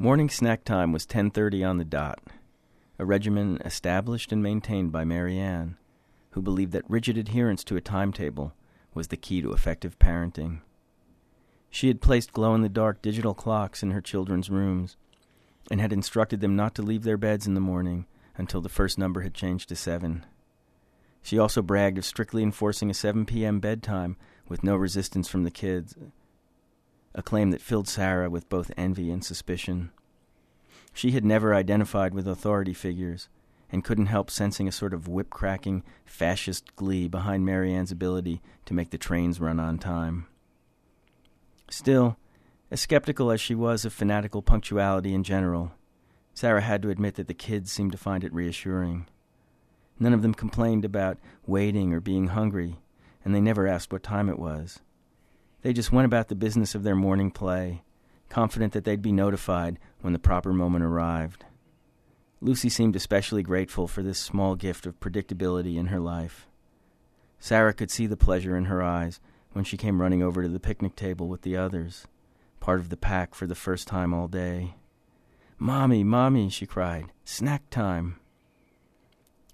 Morning 0.00 0.30
snack 0.30 0.62
time 0.62 0.92
was 0.92 1.04
10:30 1.04 1.68
on 1.68 1.78
the 1.78 1.84
dot, 1.84 2.20
a 3.00 3.04
regimen 3.04 3.58
established 3.64 4.30
and 4.30 4.40
maintained 4.40 4.92
by 4.92 5.02
Mary 5.02 5.36
Ann, 5.36 5.76
who 6.30 6.40
believed 6.40 6.70
that 6.70 6.88
rigid 6.88 7.18
adherence 7.18 7.64
to 7.64 7.74
a 7.74 7.80
timetable 7.80 8.54
was 8.94 9.08
the 9.08 9.16
key 9.16 9.42
to 9.42 9.52
effective 9.52 9.98
parenting. 9.98 10.60
She 11.68 11.88
had 11.88 12.00
placed 12.00 12.32
glow-in-the-dark 12.32 13.02
digital 13.02 13.34
clocks 13.34 13.82
in 13.82 13.90
her 13.90 14.00
children's 14.00 14.48
rooms 14.48 14.96
and 15.68 15.80
had 15.80 15.92
instructed 15.92 16.38
them 16.38 16.54
not 16.54 16.76
to 16.76 16.82
leave 16.82 17.02
their 17.02 17.18
beds 17.18 17.48
in 17.48 17.54
the 17.54 17.60
morning 17.60 18.06
until 18.36 18.60
the 18.60 18.68
first 18.68 18.98
number 18.98 19.22
had 19.22 19.34
changed 19.34 19.68
to 19.70 19.74
7. 19.74 20.24
She 21.22 21.40
also 21.40 21.60
bragged 21.60 21.98
of 21.98 22.04
strictly 22.04 22.44
enforcing 22.44 22.88
a 22.88 22.94
7 22.94 23.26
p.m. 23.26 23.58
bedtime 23.58 24.16
with 24.48 24.62
no 24.62 24.76
resistance 24.76 25.28
from 25.28 25.42
the 25.42 25.50
kids, 25.50 25.96
a 27.14 27.22
claim 27.22 27.50
that 27.50 27.60
filled 27.60 27.88
Sarah 27.88 28.30
with 28.30 28.48
both 28.48 28.70
envy 28.76 29.10
and 29.10 29.24
suspicion. 29.24 29.90
She 30.92 31.12
had 31.12 31.24
never 31.24 31.54
identified 31.54 32.14
with 32.14 32.26
authority 32.26 32.74
figures 32.74 33.28
and 33.70 33.84
couldn't 33.84 34.06
help 34.06 34.30
sensing 34.30 34.66
a 34.66 34.72
sort 34.72 34.94
of 34.94 35.08
whip 35.08 35.30
cracking 35.30 35.84
fascist 36.04 36.74
glee 36.76 37.08
behind 37.08 37.44
Mary 37.44 37.72
Ann's 37.72 37.92
ability 37.92 38.40
to 38.64 38.74
make 38.74 38.90
the 38.90 38.98
trains 38.98 39.40
run 39.40 39.60
on 39.60 39.78
time. 39.78 40.26
Still, 41.70 42.16
as 42.70 42.80
skeptical 42.80 43.30
as 43.30 43.40
she 43.40 43.54
was 43.54 43.84
of 43.84 43.92
fanatical 43.92 44.42
punctuality 44.42 45.14
in 45.14 45.22
general, 45.22 45.72
Sarah 46.34 46.62
had 46.62 46.82
to 46.82 46.90
admit 46.90 47.16
that 47.16 47.26
the 47.26 47.34
kids 47.34 47.72
seemed 47.72 47.92
to 47.92 47.98
find 47.98 48.24
it 48.24 48.32
reassuring. 48.32 49.06
None 49.98 50.14
of 50.14 50.22
them 50.22 50.34
complained 50.34 50.84
about 50.84 51.18
waiting 51.46 51.92
or 51.92 52.00
being 52.00 52.28
hungry, 52.28 52.78
and 53.24 53.34
they 53.34 53.40
never 53.40 53.66
asked 53.66 53.92
what 53.92 54.02
time 54.02 54.28
it 54.28 54.38
was. 54.38 54.80
They 55.62 55.72
just 55.72 55.92
went 55.92 56.06
about 56.06 56.28
the 56.28 56.34
business 56.34 56.74
of 56.74 56.82
their 56.82 56.94
morning 56.94 57.30
play, 57.30 57.82
confident 58.28 58.72
that 58.72 58.84
they'd 58.84 59.02
be 59.02 59.12
notified 59.12 59.78
when 60.00 60.12
the 60.12 60.18
proper 60.18 60.52
moment 60.52 60.84
arrived. 60.84 61.44
Lucy 62.40 62.68
seemed 62.68 62.94
especially 62.94 63.42
grateful 63.42 63.88
for 63.88 64.02
this 64.02 64.18
small 64.18 64.54
gift 64.54 64.86
of 64.86 65.00
predictability 65.00 65.76
in 65.76 65.86
her 65.86 65.98
life. 65.98 66.46
Sarah 67.40 67.74
could 67.74 67.90
see 67.90 68.06
the 68.06 68.16
pleasure 68.16 68.56
in 68.56 68.66
her 68.66 68.82
eyes 68.82 69.20
when 69.52 69.64
she 69.64 69.76
came 69.76 70.00
running 70.00 70.22
over 70.22 70.42
to 70.42 70.48
the 70.48 70.60
picnic 70.60 70.94
table 70.94 71.26
with 71.26 71.42
the 71.42 71.56
others, 71.56 72.06
part 72.60 72.78
of 72.78 72.90
the 72.90 72.96
pack 72.96 73.34
for 73.34 73.46
the 73.46 73.54
first 73.54 73.88
time 73.88 74.14
all 74.14 74.28
day. 74.28 74.74
Mommy, 75.58 76.04
Mommy, 76.04 76.48
she 76.48 76.66
cried, 76.66 77.06
snack 77.24 77.68
time. 77.70 78.20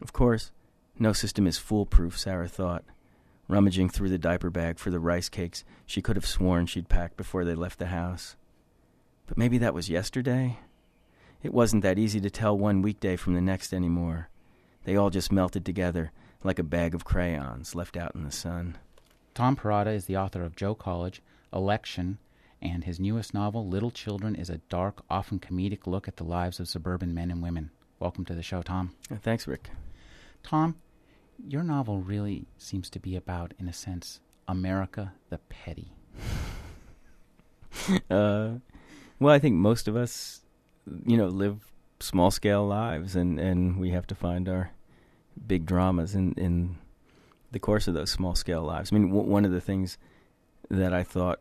Of 0.03 0.13
course, 0.13 0.51
no 0.99 1.15
system 1.15 1.47
is 1.47 1.57
foolproof, 1.57 2.19
Sarah 2.19 2.49
thought, 2.49 2.85
rummaging 3.49 3.89
through 3.89 4.09
the 4.09 4.19
diaper 4.19 4.51
bag 4.51 4.79
for 4.79 4.91
the 4.91 4.99
rice 4.99 5.29
cakes 5.29 5.65
she 5.87 6.03
could 6.03 6.17
have 6.17 6.27
sworn 6.27 6.67
she'd 6.67 6.89
packed 6.89 7.17
before 7.17 7.45
they 7.45 7.55
left 7.55 7.79
the 7.79 7.87
house. 7.87 8.37
But 9.27 9.39
maybe 9.39 9.59
that 9.59 9.75
was 9.75 9.89
yesterday? 9.89 10.59
It 11.43 11.53
wasn't 11.53 11.83
that 11.83 11.99
easy 11.99 12.21
to 12.21 12.31
tell 12.31 12.57
one 12.57 12.83
weekday 12.83 13.17
from 13.17 13.35
the 13.35 13.41
next 13.41 13.73
anymore. 13.73 14.29
They 14.85 14.97
all 14.97 15.11
just 15.11 15.33
melted 15.33 15.65
together 15.65 16.13
like 16.43 16.59
a 16.59 16.65
bag 16.65 16.95
of 16.95 17.05
crayons 17.05 17.75
left 17.75 17.97
out 17.97 18.15
in 18.15 18.25
the 18.25 18.31
sun. 18.31 18.77
Tom 19.35 19.57
Perrotta 19.57 19.95
is 19.95 20.07
the 20.07 20.17
author 20.17 20.43
of 20.43 20.57
Joe 20.57 20.75
College, 20.75 21.23
Election, 21.53 22.19
and 22.63 22.85
his 22.85 23.01
newest 23.01 23.35
novel, 23.35 23.67
Little 23.67 23.91
Children, 23.91 24.37
is 24.37 24.49
a 24.49 24.59
dark, 24.69 25.03
often 25.11 25.39
comedic 25.39 25.87
look 25.87 26.09
at 26.09 26.17
the 26.17 26.25
lives 26.25 26.61
of 26.61 26.69
suburban 26.69 27.13
men 27.13 27.31
and 27.31 27.43
women. 27.43 27.71
Welcome 27.99 28.25
to 28.27 28.35
the 28.35 28.43
show, 28.43 28.63
Tom. 28.63 28.95
Thanks, 29.23 29.47
Rick. 29.47 29.71
Tom, 30.43 30.77
your 31.47 31.63
novel 31.63 32.01
really 32.01 32.47
seems 32.59 32.91
to 32.91 33.01
be 33.01 33.17
about, 33.17 33.55
in 33.59 33.69
a 33.69 33.73
sense, 33.73 34.21
America 34.49 35.13
the 35.31 35.39
petty. 35.39 35.93
uh, 38.11 38.51
well, 39.19 39.35
I 39.35 39.39
think 39.39 39.57
most 39.57 39.89
of 39.89 39.97
us, 39.97 40.43
you 41.07 41.17
know, 41.17 41.29
live 41.29 41.73
small 42.01 42.31
scale 42.31 42.67
lives, 42.67 43.17
and, 43.17 43.39
and 43.39 43.79
we 43.79 43.91
have 43.91 44.07
to 44.09 44.15
find 44.15 44.49
our 44.49 44.73
big 45.47 45.67
dramas 45.67 46.15
in, 46.15 46.33
in 46.35 46.77
the 47.53 47.59
course 47.59 47.89
of 47.89 47.95
those 47.95 48.11
small 48.11 48.35
scale 48.35 48.63
lives. 48.63 48.93
I 48.93 48.99
mean, 48.99 49.09
w- 49.09 49.29
one 49.29 49.45
of 49.45 49.53
the 49.53 49.61
things 49.61 49.99
that 50.71 50.93
I 50.93 51.03
thought 51.03 51.41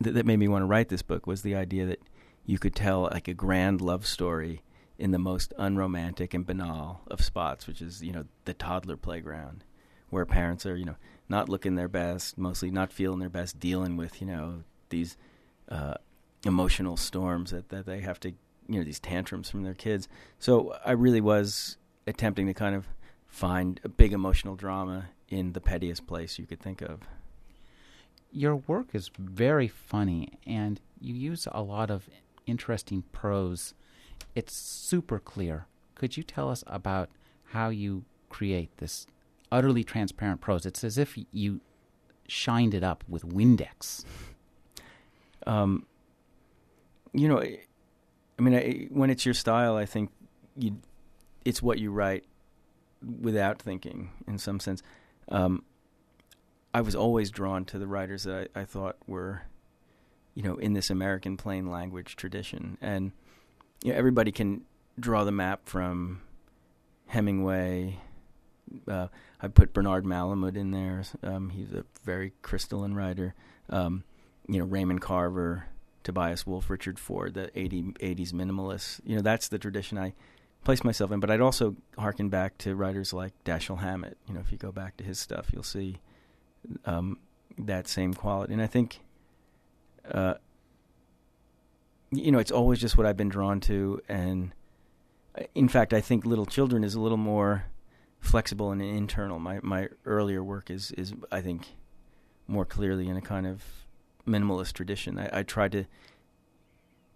that, 0.00 0.14
that 0.14 0.26
made 0.26 0.38
me 0.38 0.48
want 0.48 0.62
to 0.62 0.66
write 0.66 0.88
this 0.88 1.02
book 1.02 1.26
was 1.26 1.42
the 1.42 1.54
idea 1.54 1.86
that 1.86 2.00
you 2.44 2.58
could 2.58 2.74
tell 2.74 3.02
like 3.02 3.28
a 3.28 3.34
grand 3.34 3.80
love 3.80 4.06
story 4.06 4.62
in 4.98 5.10
the 5.10 5.18
most 5.18 5.52
unromantic 5.58 6.34
and 6.34 6.46
banal 6.46 7.02
of 7.08 7.22
spots, 7.22 7.66
which 7.66 7.82
is 7.82 8.02
you 8.02 8.12
know 8.12 8.24
the 8.44 8.54
toddler 8.54 8.96
playground, 8.96 9.64
where 10.10 10.24
parents 10.24 10.64
are 10.66 10.76
you 10.76 10.84
know 10.84 10.96
not 11.28 11.48
looking 11.48 11.74
their 11.74 11.88
best, 11.88 12.38
mostly 12.38 12.70
not 12.70 12.92
feeling 12.92 13.18
their 13.18 13.28
best, 13.28 13.58
dealing 13.58 13.96
with 13.96 14.20
you 14.20 14.26
know 14.26 14.62
these 14.88 15.16
uh, 15.70 15.94
emotional 16.44 16.96
storms 16.96 17.50
that 17.50 17.68
that 17.68 17.86
they 17.86 18.00
have 18.00 18.20
to 18.20 18.30
you 18.68 18.78
know 18.78 18.84
these 18.84 19.00
tantrums 19.00 19.50
from 19.50 19.62
their 19.62 19.74
kids. 19.74 20.08
So 20.38 20.76
I 20.84 20.92
really 20.92 21.20
was 21.20 21.76
attempting 22.06 22.46
to 22.46 22.54
kind 22.54 22.74
of 22.74 22.86
find 23.26 23.80
a 23.84 23.88
big 23.88 24.12
emotional 24.12 24.56
drama 24.56 25.10
in 25.28 25.52
the 25.52 25.60
pettiest 25.60 26.06
place 26.06 26.38
you 26.38 26.46
could 26.46 26.60
think 26.60 26.80
of. 26.80 27.00
Your 28.30 28.56
work 28.56 28.94
is 28.94 29.10
very 29.18 29.68
funny, 29.68 30.38
and 30.46 30.80
you 31.00 31.14
use 31.14 31.48
a 31.50 31.62
lot 31.62 31.90
of 31.90 32.08
interesting 32.46 33.02
prose 33.12 33.74
it's 34.36 34.54
super 34.54 35.18
clear. 35.18 35.66
Could 35.96 36.16
you 36.16 36.22
tell 36.22 36.50
us 36.50 36.62
about 36.66 37.08
how 37.46 37.70
you 37.70 38.04
create 38.28 38.76
this 38.76 39.06
utterly 39.50 39.82
transparent 39.82 40.40
prose? 40.40 40.66
It's 40.66 40.84
as 40.84 40.98
if 40.98 41.18
you 41.32 41.60
shined 42.28 42.74
it 42.74 42.84
up 42.84 43.02
with 43.08 43.26
Windex. 43.26 44.04
Um, 45.46 45.86
you 47.12 47.28
know, 47.28 47.40
I 47.40 48.42
mean, 48.42 48.54
I, 48.54 48.88
when 48.90 49.08
it's 49.08 49.24
your 49.24 49.34
style, 49.34 49.76
I 49.76 49.86
think 49.86 50.10
you, 50.54 50.76
it's 51.44 51.62
what 51.62 51.78
you 51.78 51.90
write 51.90 52.24
without 53.20 53.60
thinking, 53.60 54.10
in 54.26 54.38
some 54.38 54.60
sense. 54.60 54.82
Um, 55.28 55.62
I 56.74 56.82
was 56.82 56.94
always 56.94 57.30
drawn 57.30 57.64
to 57.66 57.78
the 57.78 57.86
writers 57.86 58.24
that 58.24 58.50
I, 58.54 58.60
I 58.60 58.64
thought 58.66 58.96
were, 59.06 59.42
you 60.34 60.42
know, 60.42 60.56
in 60.56 60.74
this 60.74 60.90
American 60.90 61.38
plain 61.38 61.70
language 61.70 62.16
tradition, 62.16 62.76
and 62.82 63.12
you 63.86 63.92
know, 63.92 63.98
everybody 63.98 64.32
can 64.32 64.62
draw 64.98 65.22
the 65.22 65.30
map 65.30 65.68
from 65.68 66.20
Hemingway. 67.06 68.00
Uh, 68.88 69.06
I 69.40 69.46
put 69.46 69.72
Bernard 69.72 70.04
Malamud 70.04 70.56
in 70.56 70.72
there. 70.72 71.04
Um, 71.22 71.50
he's 71.50 71.72
a 71.72 71.84
very 72.02 72.32
crystalline 72.42 72.94
writer. 72.94 73.36
Um, 73.70 74.02
you 74.48 74.58
know, 74.58 74.64
Raymond 74.64 75.02
Carver, 75.02 75.66
Tobias 76.02 76.44
Wolff, 76.44 76.68
Richard 76.68 76.98
Ford, 76.98 77.34
the 77.34 77.56
80, 77.56 77.94
80s 78.00 78.32
minimalists. 78.32 79.00
You 79.04 79.14
know, 79.14 79.22
that's 79.22 79.46
the 79.46 79.58
tradition 79.58 79.98
I 79.98 80.14
place 80.64 80.82
myself 80.82 81.12
in. 81.12 81.20
But 81.20 81.30
I'd 81.30 81.40
also 81.40 81.76
harken 81.96 82.28
back 82.28 82.58
to 82.58 82.74
writers 82.74 83.12
like 83.12 83.34
Dashiell 83.44 83.78
Hammett. 83.78 84.18
You 84.26 84.34
know, 84.34 84.40
if 84.40 84.50
you 84.50 84.58
go 84.58 84.72
back 84.72 84.96
to 84.96 85.04
his 85.04 85.20
stuff, 85.20 85.50
you'll 85.52 85.62
see 85.62 85.98
um, 86.86 87.20
that 87.56 87.86
same 87.86 88.14
quality. 88.14 88.52
And 88.52 88.60
I 88.60 88.66
think 88.66 88.98
uh, 90.10 90.34
you 92.10 92.30
know, 92.30 92.38
it's 92.38 92.50
always 92.50 92.78
just 92.78 92.96
what 92.96 93.06
I've 93.06 93.16
been 93.16 93.28
drawn 93.28 93.60
to. 93.60 94.00
And 94.08 94.52
uh, 95.38 95.44
in 95.54 95.68
fact, 95.68 95.92
I 95.92 96.00
think 96.00 96.24
Little 96.24 96.46
Children 96.46 96.84
is 96.84 96.94
a 96.94 97.00
little 97.00 97.18
more 97.18 97.66
flexible 98.20 98.70
and 98.70 98.82
internal. 98.82 99.38
My 99.38 99.60
my 99.62 99.88
earlier 100.04 100.42
work 100.42 100.70
is 100.70 100.92
is 100.92 101.12
I 101.30 101.40
think 101.40 101.68
more 102.48 102.64
clearly 102.64 103.08
in 103.08 103.16
a 103.16 103.22
kind 103.22 103.46
of 103.46 103.62
minimalist 104.26 104.72
tradition. 104.72 105.18
I, 105.18 105.40
I 105.40 105.42
tried 105.42 105.72
to 105.72 105.84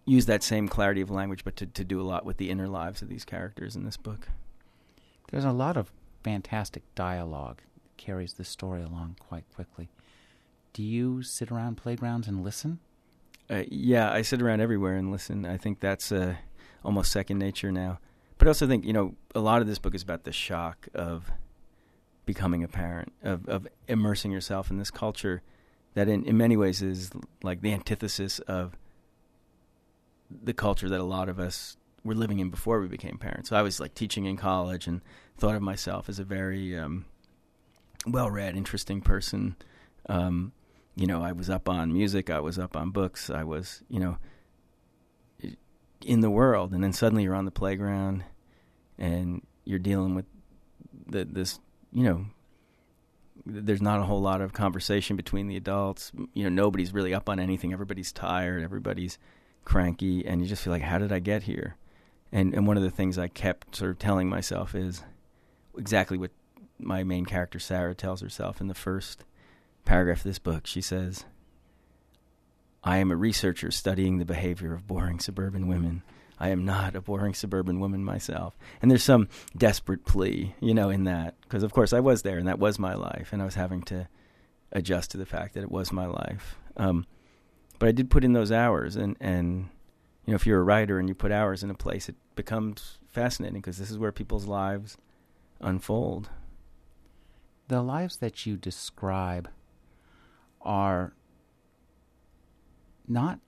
use 0.05 0.27
that 0.27 0.43
same 0.43 0.69
clarity 0.69 1.01
of 1.01 1.11
language, 1.11 1.45
but 1.45 1.57
to, 1.57 1.67
to 1.67 1.85
do 1.85 2.01
a 2.01 2.03
lot 2.03 2.25
with 2.25 2.37
the 2.37 2.51
inner 2.51 2.69
lives 2.69 3.03
of 3.03 3.09
these 3.09 3.25
characters 3.25 3.77
in 3.77 3.85
this 3.85 3.97
book. 3.97 4.29
There's 5.31 5.45
a 5.45 5.53
lot 5.53 5.77
of 5.77 5.93
fantastic 6.25 6.83
dialogue 6.95 7.61
that 7.83 7.97
carries 7.97 8.35
the 8.35 8.45
story 8.45 8.83
along 8.83 9.17
quite 9.21 9.45
quickly. 9.55 9.89
Do 10.73 10.83
you 10.83 11.23
sit 11.23 11.51
around 11.51 11.77
playgrounds 11.77 12.27
and 12.27 12.43
listen? 12.43 12.81
Uh, 13.51 13.65
yeah, 13.69 14.13
I 14.13 14.23
sit 14.23 14.41
around 14.41 14.61
everywhere 14.61 14.95
and 14.95 15.11
listen. 15.11 15.45
I 15.45 15.57
think 15.57 15.81
that's 15.81 16.13
uh, 16.13 16.37
almost 16.85 17.11
second 17.11 17.39
nature 17.39 17.73
now. 17.73 17.99
But 18.39 18.47
I 18.47 18.51
also 18.51 18.67
think 18.67 18.85
you 18.85 18.93
know 18.93 19.17
a 19.35 19.41
lot 19.41 19.61
of 19.61 19.67
this 19.67 19.79
book 19.79 19.95
is 19.95 20.03
about 20.03 20.25
the 20.25 20.33
shock 20.33 20.89
of 20.95 21.31
becoming 22.25 22.63
a 22.63 22.69
parent, 22.69 23.13
of 23.23 23.49
of 23.49 23.67
immersing 23.89 24.31
yourself 24.31 24.71
in 24.71 24.79
this 24.79 24.91
culture 24.91 25.43
that 25.95 26.09
in 26.09 26.25
in 26.25 26.37
many 26.37 26.57
ways 26.57 26.81
is 26.81 27.11
like 27.43 27.61
the 27.61 27.73
antithesis 27.73 28.39
of 28.41 28.77
the 30.31 30.55
culture 30.55 30.89
that 30.89 31.01
a 31.01 31.05
lot 31.05 31.29
of 31.29 31.41
us 31.41 31.77
were 32.05 32.15
living 32.15 32.39
in 32.39 32.51
before 32.51 32.81
we 32.81 32.87
became 32.87 33.19
parents. 33.19 33.49
So 33.49 33.57
I 33.57 33.63
was 33.63 33.81
like 33.81 33.95
teaching 33.95 34.27
in 34.27 34.37
college 34.37 34.87
and 34.87 35.01
thought 35.37 35.57
of 35.57 35.63
myself 35.63 36.09
as 36.09 36.19
a 36.19 36.25
very 36.25 36.79
um, 36.79 37.05
well-read, 38.07 38.57
interesting 38.57 39.01
person. 39.01 39.57
Um, 40.09 40.53
you 40.97 41.07
know, 41.07 41.23
I 41.23 41.33
was 41.33 41.49
up 41.49 41.69
on 41.69 41.93
music, 41.93 42.31
I 42.31 42.41
was 42.41 42.59
up 42.59 42.77
on 42.77 42.91
books, 42.91 43.31
I 43.31 43.45
was, 43.45 43.83
you 43.89 44.01
know, 44.01 44.19
in 46.05 46.21
the 46.21 46.31
world, 46.31 46.73
and 46.73 46.83
then 46.83 46.93
suddenly 46.93 47.25
you're 47.25 47.35
on 47.35 47.45
the 47.45 47.51
playground, 47.51 48.25
and 48.99 49.43
you're 49.65 49.79
dealing 49.79 50.15
with 50.15 50.27
the, 51.07 51.25
this, 51.25 51.61
you 51.93 52.03
know, 52.03 52.27
there's 53.47 53.83
not 53.83 54.01
a 54.01 54.05
whole 54.05 54.21
lot 54.21 54.41
of 54.41 54.53
conversation 54.53 55.17
between 55.17 55.49
the 55.49 55.57
adults. 55.57 56.13
You 56.35 56.45
know, 56.45 56.51
nobody's 56.51 56.93
really 56.93 57.15
up 57.15 57.29
on 57.29 57.41
anything. 57.41 57.73
Everybody's 57.73 58.13
tired. 58.13 58.63
Everybody's 58.63 59.19
cranky, 59.65 60.27
and 60.27 60.43
you 60.43 60.47
just 60.47 60.63
feel 60.63 60.73
like, 60.73 60.83
how 60.83 60.99
did 60.99 61.13
I 61.13 61.19
get 61.21 61.45
here? 61.45 61.77
And 62.33 62.55
and 62.55 62.67
one 62.67 62.77
of 62.77 62.83
the 62.83 62.91
things 62.91 63.19
I 63.19 63.29
kept 63.29 63.77
sort 63.77 63.91
of 63.91 63.99
telling 63.99 64.29
myself 64.29 64.75
is 64.75 65.03
exactly 65.77 66.19
what 66.19 66.31
my 66.79 67.03
main 67.03 67.25
character 67.25 67.59
Sarah 67.59 67.95
tells 67.95 68.21
herself 68.21 68.61
in 68.61 68.69
the 68.69 68.75
first 68.75 69.25
paragraph 69.85 70.19
of 70.19 70.25
this 70.25 70.39
book. 70.39 70.67
She 70.67 70.81
says, 70.81 71.25
"I 72.85 72.99
am 72.99 73.11
a 73.11 73.17
researcher 73.17 73.71
studying 73.71 74.19
the 74.19 74.25
behavior 74.25 74.73
of 74.73 74.87
boring 74.87 75.21
suburban 75.21 75.69
women." 75.69 76.03
I 76.41 76.49
am 76.49 76.65
not 76.65 76.97
a 76.97 77.03
boring 77.03 77.35
suburban 77.35 77.81
woman 77.81 78.03
myself. 78.03 78.57
And 78.81 78.91
there's 78.91 79.05
some 79.05 79.29
desperate 79.55 80.07
plea, 80.07 80.55
you 80.59 80.73
know, 80.73 80.89
in 80.89 81.05
that. 81.05 81.35
Because, 81.43 81.63
of 81.63 81.75
course, 81.75 81.93
I 81.93 82.01
was 82.01 82.23
there 82.23 82.39
and 82.39 82.49
that 82.49 82.59
was 82.59 82.79
my 82.79 82.95
life. 82.95 83.29
And 83.31 83.43
I 83.43 83.45
was 83.45 83.57
having 83.57 83.83
to 83.83 84.09
adjust 84.73 85.11
to 85.11 85.19
the 85.19 85.27
fact 85.27 85.53
that 85.53 85.63
it 85.63 85.71
was 85.71 85.93
my 85.93 86.07
life. 86.07 86.57
Um, 86.79 87.05
but 87.79 87.91
I 87.91 87.93
did 87.93 88.09
put 88.09 88.25
in 88.25 88.33
those 88.33 88.51
hours. 88.51 88.97
And, 88.97 89.19
and, 89.21 89.69
you 90.25 90.33
know, 90.33 90.37
if 90.37 90.47
you're 90.47 90.61
a 90.61 90.65
writer 90.65 90.99
and 90.99 91.11
you 91.11 91.15
put 91.15 91.31
hours 91.31 91.63
in 91.63 91.69
a 91.69 91.75
place, 91.75 92.09
it 92.09 92.17
becomes 92.35 92.97
fascinating 93.11 93.61
because 93.61 93.77
this 93.77 93.91
is 93.91 93.99
where 93.99 94.13
people's 94.13 94.47
lives 94.47 94.97
unfold. 95.61 96.31
The 97.69 97.83
lives 97.83 98.17
that 98.17 98.47
you 98.47 98.57
describe 98.57 99.51
are 100.63 101.13
not 103.09 103.41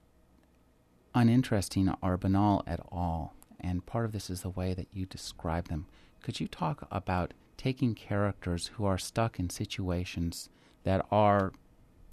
uninteresting 1.15 1.93
or 2.01 2.17
banal 2.17 2.63
at 2.67 2.79
all. 2.91 3.33
And 3.59 3.85
part 3.85 4.05
of 4.05 4.11
this 4.11 4.29
is 4.29 4.41
the 4.41 4.49
way 4.49 4.73
that 4.73 4.87
you 4.91 5.05
describe 5.05 5.69
them. 5.69 5.85
Could 6.21 6.39
you 6.39 6.47
talk 6.47 6.87
about 6.91 7.33
taking 7.57 7.95
characters 7.95 8.71
who 8.75 8.85
are 8.85 8.97
stuck 8.97 9.39
in 9.39 9.49
situations 9.49 10.49
that 10.83 11.05
are, 11.11 11.53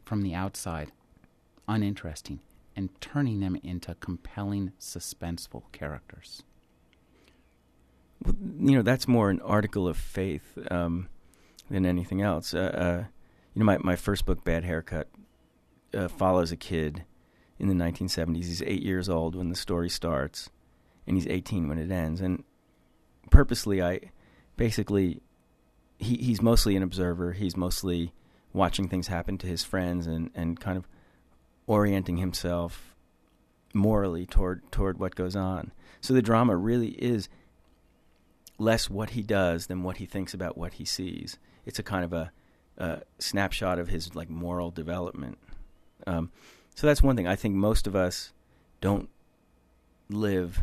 from 0.04 0.22
the 0.22 0.34
outside, 0.34 0.92
uninteresting 1.66 2.40
and 2.76 2.88
turning 3.00 3.40
them 3.40 3.56
into 3.62 3.94
compelling, 3.96 4.72
suspenseful 4.78 5.62
characters? 5.72 6.42
Well, 8.24 8.34
you 8.60 8.76
know, 8.76 8.82
that's 8.82 9.08
more 9.08 9.30
an 9.30 9.40
article 9.40 9.88
of 9.88 9.96
faith 9.96 10.56
um, 10.70 11.08
than 11.70 11.86
anything 11.86 12.22
else. 12.22 12.54
Uh, 12.54 12.58
uh, 12.58 13.04
you 13.54 13.60
know, 13.60 13.64
my, 13.64 13.78
my 13.78 13.96
first 13.96 14.26
book, 14.26 14.44
Bad 14.44 14.64
Haircut, 14.64 15.08
uh, 15.92 16.08
follows 16.08 16.52
a 16.52 16.56
kid 16.56 17.04
in 17.58 17.68
the 17.68 17.74
1970s. 17.74 18.36
He's 18.36 18.62
eight 18.62 18.82
years 18.82 19.08
old 19.08 19.34
when 19.34 19.48
the 19.48 19.56
story 19.56 19.88
starts, 19.88 20.50
and 21.06 21.16
he's 21.16 21.26
18 21.26 21.68
when 21.68 21.78
it 21.78 21.90
ends. 21.90 22.20
And 22.20 22.44
purposely, 23.30 23.82
I 23.82 24.00
basically 24.56 25.22
he 25.98 26.16
he's 26.16 26.40
mostly 26.40 26.76
an 26.76 26.82
observer. 26.82 27.32
He's 27.32 27.56
mostly 27.56 28.12
watching 28.52 28.88
things 28.88 29.08
happen 29.08 29.38
to 29.38 29.46
his 29.46 29.62
friends 29.62 30.06
and 30.06 30.30
and 30.34 30.58
kind 30.58 30.76
of 30.76 30.88
orienting 31.66 32.16
himself 32.16 32.94
morally 33.74 34.26
toward 34.26 34.70
toward 34.72 34.98
what 34.98 35.14
goes 35.14 35.36
on. 35.36 35.72
So 36.00 36.14
the 36.14 36.22
drama 36.22 36.56
really 36.56 36.90
is 36.90 37.28
less 38.58 38.90
what 38.90 39.10
he 39.10 39.22
does 39.22 39.66
than 39.66 39.82
what 39.82 39.98
he 39.98 40.06
thinks 40.06 40.34
about 40.34 40.56
what 40.56 40.74
he 40.74 40.84
sees. 40.84 41.38
It's 41.64 41.78
a 41.78 41.82
kind 41.82 42.04
of 42.04 42.12
a, 42.12 42.30
a 42.78 43.02
snapshot 43.18 43.78
of 43.78 43.88
his 43.88 44.14
like 44.14 44.30
moral 44.30 44.70
development. 44.70 45.38
Um, 46.06 46.30
so 46.74 46.86
that's 46.86 47.02
one 47.02 47.16
thing. 47.16 47.26
I 47.26 47.36
think 47.36 47.54
most 47.54 47.86
of 47.86 47.94
us 47.94 48.32
don't 48.80 49.08
live, 50.08 50.62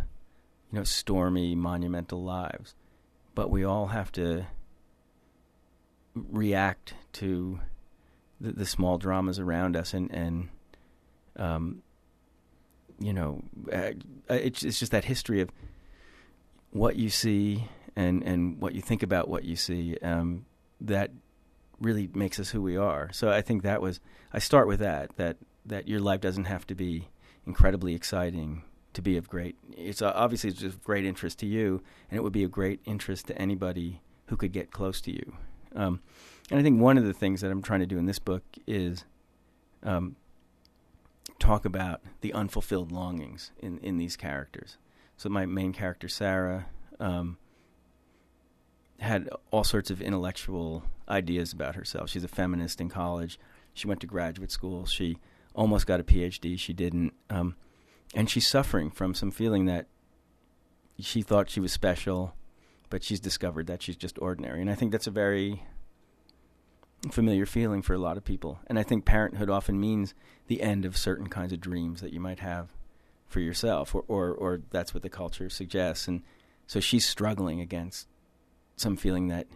you 0.72 0.80
know, 0.80 0.84
stormy, 0.84 1.56
monumental 1.56 2.24
lives, 2.24 2.76
but 3.36 3.50
we 3.50 3.64
all 3.64 3.88
have 3.88 4.12
to 4.14 4.48
react 6.16 6.96
to 7.14 7.60
the, 8.42 8.52
the 8.52 8.66
small 8.66 8.98
dramas 8.98 9.40
around 9.40 9.76
us, 9.76 9.94
and 9.94 10.12
and 10.12 10.50
um, 11.36 11.84
you 13.00 13.14
know, 13.14 13.44
uh, 13.72 13.92
it's 14.30 14.64
it's 14.64 14.80
just 14.80 14.92
that 14.92 15.06
history 15.06 15.42
of 15.42 15.50
what 16.72 16.96
you 16.96 17.10
see 17.10 17.66
and 17.96 18.24
and 18.24 18.60
what 18.60 18.74
you 18.76 18.82
think 18.82 19.04
about 19.04 19.28
what 19.28 19.44
you 19.44 19.56
see 19.56 19.98
um, 20.02 20.46
that 20.82 21.12
really 21.80 22.10
makes 22.14 22.40
us 22.40 22.50
who 22.50 22.62
we 22.62 22.78
are. 22.78 23.12
So 23.12 23.30
I 23.30 23.42
think 23.42 23.64
that 23.64 23.82
was 23.82 24.00
I 24.34 24.40
start 24.40 24.68
with 24.68 24.80
that 24.80 25.16
that 25.18 25.38
that 25.66 25.88
your 25.88 26.00
life 26.00 26.22
doesn't 26.22 26.46
have 26.46 26.66
to 26.68 26.76
be 26.76 27.10
incredibly 27.46 27.94
exciting 27.94 28.64
to 28.94 29.02
be 29.02 29.18
of 29.18 29.30
great. 29.30 29.56
It's 29.76 30.02
uh, 30.02 30.12
obviously 30.16 30.50
it's 30.50 30.64
of 30.64 30.84
great 30.84 31.06
interest 31.06 31.40
to 31.40 31.46
you, 31.46 31.84
and 32.10 32.18
it 32.18 32.24
would 32.24 32.34
be 32.34 32.44
of 32.44 32.52
great 32.52 32.80
interest 32.86 33.28
to 33.28 33.38
anybody 33.40 34.02
who 34.28 34.38
could 34.38 34.52
get 34.52 34.72
close 34.72 35.02
to 35.02 35.12
you. 35.12 35.34
Um, 35.76 36.02
and 36.50 36.60
I 36.60 36.64
think 36.64 36.82
one 36.82 36.98
of 36.98 37.06
the 37.06 37.14
things 37.14 37.42
that 37.42 37.52
I'm 37.52 37.62
trying 37.62 37.82
to 37.82 37.86
do 37.86 37.98
in 37.98 38.06
this 38.06 38.20
book 38.20 38.44
is 38.66 39.06
um, 39.84 40.16
talk 41.40 41.66
about 41.66 42.02
the 42.22 42.34
unfulfilled 42.34 42.92
longings 42.92 43.52
in 43.60 43.78
in 43.80 43.98
these 43.98 44.16
characters. 44.16 44.78
So 45.18 45.30
my 45.30 45.46
main 45.46 45.74
character 45.74 46.08
Sarah 46.08 46.68
um, 47.00 47.38
had 49.00 49.30
all 49.52 49.64
sorts 49.64 49.92
of 49.92 50.02
intellectual 50.02 50.84
ideas 51.08 51.54
about 51.54 51.76
herself. 51.76 52.10
She's 52.10 52.24
a 52.24 52.28
feminist 52.28 52.82
in 52.82 52.90
college. 52.90 53.40
She 53.74 53.88
went 53.88 54.02
to 54.02 54.08
graduate 54.08 54.52
school. 54.52 54.86
She 54.86 55.18
almost 55.54 55.86
got 55.86 56.00
a 56.00 56.04
PhD. 56.04 56.58
She 56.58 56.74
didn't. 56.74 57.14
Um, 57.30 57.56
and 58.16 58.30
she's 58.30 58.48
suffering 58.48 58.90
from 58.90 59.14
some 59.14 59.32
feeling 59.32 59.66
that 59.66 59.88
she 61.00 61.22
thought 61.22 61.50
she 61.50 61.60
was 61.60 61.72
special, 61.72 62.34
but 62.90 63.04
she's 63.04 63.20
discovered 63.20 63.68
that 63.68 63.82
she's 63.82 63.96
just 63.96 64.18
ordinary. 64.20 64.62
And 64.62 64.70
I 64.70 64.76
think 64.76 64.92
that's 64.92 65.08
a 65.08 65.12
very 65.12 65.64
familiar 67.12 67.46
feeling 67.46 67.82
for 67.82 67.94
a 67.94 68.00
lot 68.00 68.18
of 68.18 68.26
people. 68.26 68.60
And 68.68 68.80
I 68.80 68.84
think 68.84 69.06
parenthood 69.06 69.50
often 69.50 69.80
means 69.80 70.14
the 70.48 70.62
end 70.62 70.86
of 70.86 70.98
certain 70.98 71.28
kinds 71.28 71.54
of 71.54 71.62
dreams 71.62 72.02
that 72.02 72.14
you 72.14 72.20
might 72.20 72.40
have 72.40 72.70
for 73.28 73.40
yourself, 73.40 73.94
or, 73.94 74.04
or, 74.08 74.32
or 74.32 74.62
that's 74.72 74.94
what 74.94 75.04
the 75.04 75.10
culture 75.10 75.50
suggests. 75.50 76.08
And 76.08 76.24
so 76.66 76.80
she's 76.80 77.06
struggling 77.06 77.62
against 77.62 78.08
some 78.78 78.96
feeling 78.96 79.28
that 79.28 79.48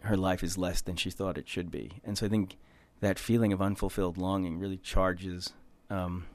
her 0.00 0.16
life 0.16 0.42
is 0.42 0.58
less 0.58 0.82
than 0.82 0.96
she 0.96 1.10
thought 1.10 1.38
it 1.38 1.48
should 1.48 1.70
be. 1.70 2.02
And 2.04 2.18
so 2.18 2.26
I 2.26 2.28
think 2.28 2.58
that 3.00 3.18
feeling 3.18 3.52
of 3.52 3.62
unfulfilled 3.62 4.18
longing 4.18 4.58
really 4.58 4.76
charges 4.76 5.52
um, 5.88 6.26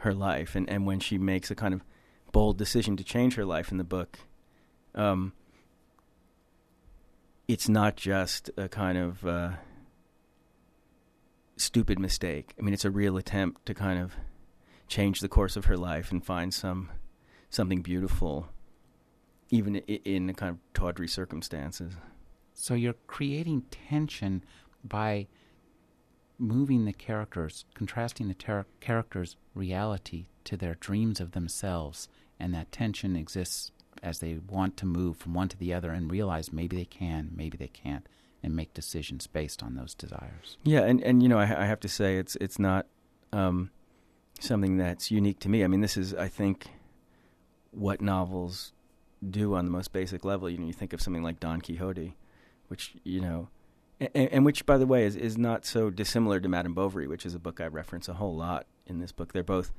her 0.00 0.14
life. 0.14 0.54
And, 0.54 0.70
and 0.70 0.86
when 0.86 1.00
she 1.00 1.18
makes 1.18 1.50
a 1.50 1.54
kind 1.54 1.74
of 1.74 1.82
bold 2.32 2.56
decision 2.56 2.96
to 2.96 3.04
change 3.04 3.34
her 3.34 3.44
life 3.44 3.70
in 3.70 3.78
the 3.78 3.84
book, 3.84 4.18
um, 4.94 5.32
it's 7.48 7.68
not 7.68 7.96
just 7.96 8.50
a 8.56 8.68
kind 8.68 8.98
of 8.98 9.26
uh, 9.26 9.50
stupid 11.56 11.98
mistake. 11.98 12.54
I 12.58 12.62
mean, 12.62 12.74
it's 12.74 12.84
a 12.84 12.90
real 12.90 13.16
attempt 13.16 13.66
to 13.66 13.74
kind 13.74 14.00
of 14.00 14.14
change 14.88 15.20
the 15.20 15.28
course 15.28 15.56
of 15.56 15.66
her 15.66 15.76
life 15.76 16.12
and 16.12 16.24
find 16.24 16.54
some 16.54 16.90
something 17.50 17.82
beautiful, 17.82 18.48
even 19.50 19.76
in, 19.76 20.28
in 20.28 20.34
kind 20.34 20.50
of 20.50 20.58
tawdry 20.74 21.08
circumstances. 21.08 21.94
So 22.54 22.74
you're 22.74 22.94
creating 23.06 23.62
tension 23.70 24.42
by 24.82 25.26
moving 26.38 26.84
the 26.84 26.92
characters, 26.92 27.64
contrasting 27.74 28.28
the 28.28 28.34
ter- 28.34 28.66
characters' 28.80 29.36
reality 29.54 30.26
to 30.44 30.56
their 30.56 30.74
dreams 30.74 31.20
of 31.20 31.32
themselves, 31.32 32.08
and 32.38 32.54
that 32.54 32.72
tension 32.72 33.16
exists 33.16 33.72
as 34.02 34.18
they 34.18 34.38
want 34.46 34.76
to 34.76 34.86
move 34.86 35.16
from 35.16 35.34
one 35.34 35.48
to 35.48 35.56
the 35.56 35.72
other 35.72 35.90
and 35.90 36.10
realize 36.10 36.52
maybe 36.52 36.76
they 36.76 36.84
can, 36.84 37.30
maybe 37.34 37.56
they 37.56 37.68
can't, 37.68 38.06
and 38.42 38.54
make 38.54 38.74
decisions 38.74 39.26
based 39.26 39.62
on 39.62 39.74
those 39.74 39.94
desires. 39.94 40.58
Yeah, 40.62 40.82
and 40.82 41.02
and 41.02 41.22
you 41.22 41.28
know, 41.28 41.38
I, 41.38 41.62
I 41.62 41.66
have 41.66 41.80
to 41.80 41.88
say 41.88 42.16
it's 42.16 42.36
it's 42.36 42.58
not 42.58 42.86
um, 43.32 43.70
something 44.38 44.76
that's 44.76 45.10
unique 45.10 45.40
to 45.40 45.48
me. 45.48 45.64
I 45.64 45.66
mean, 45.66 45.80
this 45.80 45.96
is 45.96 46.14
I 46.14 46.28
think 46.28 46.68
what 47.70 48.00
novels 48.00 48.72
do 49.26 49.54
on 49.54 49.64
the 49.64 49.70
most 49.70 49.92
basic 49.92 50.24
level. 50.24 50.48
You 50.48 50.58
know, 50.58 50.66
you 50.66 50.72
think 50.72 50.92
of 50.92 51.00
something 51.00 51.22
like 51.22 51.40
Don 51.40 51.60
Quixote, 51.60 52.16
which 52.68 52.94
you 53.04 53.20
know 53.20 53.48
and, 53.98 54.10
and, 54.14 54.44
which, 54.44 54.66
by 54.66 54.76
the 54.76 54.86
way, 54.86 55.04
is, 55.04 55.16
is 55.16 55.38
not 55.38 55.64
so 55.64 55.88
dissimilar 55.88 56.38
to 56.40 56.48
Madame 56.48 56.74
Bovary, 56.74 57.06
which 57.06 57.24
is 57.24 57.34
a 57.34 57.38
book 57.38 57.60
I 57.60 57.66
reference 57.66 58.08
a 58.08 58.14
whole 58.14 58.36
lot 58.36 58.66
in 58.86 58.98
this 58.98 59.12
book. 59.12 59.32
They're 59.32 59.42
both 59.42 59.72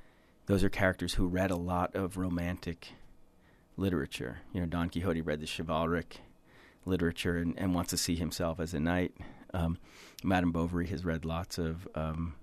those 0.48 0.64
are 0.64 0.70
characters 0.70 1.16
who 1.16 1.28
read 1.28 1.52
a 1.52 1.58
lot 1.58 1.94
of 1.96 2.18
romantic 2.18 2.94
literature. 3.76 4.40
You 4.54 4.62
know, 4.62 4.66
Don 4.66 4.90
Quixote 4.90 5.22
read 5.22 5.42
the 5.42 5.46
chivalric 5.46 6.22
literature 6.86 7.38
and, 7.38 7.54
and 7.60 7.76
wants 7.76 7.90
to 7.92 7.98
see 7.98 8.16
himself 8.16 8.60
as 8.60 8.74
a 8.74 8.80
knight. 8.80 9.14
Um, 9.54 9.78
Madame 10.24 10.52
Bovary 10.52 10.88
has 10.88 11.06
read 11.06 11.26
lots 11.26 11.58
of 11.58 11.88
um, 11.94 12.36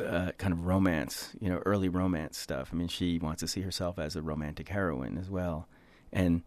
uh, 0.00 0.32
kind 0.38 0.52
of 0.52 0.66
romance, 0.66 1.30
you 1.40 1.48
know, 1.48 1.60
early 1.66 1.88
romance 1.88 2.38
stuff. 2.38 2.70
I 2.72 2.76
mean, 2.76 2.88
she 2.88 3.18
wants 3.18 3.40
to 3.40 3.48
see 3.48 3.60
herself 3.60 3.98
as 3.98 4.16
a 4.16 4.22
romantic 4.22 4.68
heroine 4.68 5.18
as 5.18 5.30
well, 5.30 5.68
and 6.12 6.42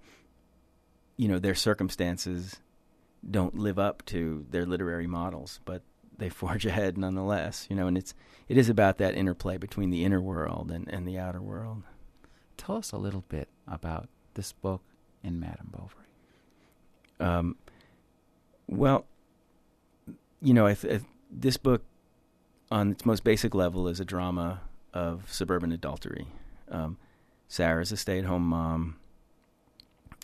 you 1.18 1.28
know, 1.28 1.40
their 1.40 1.56
circumstances 1.56 2.58
don't 3.30 3.58
live 3.58 3.80
up 3.80 4.06
to 4.06 4.46
their 4.50 4.66
literary 4.66 5.08
models, 5.08 5.60
but 5.66 5.82
they 6.18 6.30
forge 6.42 6.66
ahead 6.66 6.98
nonetheless. 6.98 7.68
You 7.70 7.76
know, 7.76 7.88
and 7.88 7.98
it's 7.98 8.14
it 8.48 8.58
is 8.58 8.70
about 8.70 8.98
that 8.98 9.16
interplay 9.16 9.58
between 9.58 9.90
the 9.90 10.04
inner 10.04 10.22
world 10.22 10.72
and, 10.72 10.88
and 10.90 11.08
the 11.08 11.18
outer 11.18 11.42
world. 11.42 11.84
Tell 12.58 12.78
us 12.78 12.92
a 12.92 12.98
little 12.98 13.24
bit 13.28 13.50
about 13.68 14.08
this 14.34 14.54
book 14.54 14.82
in 15.24 15.40
Madame 15.40 15.72
Bovary. 15.72 16.06
Um, 17.20 17.56
well, 18.68 19.06
you 20.42 20.54
know, 20.54 20.66
I 20.68 20.74
th- 20.74 21.02
this 21.32 21.58
book 21.58 21.84
on 22.72 22.92
its 22.92 23.06
most 23.06 23.24
basic 23.24 23.54
level, 23.54 23.88
is 23.88 24.00
a 24.00 24.06
drama 24.06 24.62
of 24.94 25.32
suburban 25.32 25.72
adultery. 25.72 26.28
Um, 26.70 26.98
Sarah's 27.48 27.92
a 27.92 27.98
stay-at-home 27.98 28.44
mom, 28.44 28.98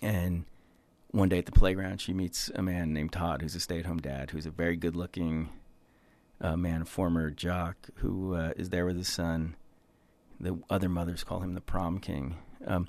and 0.02 0.46
one 1.12 1.30
day 1.30 1.38
at 1.38 1.46
the 1.46 1.52
playground, 1.52 2.02
she 2.02 2.14
meets 2.14 2.50
a 2.56 2.62
man 2.62 2.94
named 2.94 3.12
Todd, 3.12 3.42
who's 3.42 3.56
a 3.56 3.60
stay-at-home 3.60 4.00
dad, 4.00 4.32
who's 4.32 4.46
a 4.46 4.52
very 4.52 4.76
good-looking 4.76 5.50
uh, 6.40 6.58
man, 6.58 6.82
a 6.82 6.86
former 6.86 7.30
jock, 7.30 7.90
who 7.96 8.34
uh, 8.34 8.54
is 8.56 8.70
there 8.70 8.86
with 8.86 8.98
his 8.98 9.08
son. 9.08 9.56
The 10.40 10.58
other 10.70 10.90
mothers 10.90 11.24
call 11.24 11.42
him 11.42 11.54
the 11.54 11.62
prom 11.62 12.00
king. 12.00 12.38
Um, 12.66 12.88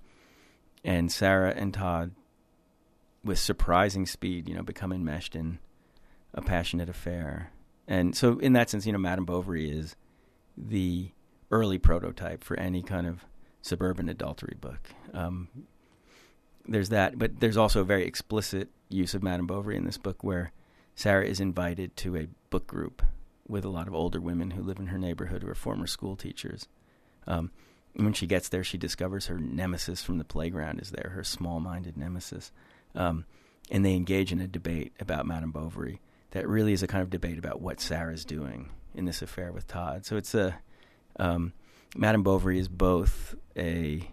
and 0.85 1.12
Sarah 1.12 1.52
and 1.54 1.75
Todd, 1.75 2.12
with 3.23 3.38
surprising 3.38 4.06
speed, 4.06 4.49
you 4.49 4.54
know, 4.54 4.62
become 4.62 4.92
enmeshed 4.92 5.37
in 5.37 5.59
a 6.32 6.40
passionate 6.40 6.88
affair. 6.88 7.52
And 7.93 8.17
so, 8.17 8.39
in 8.39 8.55
that 8.55 8.71
sense, 8.71 8.87
you 8.87 8.93
know, 8.93 8.99
Madame 8.99 9.27
Bovary 9.27 9.71
is 9.71 9.97
the 10.57 11.11
early 11.51 11.77
prototype 11.77 12.43
for 12.43 12.59
any 12.59 12.83
kind 12.83 13.07
of 13.07 13.27
suburban 13.61 14.09
adultery 14.09 14.57
book. 14.59 14.89
Um, 15.13 15.49
there's 16.67 16.89
that, 16.89 17.19
but 17.19 17.41
there's 17.41 17.59
also 17.59 17.83
a 17.83 17.85
very 17.85 18.07
explicit 18.07 18.71
use 18.89 19.13
of 19.13 19.23
Madame 19.23 19.47
Bovary 19.47 19.77
in 19.77 19.85
this 19.85 19.99
book 19.99 20.25
where 20.25 20.53
Sarah 20.95 21.27
is 21.27 21.39
invited 21.39 21.95
to 21.99 22.17
a 22.17 22.29
book 22.49 22.67
group 22.67 23.03
with 23.47 23.63
a 23.63 23.69
lot 23.69 23.89
of 23.89 23.95
older 23.95 24.23
women 24.23 24.53
who 24.53 24.63
live 24.63 24.79
in 24.79 24.87
her 24.87 24.99
neighborhood 24.99 25.43
who 25.43 25.51
are 25.51 25.55
former 25.55 25.87
school 25.87 26.17
teachers. 26.17 26.69
Um, 27.27 27.51
when 27.93 28.15
she 28.15 28.27
gets 28.27 28.49
there, 28.49 28.65
she 28.65 28.79
discovers 28.79 29.27
her 29.27 29.39
nemesis 29.39 30.03
from 30.03 30.17
the 30.17 30.25
playground 30.25 30.81
is 30.81 30.93
there, 30.93 31.11
her 31.11 31.25
small 31.25 31.61
minded 31.61 31.99
nemesis. 31.99 32.53
Um, 32.95 33.27
and 33.71 33.85
they 33.85 33.93
engage 33.93 34.33
in 34.33 34.41
a 34.41 34.49
debate 34.49 34.95
about 34.99 35.27
Madame 35.27 35.51
Bovary 35.51 36.01
that 36.33 36.47
really 36.49 36.73
is 36.73 36.83
a 36.83 36.87
kind 36.87 37.03
of 37.03 37.11
debate 37.11 37.39
about 37.39 37.61
what 37.61 37.81
Sarah's 37.81 38.25
doing 38.25 38.71
in 38.95 39.07
this 39.07 39.23
affair 39.23 39.53
with 39.53 39.67
Todd. 39.67 40.05
So 40.05 40.17
it's 40.17 40.35
a. 40.35 40.59
Um, 41.17 41.53
Madame 41.95 42.23
Bovary 42.23 42.59
is 42.59 42.69
both 42.69 43.35
a 43.57 44.09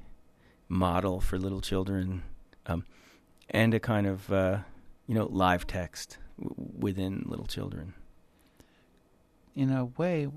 model 0.68 1.22
for 1.22 1.38
little 1.38 1.62
children 1.62 2.24
um, 2.68 2.86
and 3.50 3.74
a 3.74 3.80
kind 3.80 4.06
of 4.06 4.32
uh, 4.32 4.60
you 5.08 5.16
know 5.16 5.26
live 5.26 5.66
text 5.66 6.18
w- 6.40 6.72
within 6.78 7.24
little 7.26 7.46
children. 7.46 7.94
In 9.56 9.72
a 9.72 9.86
way, 9.86 10.28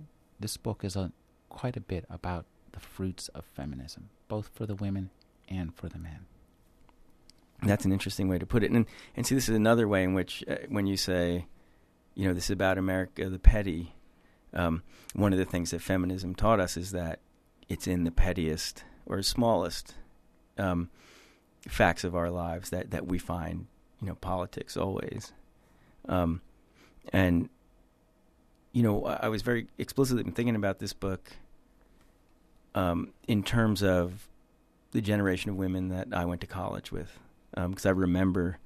this 0.41 0.57
book 0.57 0.85
is 0.85 0.97
a, 0.97 1.13
quite 1.49 1.77
a 1.77 1.81
bit 1.81 2.05
about 2.09 2.47
the 2.73 2.81
fruits 2.81 3.29
of 3.29 3.45
feminism, 3.45 4.09
both 4.29 4.51
for 4.55 4.67
the 4.67 4.75
women 4.75 5.11
and 5.49 5.75
for 5.75 5.89
the 5.89 5.99
men. 5.99 6.27
That's 7.65 7.85
an 7.85 7.93
interesting 7.93 8.29
way 8.29 8.39
to 8.39 8.47
put 8.47 8.65
it, 8.65 8.71
and 8.71 8.87
and 9.17 9.27
see, 9.27 9.35
this 9.35 9.49
is 9.49 9.55
another 9.57 9.87
way 9.87 10.03
in 10.03 10.15
which 10.15 10.43
uh, 10.49 10.57
when 10.69 10.87
you 10.87 10.97
say, 10.97 11.47
you 12.15 12.29
know, 12.29 12.35
this 12.35 12.45
is 12.45 12.51
about 12.51 12.79
America 12.79 13.29
the 13.29 13.39
petty. 13.39 13.95
Um, 14.55 14.83
one 15.15 15.33
of 15.33 15.39
the 15.39 15.45
things 15.45 15.71
that 15.71 15.81
feminism 15.81 16.35
taught 16.35 16.61
us 16.61 16.77
is 16.77 16.93
that 16.93 17.21
it's 17.69 17.87
in 17.87 18.05
the 18.05 18.11
pettiest 18.11 18.85
or 19.07 19.23
smallest 19.23 19.95
um, 20.59 20.91
facts 21.69 22.05
of 22.05 22.15
our 22.15 22.31
lives 22.31 22.71
that, 22.71 22.91
that 22.91 23.07
we 23.07 23.19
find, 23.19 23.67
you 24.01 24.09
know, 24.09 24.15
politics 24.17 24.77
always. 24.77 25.33
Um, 26.09 26.43
and, 27.13 27.49
you 28.73 28.83
know, 28.83 29.05
I 29.05 29.29
was 29.29 29.43
very 29.43 29.69
explicitly 29.79 30.31
thinking 30.31 30.57
about 30.57 30.79
this 30.79 30.93
book 30.93 31.33
um, 32.75 33.13
in 33.27 33.43
terms 33.43 33.83
of 33.83 34.29
the 34.93 35.01
generation 35.01 35.51
of 35.51 35.57
women 35.57 35.89
that 35.89 36.09
I 36.13 36.25
went 36.25 36.41
to 36.43 36.47
college 36.47 36.93
with. 36.93 37.19
Because 37.55 37.87
um, 37.87 37.91
I 37.91 37.93
remember 37.93 38.59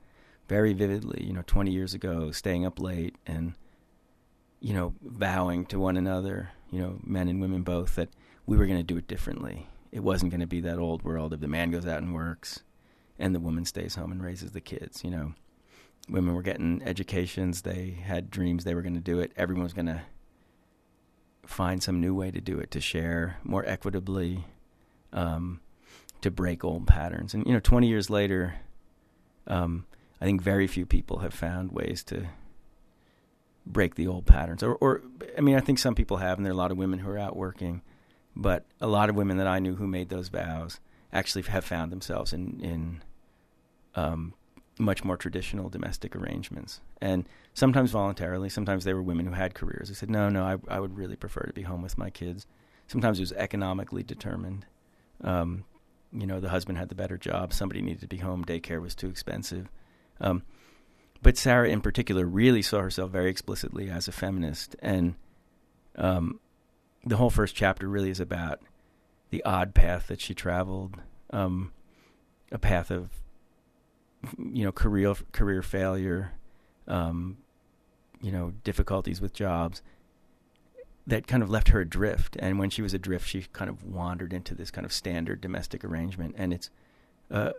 very 0.48 0.72
vividly, 0.72 1.24
you 1.24 1.32
know, 1.32 1.42
20 1.46 1.70
years 1.70 1.94
ago, 1.94 2.30
staying 2.30 2.64
up 2.64 2.80
late 2.80 3.16
and, 3.26 3.54
you 4.60 4.74
know, 4.74 4.94
vowing 5.02 5.66
to 5.66 5.78
one 5.78 5.96
another, 5.96 6.50
you 6.70 6.80
know, 6.80 6.98
men 7.04 7.28
and 7.28 7.40
women 7.40 7.62
both, 7.62 7.96
that 7.96 8.08
we 8.46 8.56
were 8.56 8.66
going 8.66 8.78
to 8.78 8.84
do 8.84 8.96
it 8.96 9.08
differently. 9.08 9.68
It 9.92 10.00
wasn't 10.00 10.30
going 10.30 10.40
to 10.40 10.46
be 10.46 10.60
that 10.60 10.78
old 10.78 11.02
world 11.02 11.32
of 11.32 11.40
the 11.40 11.48
man 11.48 11.70
goes 11.70 11.86
out 11.86 12.02
and 12.02 12.14
works 12.14 12.60
and 13.18 13.34
the 13.34 13.40
woman 13.40 13.64
stays 13.64 13.94
home 13.94 14.12
and 14.12 14.22
raises 14.22 14.52
the 14.52 14.60
kids. 14.60 15.02
You 15.02 15.10
know, 15.10 15.32
women 16.08 16.34
were 16.34 16.42
getting 16.42 16.82
educations. 16.84 17.62
They 17.62 17.98
had 18.04 18.30
dreams. 18.30 18.64
They 18.64 18.74
were 18.74 18.82
going 18.82 18.94
to 18.94 19.00
do 19.00 19.20
it. 19.20 19.32
Everyone 19.36 19.64
was 19.64 19.72
going 19.72 19.86
to 19.86 20.02
find 21.46 21.82
some 21.82 22.00
new 22.00 22.14
way 22.14 22.30
to 22.30 22.40
do 22.40 22.58
it, 22.58 22.70
to 22.72 22.80
share 22.80 23.38
more 23.44 23.64
equitably, 23.66 24.44
um, 25.12 25.60
to 26.20 26.30
break 26.30 26.64
old 26.64 26.86
patterns. 26.86 27.34
And 27.34 27.46
you 27.46 27.52
know, 27.52 27.60
20 27.60 27.86
years 27.86 28.10
later, 28.10 28.56
um, 29.46 29.86
I 30.20 30.24
think 30.24 30.40
very 30.40 30.66
few 30.66 30.86
people 30.86 31.18
have 31.18 31.34
found 31.34 31.72
ways 31.72 32.02
to 32.04 32.28
break 33.66 33.96
the 33.96 34.06
old 34.06 34.26
patterns. 34.26 34.62
Or, 34.62 34.76
or, 34.76 35.02
I 35.36 35.40
mean, 35.40 35.56
I 35.56 35.60
think 35.60 35.78
some 35.78 35.94
people 35.94 36.18
have, 36.18 36.38
and 36.38 36.46
there 36.46 36.52
are 36.52 36.54
a 36.54 36.58
lot 36.58 36.70
of 36.70 36.78
women 36.78 37.00
who 37.00 37.10
are 37.10 37.18
out 37.18 37.36
working, 37.36 37.82
but 38.34 38.64
a 38.80 38.86
lot 38.86 39.10
of 39.10 39.16
women 39.16 39.36
that 39.38 39.46
I 39.46 39.58
knew 39.58 39.76
who 39.76 39.86
made 39.86 40.08
those 40.08 40.28
vows 40.28 40.80
actually 41.12 41.42
have 41.42 41.64
found 41.64 41.90
themselves 41.90 42.32
in 42.32 42.60
in 42.60 43.02
um, 43.94 44.34
much 44.78 45.04
more 45.04 45.16
traditional 45.16 45.70
domestic 45.70 46.14
arrangements, 46.14 46.80
and 47.00 47.26
sometimes 47.54 47.90
voluntarily. 47.90 48.48
Sometimes 48.48 48.84
they 48.84 48.92
were 48.92 49.02
women 49.02 49.26
who 49.26 49.32
had 49.32 49.54
careers. 49.54 49.88
They 49.88 49.94
said, 49.94 50.10
"No, 50.10 50.28
no, 50.28 50.44
I, 50.44 50.76
I 50.76 50.80
would 50.80 50.96
really 50.96 51.16
prefer 51.16 51.42
to 51.42 51.52
be 51.52 51.62
home 51.62 51.82
with 51.82 51.96
my 51.96 52.10
kids." 52.10 52.46
Sometimes 52.86 53.18
it 53.18 53.22
was 53.22 53.32
economically 53.32 54.02
determined. 54.02 54.66
Um, 55.22 55.64
you 56.12 56.26
know, 56.26 56.38
the 56.38 56.50
husband 56.50 56.78
had 56.78 56.88
the 56.88 56.94
better 56.94 57.16
job. 57.16 57.52
Somebody 57.52 57.80
needed 57.80 58.02
to 58.02 58.06
be 58.06 58.18
home. 58.18 58.44
Daycare 58.44 58.80
was 58.80 58.94
too 58.94 59.08
expensive. 59.08 59.68
Um, 60.20 60.42
but 61.22 61.36
Sarah, 61.36 61.68
in 61.68 61.80
particular, 61.80 62.26
really 62.26 62.62
saw 62.62 62.80
herself 62.80 63.10
very 63.10 63.30
explicitly 63.30 63.90
as 63.90 64.06
a 64.08 64.12
feminist, 64.12 64.76
and 64.80 65.14
um, 65.96 66.40
the 67.04 67.16
whole 67.16 67.30
first 67.30 67.54
chapter 67.54 67.88
really 67.88 68.10
is 68.10 68.20
about 68.20 68.60
the 69.30 69.42
odd 69.44 69.74
path 69.74 70.06
that 70.08 70.20
she 70.20 70.34
traveled, 70.34 70.96
um, 71.30 71.72
a 72.52 72.58
path 72.58 72.90
of 72.90 73.10
you 74.38 74.64
know 74.64 74.72
career 74.72 75.14
career 75.32 75.62
failure, 75.62 76.32
um, 76.86 77.38
you 78.20 78.30
know 78.30 78.52
difficulties 78.62 79.20
with 79.20 79.32
jobs 79.32 79.82
that 81.06 81.26
kind 81.26 81.42
of 81.42 81.48
left 81.48 81.68
her 81.68 81.80
adrift. 81.80 82.36
And 82.38 82.58
when 82.58 82.70
she 82.70 82.82
was 82.82 82.92
adrift, 82.92 83.28
she 83.28 83.46
kind 83.52 83.70
of 83.70 83.84
wandered 83.84 84.32
into 84.32 84.54
this 84.54 84.70
kind 84.70 84.84
of 84.84 84.92
standard 84.92 85.40
domestic 85.40 85.84
arrangement, 85.84 86.34
and 86.36 86.52
it's 86.52 86.70
uh, 87.30 87.52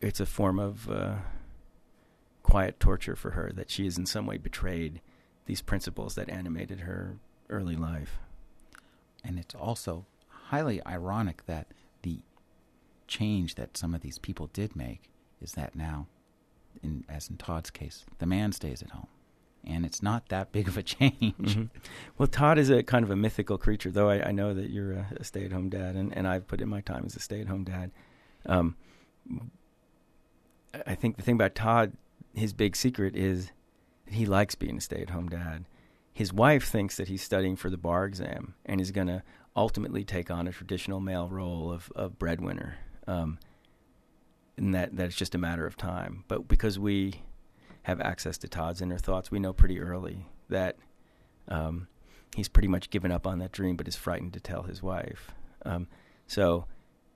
it's 0.00 0.20
a 0.20 0.26
form 0.26 0.58
of 0.58 0.88
uh, 0.90 1.16
quiet 2.48 2.80
torture 2.80 3.14
for 3.14 3.32
her 3.32 3.52
that 3.54 3.70
she 3.70 3.84
has 3.84 3.98
in 3.98 4.06
some 4.06 4.26
way 4.26 4.38
betrayed 4.38 5.00
these 5.44 5.60
principles 5.60 6.14
that 6.14 6.30
animated 6.30 6.80
her 6.80 7.18
early 7.50 7.76
life. 7.76 8.18
And 9.22 9.38
it's 9.38 9.54
also 9.54 10.06
highly 10.28 10.84
ironic 10.86 11.44
that 11.46 11.66
the 12.02 12.20
change 13.06 13.56
that 13.56 13.76
some 13.76 13.94
of 13.94 14.00
these 14.00 14.18
people 14.18 14.48
did 14.52 14.74
make 14.74 15.10
is 15.42 15.52
that 15.52 15.76
now, 15.76 16.06
in, 16.82 17.04
as 17.08 17.28
in 17.28 17.36
Todd's 17.36 17.70
case, 17.70 18.06
the 18.18 18.26
man 18.26 18.52
stays 18.52 18.82
at 18.82 18.90
home. 18.90 19.08
And 19.66 19.84
it's 19.84 20.02
not 20.02 20.28
that 20.30 20.50
big 20.50 20.68
of 20.68 20.78
a 20.78 20.82
change. 20.94 21.34
Mm-hmm. 21.34 21.64
Well, 22.16 22.28
Todd 22.28 22.58
is 22.58 22.70
a 22.70 22.82
kind 22.82 23.04
of 23.04 23.10
a 23.10 23.16
mythical 23.16 23.58
creature, 23.58 23.90
though 23.90 24.08
I, 24.08 24.28
I 24.28 24.32
know 24.32 24.54
that 24.54 24.70
you're 24.70 24.92
a, 24.92 25.06
a 25.16 25.24
stay 25.24 25.44
at 25.44 25.52
home 25.52 25.68
dad, 25.68 25.96
and, 25.96 26.16
and 26.16 26.26
I've 26.26 26.46
put 26.46 26.62
in 26.62 26.68
my 26.68 26.80
time 26.80 27.04
as 27.04 27.14
a 27.14 27.20
stay 27.20 27.42
at 27.42 27.48
home 27.48 27.64
dad. 27.64 27.90
Um, 28.46 28.76
I 30.86 30.94
think 30.94 31.16
the 31.16 31.22
thing 31.22 31.34
about 31.34 31.54
Todd, 31.54 31.92
his 32.38 32.52
big 32.52 32.76
secret 32.76 33.16
is 33.16 33.50
that 34.06 34.14
he 34.14 34.26
likes 34.26 34.54
being 34.54 34.78
a 34.78 34.80
stay 34.80 35.02
at 35.02 35.10
home 35.10 35.28
dad. 35.28 35.64
His 36.12 36.32
wife 36.32 36.68
thinks 36.68 36.96
that 36.96 37.08
he's 37.08 37.22
studying 37.22 37.56
for 37.56 37.70
the 37.70 37.76
bar 37.76 38.04
exam 38.04 38.54
and 38.66 38.80
is 38.80 38.90
going 38.90 39.06
to 39.06 39.22
ultimately 39.54 40.04
take 40.04 40.30
on 40.30 40.48
a 40.48 40.52
traditional 40.52 41.00
male 41.00 41.28
role 41.28 41.70
of, 41.72 41.92
of 41.94 42.18
breadwinner. 42.18 42.76
Um, 43.06 43.38
and 44.56 44.74
that, 44.74 44.96
that 44.96 45.06
it's 45.06 45.16
just 45.16 45.34
a 45.34 45.38
matter 45.38 45.66
of 45.66 45.76
time. 45.76 46.24
But 46.26 46.48
because 46.48 46.78
we 46.78 47.22
have 47.82 48.00
access 48.00 48.36
to 48.38 48.48
Todd's 48.48 48.82
inner 48.82 48.98
thoughts, 48.98 49.30
we 49.30 49.38
know 49.38 49.52
pretty 49.52 49.80
early 49.80 50.26
that 50.48 50.76
um, 51.46 51.86
he's 52.34 52.48
pretty 52.48 52.68
much 52.68 52.90
given 52.90 53.12
up 53.12 53.26
on 53.26 53.38
that 53.38 53.52
dream, 53.52 53.76
but 53.76 53.88
is 53.88 53.96
frightened 53.96 54.32
to 54.34 54.40
tell 54.40 54.64
his 54.64 54.82
wife. 54.82 55.32
Um, 55.64 55.86
so 56.26 56.66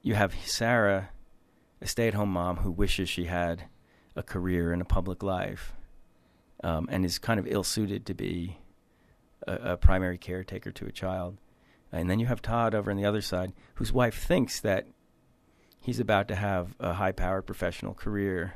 you 0.02 0.14
have 0.14 0.34
Sarah, 0.44 1.10
a 1.80 1.86
stay 1.86 2.08
at 2.08 2.14
home 2.14 2.32
mom 2.32 2.58
who 2.58 2.70
wishes 2.70 3.08
she 3.08 3.24
had 3.24 3.64
a 4.16 4.22
career 4.22 4.72
and 4.72 4.82
a 4.82 4.86
public 4.86 5.22
life 5.22 5.72
um, 6.62 6.88
and 6.90 7.04
is 7.04 7.18
kind 7.18 7.40
of 7.40 7.46
ill 7.46 7.64
suited 7.64 8.06
to 8.06 8.14
be 8.14 8.58
a, 9.46 9.72
a 9.72 9.76
primary 9.76 10.18
caretaker 10.18 10.70
to 10.72 10.86
a 10.86 10.92
child. 10.92 11.38
And 11.90 12.08
then 12.08 12.20
you 12.20 12.26
have 12.26 12.40
Todd 12.40 12.74
over 12.74 12.90
on 12.90 12.96
the 12.96 13.04
other 13.04 13.20
side, 13.20 13.52
whose 13.74 13.92
wife 13.92 14.18
thinks 14.18 14.60
that 14.60 14.86
he's 15.80 16.00
about 16.00 16.28
to 16.28 16.34
have 16.34 16.74
a 16.80 16.94
high 16.94 17.12
powered 17.12 17.46
professional 17.46 17.94
career, 17.94 18.54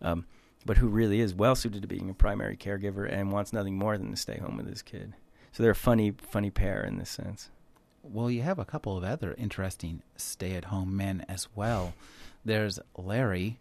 um, 0.00 0.26
but 0.64 0.78
who 0.78 0.88
really 0.88 1.20
is 1.20 1.34
well 1.34 1.54
suited 1.54 1.82
to 1.82 1.88
being 1.88 2.10
a 2.10 2.14
primary 2.14 2.56
caregiver 2.56 3.10
and 3.10 3.30
wants 3.30 3.52
nothing 3.52 3.76
more 3.76 3.98
than 3.98 4.10
to 4.10 4.16
stay 4.16 4.38
home 4.38 4.56
with 4.56 4.68
his 4.68 4.82
kid. 4.82 5.14
So 5.52 5.62
they're 5.62 5.72
a 5.72 5.76
funny, 5.76 6.12
funny 6.12 6.50
pair 6.50 6.82
in 6.82 6.98
this 6.98 7.10
sense. 7.10 7.50
Well, 8.02 8.30
you 8.30 8.42
have 8.42 8.58
a 8.58 8.64
couple 8.64 8.96
of 8.96 9.04
other 9.04 9.34
interesting 9.38 10.02
stay 10.16 10.54
at 10.54 10.66
home 10.66 10.96
men 10.96 11.24
as 11.28 11.48
well. 11.54 11.94
There's 12.44 12.80
Larry, 12.96 13.60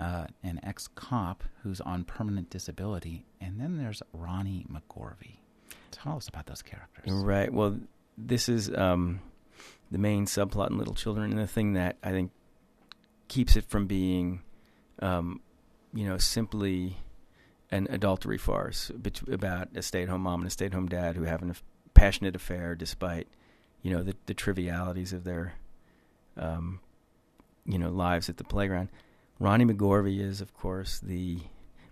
uh, 0.00 0.24
an 0.42 0.58
ex 0.62 0.88
cop 0.88 1.44
who's 1.62 1.80
on 1.82 2.04
permanent 2.04 2.48
disability, 2.48 3.26
and 3.40 3.60
then 3.60 3.76
there's 3.76 4.02
Ronnie 4.14 4.66
McGorvey. 4.72 5.36
Tell 5.90 6.16
us 6.16 6.26
about 6.26 6.46
those 6.46 6.62
characters. 6.62 7.12
Right. 7.12 7.52
Well, 7.52 7.78
this 8.16 8.48
is 8.48 8.72
um, 8.74 9.20
the 9.90 9.98
main 9.98 10.24
subplot 10.24 10.70
in 10.70 10.78
Little 10.78 10.94
Children, 10.94 11.30
and 11.30 11.38
the 11.38 11.46
thing 11.46 11.74
that 11.74 11.96
I 12.02 12.12
think 12.12 12.30
keeps 13.28 13.56
it 13.56 13.66
from 13.66 13.86
being, 13.86 14.40
um, 15.00 15.40
you 15.92 16.06
know, 16.06 16.16
simply 16.16 16.96
an 17.70 17.86
adultery 17.90 18.38
farce 18.38 18.90
about 19.30 19.68
a 19.76 19.82
stay-at-home 19.82 20.22
mom 20.22 20.40
and 20.40 20.48
a 20.48 20.50
stay-at-home 20.50 20.88
dad 20.88 21.14
who 21.14 21.24
have 21.24 21.42
a 21.42 21.54
passionate 21.92 22.34
affair 22.34 22.74
despite, 22.74 23.28
you 23.82 23.92
know, 23.92 24.02
the, 24.02 24.14
the 24.26 24.34
trivialities 24.34 25.12
of 25.12 25.24
their, 25.24 25.52
um, 26.36 26.80
you 27.66 27.78
know, 27.78 27.90
lives 27.90 28.28
at 28.28 28.38
the 28.38 28.44
playground. 28.44 28.88
Ronnie 29.40 29.64
McGorvey 29.64 30.20
is, 30.20 30.42
of 30.42 30.52
course, 30.52 31.00
the 31.00 31.38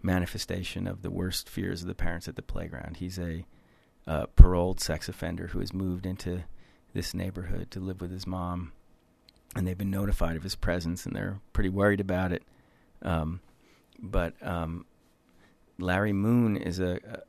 manifestation 0.03 0.87
of 0.87 1.01
the 1.01 1.11
worst 1.11 1.49
fears 1.49 1.81
of 1.81 1.89
the 1.89 1.95
parents 1.95 2.29
at 2.29 2.37
the 2.37 2.43
playground. 2.43 2.99
He's 2.99 3.19
a 3.19 3.47
uh, 4.07 4.27
paroled 4.37 4.81
sex 4.81 5.09
offender 5.09 5.49
who 5.49 5.61
has 5.61 5.73
moved 5.73 6.05
into 6.05 6.45
this 6.93 7.15
neighborhood 7.15 7.71
to 7.71 7.81
live 7.81 8.03
with 8.03 8.11
his 8.11 8.27
mom, 8.27 8.73
and 9.57 9.67
they've 9.67 9.79
been 9.79 9.91
notified 9.91 10.37
of 10.37 10.43
his 10.43 10.55
presence, 10.55 11.07
and 11.07 11.17
they're 11.17 11.41
pretty 11.55 11.71
worried 11.71 12.01
about 12.01 12.33
it. 12.33 12.43
Um, 13.01 13.41
but 13.99 14.35
um, 14.43 14.85
Larry 15.79 16.13
Moon 16.13 16.59
is 16.59 16.79
a, 16.79 17.01
a 17.11 17.23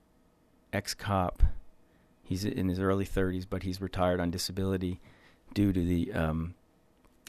ex 0.74 0.94
cop. 0.94 1.44
He's 2.24 2.44
in 2.44 2.68
his 2.68 2.80
early 2.80 3.06
30s, 3.06 3.46
but 3.50 3.64
he's 3.64 3.80
retired 3.80 4.20
on 4.20 4.32
disability 4.32 5.00
due 5.54 5.72
to 5.72 5.80
the 5.80 6.12
um, 6.12 6.56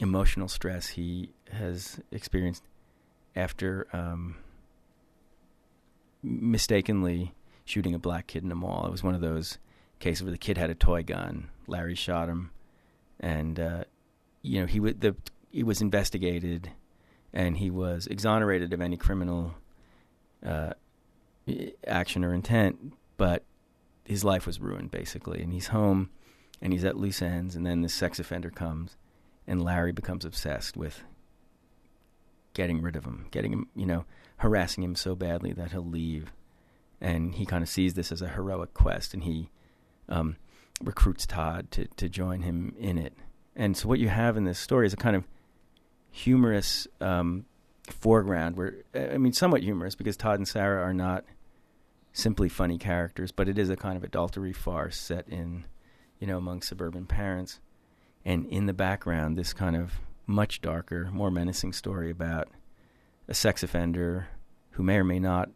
emotional 0.01 0.49
stress 0.49 0.89
he 0.89 1.29
has 1.51 1.99
experienced 2.11 2.63
after 3.35 3.87
um, 3.93 4.35
mistakenly 6.23 7.33
shooting 7.65 7.93
a 7.93 7.99
black 7.99 8.27
kid 8.27 8.43
in 8.43 8.51
a 8.51 8.55
mall. 8.55 8.85
It 8.85 8.91
was 8.91 9.03
one 9.03 9.15
of 9.15 9.21
those 9.21 9.57
cases 9.99 10.23
where 10.23 10.31
the 10.31 10.37
kid 10.37 10.57
had 10.57 10.69
a 10.69 10.75
toy 10.75 11.03
gun. 11.03 11.49
Larry 11.67 11.95
shot 11.95 12.27
him, 12.27 12.51
and 13.19 13.59
uh, 13.59 13.83
you 14.41 14.59
know 14.59 14.65
he 14.65 14.79
w- 14.79 14.95
the 14.97 15.15
he 15.49 15.63
was 15.63 15.81
investigated, 15.81 16.71
and 17.33 17.57
he 17.57 17.69
was 17.69 18.07
exonerated 18.07 18.73
of 18.73 18.81
any 18.81 18.97
criminal 18.97 19.55
uh, 20.45 20.73
action 21.87 22.23
or 22.23 22.33
intent, 22.33 22.93
but 23.17 23.43
his 24.05 24.23
life 24.23 24.45
was 24.45 24.59
ruined 24.59 24.91
basically, 24.91 25.41
and 25.41 25.53
he's 25.53 25.67
home, 25.67 26.09
and 26.61 26.73
he's 26.73 26.83
at 26.83 26.97
loose 26.97 27.21
ends, 27.21 27.55
and 27.55 27.65
then 27.65 27.81
this 27.81 27.93
sex 27.93 28.19
offender 28.19 28.49
comes, 28.49 28.97
and 29.47 29.63
Larry 29.63 29.91
becomes 29.91 30.25
obsessed 30.25 30.75
with 30.75 31.03
getting 32.53 32.81
rid 32.81 32.95
of 32.95 33.05
him, 33.05 33.27
getting 33.31 33.53
him, 33.53 33.67
you 33.75 33.85
know, 33.85 34.05
harassing 34.37 34.83
him 34.83 34.95
so 34.95 35.15
badly 35.15 35.53
that 35.53 35.71
he'll 35.71 35.85
leave 35.85 36.31
and 37.01 37.33
he 37.35 37.45
kind 37.45 37.63
of 37.63 37.69
sees 37.69 37.95
this 37.95 38.11
as 38.11 38.21
a 38.21 38.29
heroic 38.29 38.73
quest, 38.73 39.13
and 39.13 39.23
he 39.23 39.49
um, 40.07 40.37
recruits 40.81 41.25
Todd 41.25 41.71
to 41.71 41.87
to 41.97 42.07
join 42.07 42.43
him 42.43 42.75
in 42.79 42.97
it. 42.97 43.13
And 43.55 43.75
so, 43.75 43.89
what 43.89 43.99
you 43.99 44.07
have 44.07 44.37
in 44.37 44.45
this 44.45 44.59
story 44.59 44.85
is 44.85 44.93
a 44.93 44.97
kind 44.97 45.15
of 45.15 45.27
humorous 46.11 46.87
um, 47.01 47.45
foreground, 47.89 48.55
where 48.55 48.75
I 48.93 49.17
mean, 49.17 49.33
somewhat 49.33 49.63
humorous 49.63 49.95
because 49.95 50.15
Todd 50.15 50.39
and 50.39 50.47
Sarah 50.47 50.83
are 50.83 50.93
not 50.93 51.25
simply 52.13 52.49
funny 52.49 52.77
characters, 52.77 53.31
but 53.31 53.49
it 53.49 53.57
is 53.57 53.69
a 53.69 53.75
kind 53.75 53.97
of 53.97 54.03
adultery 54.03 54.53
farce 54.53 54.97
set 54.97 55.27
in, 55.27 55.65
you 56.19 56.27
know, 56.27 56.37
among 56.37 56.61
suburban 56.61 57.07
parents. 57.07 57.59
And 58.23 58.45
in 58.45 58.67
the 58.67 58.73
background, 58.73 59.35
this 59.35 59.53
kind 59.53 59.75
of 59.75 59.93
much 60.31 60.61
darker, 60.61 61.09
more 61.11 61.29
menacing 61.29 61.73
story 61.73 62.09
about 62.09 62.47
a 63.27 63.33
sex 63.33 63.63
offender 63.63 64.29
who 64.71 64.83
may 64.83 64.97
or 64.97 65.03
may 65.03 65.19
not 65.19 65.49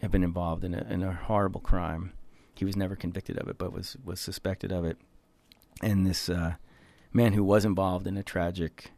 have 0.00 0.10
been 0.10 0.24
involved 0.24 0.64
in 0.64 0.74
a, 0.74 0.86
in 0.88 1.02
a 1.02 1.12
horrible 1.12 1.60
crime. 1.60 2.12
He 2.54 2.64
was 2.64 2.76
never 2.76 2.96
convicted 2.96 3.38
of 3.38 3.48
it, 3.48 3.58
but 3.58 3.72
was 3.72 3.96
was 4.04 4.20
suspected 4.20 4.72
of 4.72 4.84
it. 4.84 4.98
And 5.82 6.06
this 6.06 6.28
uh, 6.28 6.54
man 7.12 7.32
who 7.32 7.42
was 7.42 7.64
involved 7.64 8.06
in 8.06 8.16
a 8.16 8.22
tragic, 8.22 8.92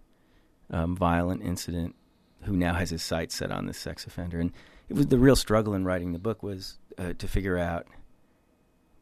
um, 0.71 0.97
violent 0.97 1.42
incident, 1.42 1.94
who 2.42 2.56
now 2.56 2.75
has 2.75 2.90
his 2.90 3.02
sights 3.02 3.37
set 3.37 3.50
on 3.50 3.66
this 3.66 3.79
sex 3.79 4.07
offender. 4.07 4.38
And 4.38 4.53
it 4.88 4.96
was 4.96 5.07
the 5.07 5.18
real 5.18 5.37
struggle 5.37 5.74
in 5.74 5.85
writing 5.85 6.12
the 6.12 6.18
book 6.18 6.42
was 6.42 6.79
uh, 6.98 7.14
to 7.18 7.29
figure 7.29 7.59
out 7.59 7.87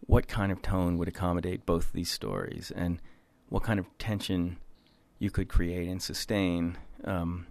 what 0.01 0.29
kind 0.29 0.53
of 0.53 0.63
tone 0.63 0.99
would 0.99 1.09
accommodate 1.09 1.65
both 1.65 1.93
these 1.93 2.11
stories 2.11 2.73
and 2.75 3.01
what 3.49 3.63
kind 3.63 3.79
of 3.79 3.87
tension 3.99 4.59
you 5.23 5.31
could 5.31 5.49
create 5.49 5.89
and 5.89 6.03
sustain 6.03 6.77
um, 7.05 7.47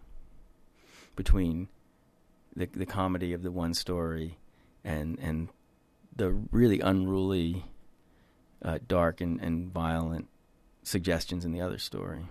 between 1.15 1.69
the 2.53 2.65
the 2.65 2.85
comedy 2.85 3.31
of 3.31 3.43
the 3.43 3.51
one 3.51 3.73
story 3.73 4.37
and 4.83 5.17
and 5.19 5.47
the 6.13 6.31
really 6.51 6.81
unruly, 6.81 7.63
uh, 8.61 8.77
dark 8.85 9.21
and, 9.21 9.39
and 9.39 9.71
violent 9.71 10.27
suggestions 10.83 11.45
in 11.45 11.53
the 11.53 11.61
other 11.61 11.77
story. 11.77 12.25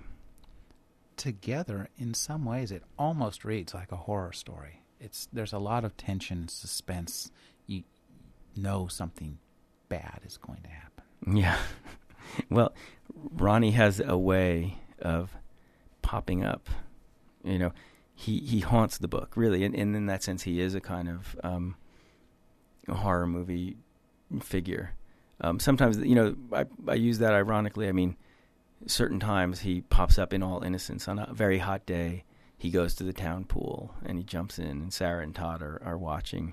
Together, 1.16 1.88
in 1.96 2.12
some 2.12 2.44
ways, 2.44 2.70
it 2.70 2.82
almost 2.98 3.42
reads 3.42 3.72
like 3.72 3.90
a 3.92 3.96
horror 3.96 4.34
story. 4.34 4.82
It's 5.00 5.26
there's 5.32 5.54
a 5.54 5.58
lot 5.58 5.86
of 5.86 5.96
tension, 5.96 6.48
suspense. 6.48 7.30
You 7.66 7.84
know 8.54 8.88
something 8.88 9.38
bad 9.88 10.20
is 10.26 10.36
going 10.36 10.60
to 10.64 10.68
happen. 10.68 11.38
Yeah. 11.38 11.56
well, 12.50 12.74
Ronnie 13.14 13.70
has 13.70 14.00
a 14.00 14.18
way 14.18 14.76
of 15.02 15.36
popping 16.02 16.44
up. 16.44 16.68
You 17.44 17.58
know, 17.58 17.72
he 18.14 18.38
he 18.40 18.60
haunts 18.60 18.98
the 18.98 19.08
book 19.08 19.32
really, 19.36 19.64
and, 19.64 19.74
and 19.74 19.96
in 19.96 20.06
that 20.06 20.22
sense, 20.22 20.42
he 20.42 20.60
is 20.60 20.74
a 20.74 20.80
kind 20.80 21.08
of 21.08 21.36
um, 21.42 21.76
horror 22.88 23.26
movie 23.26 23.76
figure. 24.40 24.94
Um, 25.40 25.58
sometimes, 25.58 25.96
you 25.98 26.14
know, 26.14 26.36
I, 26.52 26.66
I 26.86 26.94
use 26.94 27.18
that 27.18 27.32
ironically. 27.32 27.88
I 27.88 27.92
mean, 27.92 28.16
certain 28.86 29.18
times 29.20 29.60
he 29.60 29.80
pops 29.82 30.18
up 30.18 30.32
in 30.32 30.42
all 30.42 30.62
innocence. 30.62 31.08
On 31.08 31.18
a 31.18 31.32
very 31.32 31.58
hot 31.58 31.86
day, 31.86 32.24
he 32.58 32.70
goes 32.70 32.94
to 32.96 33.04
the 33.04 33.12
town 33.12 33.44
pool 33.44 33.94
and 34.04 34.18
he 34.18 34.24
jumps 34.24 34.58
in, 34.58 34.66
and 34.66 34.92
Sarah 34.92 35.22
and 35.22 35.34
Todd 35.34 35.62
are, 35.62 35.80
are 35.82 35.96
watching 35.96 36.52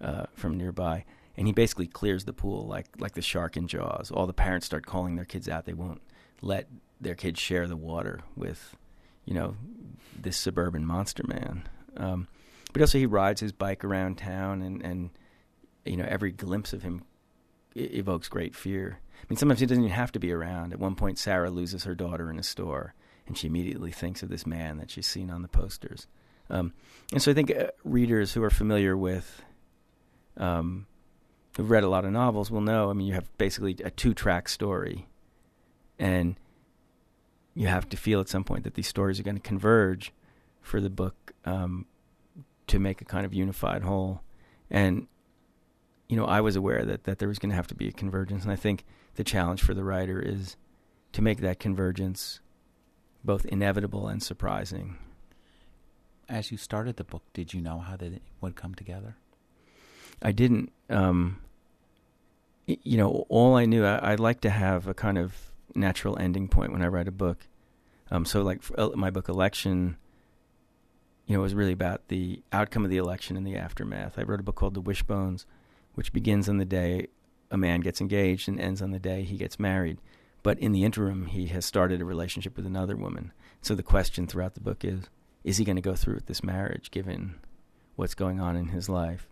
uh, 0.00 0.26
from 0.34 0.58
nearby. 0.58 1.04
And 1.38 1.46
he 1.46 1.52
basically 1.52 1.86
clears 1.86 2.24
the 2.24 2.32
pool 2.32 2.66
like 2.66 2.86
like 2.98 3.12
the 3.12 3.22
shark 3.22 3.56
in 3.56 3.68
Jaws. 3.68 4.10
All 4.10 4.26
the 4.26 4.32
parents 4.32 4.66
start 4.66 4.86
calling 4.86 5.16
their 5.16 5.24
kids 5.24 5.48
out. 5.48 5.64
They 5.66 5.74
won't 5.74 6.00
let 6.40 6.68
their 7.00 7.14
kids 7.14 7.40
share 7.40 7.66
the 7.66 7.76
water 7.76 8.20
with, 8.34 8.76
you 9.24 9.34
know, 9.34 9.56
this 10.18 10.36
suburban 10.36 10.84
monster 10.86 11.24
man. 11.26 11.68
Um, 11.96 12.28
but 12.72 12.82
also 12.82 12.98
he 12.98 13.06
rides 13.06 13.40
his 13.40 13.52
bike 13.52 13.84
around 13.84 14.18
town 14.18 14.62
and 14.62 14.82
and 14.82 15.10
you 15.86 15.96
know, 15.96 16.06
every 16.08 16.32
glimpse 16.32 16.72
of 16.72 16.82
him 16.82 17.04
evokes 17.74 18.28
great 18.28 18.54
fear. 18.54 18.98
I 19.22 19.26
mean, 19.28 19.36
sometimes 19.36 19.60
he 19.60 19.66
doesn't 19.66 19.84
even 19.84 19.94
have 19.94 20.12
to 20.12 20.18
be 20.18 20.32
around. 20.32 20.72
At 20.72 20.80
one 20.80 20.94
point, 20.94 21.18
Sarah 21.18 21.50
loses 21.50 21.84
her 21.84 21.94
daughter 21.94 22.30
in 22.30 22.38
a 22.38 22.42
store, 22.42 22.94
and 23.26 23.38
she 23.38 23.46
immediately 23.46 23.92
thinks 23.92 24.22
of 24.22 24.28
this 24.28 24.46
man 24.46 24.78
that 24.78 24.90
she's 24.90 25.06
seen 25.06 25.30
on 25.30 25.42
the 25.42 25.48
posters. 25.48 26.06
Um, 26.50 26.72
and 27.12 27.22
so 27.22 27.30
I 27.30 27.34
think 27.34 27.50
uh, 27.50 27.68
readers 27.84 28.34
who 28.34 28.42
are 28.42 28.50
familiar 28.50 28.96
with, 28.96 29.42
um, 30.36 30.86
who've 31.56 31.70
read 31.70 31.84
a 31.84 31.88
lot 31.88 32.04
of 32.04 32.12
novels, 32.12 32.50
will 32.50 32.60
know. 32.60 32.90
I 32.90 32.92
mean, 32.92 33.06
you 33.06 33.14
have 33.14 33.36
basically 33.38 33.76
a 33.84 33.90
two-track 33.90 34.48
story, 34.48 35.06
and 35.98 36.36
you 37.56 37.66
have 37.66 37.88
to 37.88 37.96
feel 37.96 38.20
at 38.20 38.28
some 38.28 38.44
point 38.44 38.62
that 38.64 38.74
these 38.74 38.86
stories 38.86 39.18
are 39.18 39.24
going 39.24 39.36
to 39.36 39.42
converge 39.42 40.12
for 40.60 40.80
the 40.80 40.90
book 40.90 41.32
um, 41.44 41.86
to 42.66 42.78
make 42.78 43.00
a 43.00 43.04
kind 43.04 43.24
of 43.24 43.32
unified 43.32 43.82
whole. 43.82 44.20
And 44.70 45.08
you 46.08 46.16
know, 46.16 46.26
I 46.26 46.40
was 46.40 46.54
aware 46.54 46.84
that, 46.84 47.04
that 47.04 47.18
there 47.18 47.28
was 47.28 47.38
going 47.38 47.50
to 47.50 47.56
have 47.56 47.66
to 47.68 47.74
be 47.74 47.88
a 47.88 47.92
convergence. 47.92 48.44
And 48.44 48.52
I 48.52 48.56
think 48.56 48.84
the 49.16 49.24
challenge 49.24 49.62
for 49.62 49.74
the 49.74 49.82
writer 49.82 50.20
is 50.20 50.56
to 51.12 51.22
make 51.22 51.40
that 51.40 51.58
convergence 51.58 52.40
both 53.24 53.44
inevitable 53.46 54.06
and 54.06 54.22
surprising. 54.22 54.98
As 56.28 56.52
you 56.52 56.58
started 56.58 56.96
the 56.96 57.04
book, 57.04 57.22
did 57.32 57.54
you 57.54 57.60
know 57.60 57.78
how 57.78 57.96
they 57.96 58.20
would 58.40 58.54
come 58.54 58.74
together? 58.74 59.16
I 60.22 60.32
didn't. 60.32 60.72
Um, 60.90 61.40
you 62.66 62.96
know, 62.96 63.26
all 63.28 63.54
I 63.54 63.64
knew, 63.64 63.84
I, 63.84 64.10
would 64.10 64.20
like 64.20 64.40
to 64.40 64.50
have 64.50 64.88
a 64.88 64.94
kind 64.94 65.18
of 65.18 65.34
natural 65.76 66.18
ending 66.18 66.48
point 66.48 66.72
when 66.72 66.82
I 66.82 66.88
write 66.88 67.08
a 67.08 67.12
book. 67.12 67.46
Um, 68.10 68.24
so, 68.24 68.42
like 68.42 68.62
uh, 68.76 68.90
my 68.94 69.10
book, 69.10 69.28
Election, 69.28 69.96
you 71.26 71.36
know, 71.36 71.42
was 71.42 71.54
really 71.54 71.72
about 71.72 72.08
the 72.08 72.42
outcome 72.52 72.84
of 72.84 72.90
the 72.90 72.96
election 72.98 73.36
and 73.36 73.46
the 73.46 73.56
aftermath. 73.56 74.18
I 74.18 74.22
wrote 74.22 74.40
a 74.40 74.44
book 74.44 74.54
called 74.54 74.74
The 74.74 74.80
Wishbones, 74.80 75.44
which 75.94 76.12
begins 76.12 76.48
on 76.48 76.58
the 76.58 76.64
day 76.64 77.08
a 77.50 77.56
man 77.56 77.80
gets 77.80 78.00
engaged 78.00 78.48
and 78.48 78.60
ends 78.60 78.82
on 78.82 78.90
the 78.90 78.98
day 78.98 79.22
he 79.22 79.36
gets 79.36 79.58
married. 79.58 79.98
But 80.42 80.58
in 80.58 80.72
the 80.72 80.84
interim, 80.84 81.26
he 81.26 81.46
has 81.48 81.64
started 81.64 82.00
a 82.00 82.04
relationship 82.04 82.56
with 82.56 82.66
another 82.66 82.96
woman. 82.96 83.32
So 83.62 83.74
the 83.74 83.82
question 83.82 84.26
throughout 84.26 84.54
the 84.54 84.60
book 84.60 84.84
is 84.84 85.04
is 85.42 85.58
he 85.58 85.64
going 85.64 85.76
to 85.76 85.82
go 85.82 85.94
through 85.94 86.14
with 86.14 86.26
this 86.26 86.42
marriage 86.42 86.90
given 86.90 87.36
what's 87.94 88.14
going 88.14 88.40
on 88.40 88.56
in 88.56 88.68
his 88.68 88.88
life? 88.88 89.28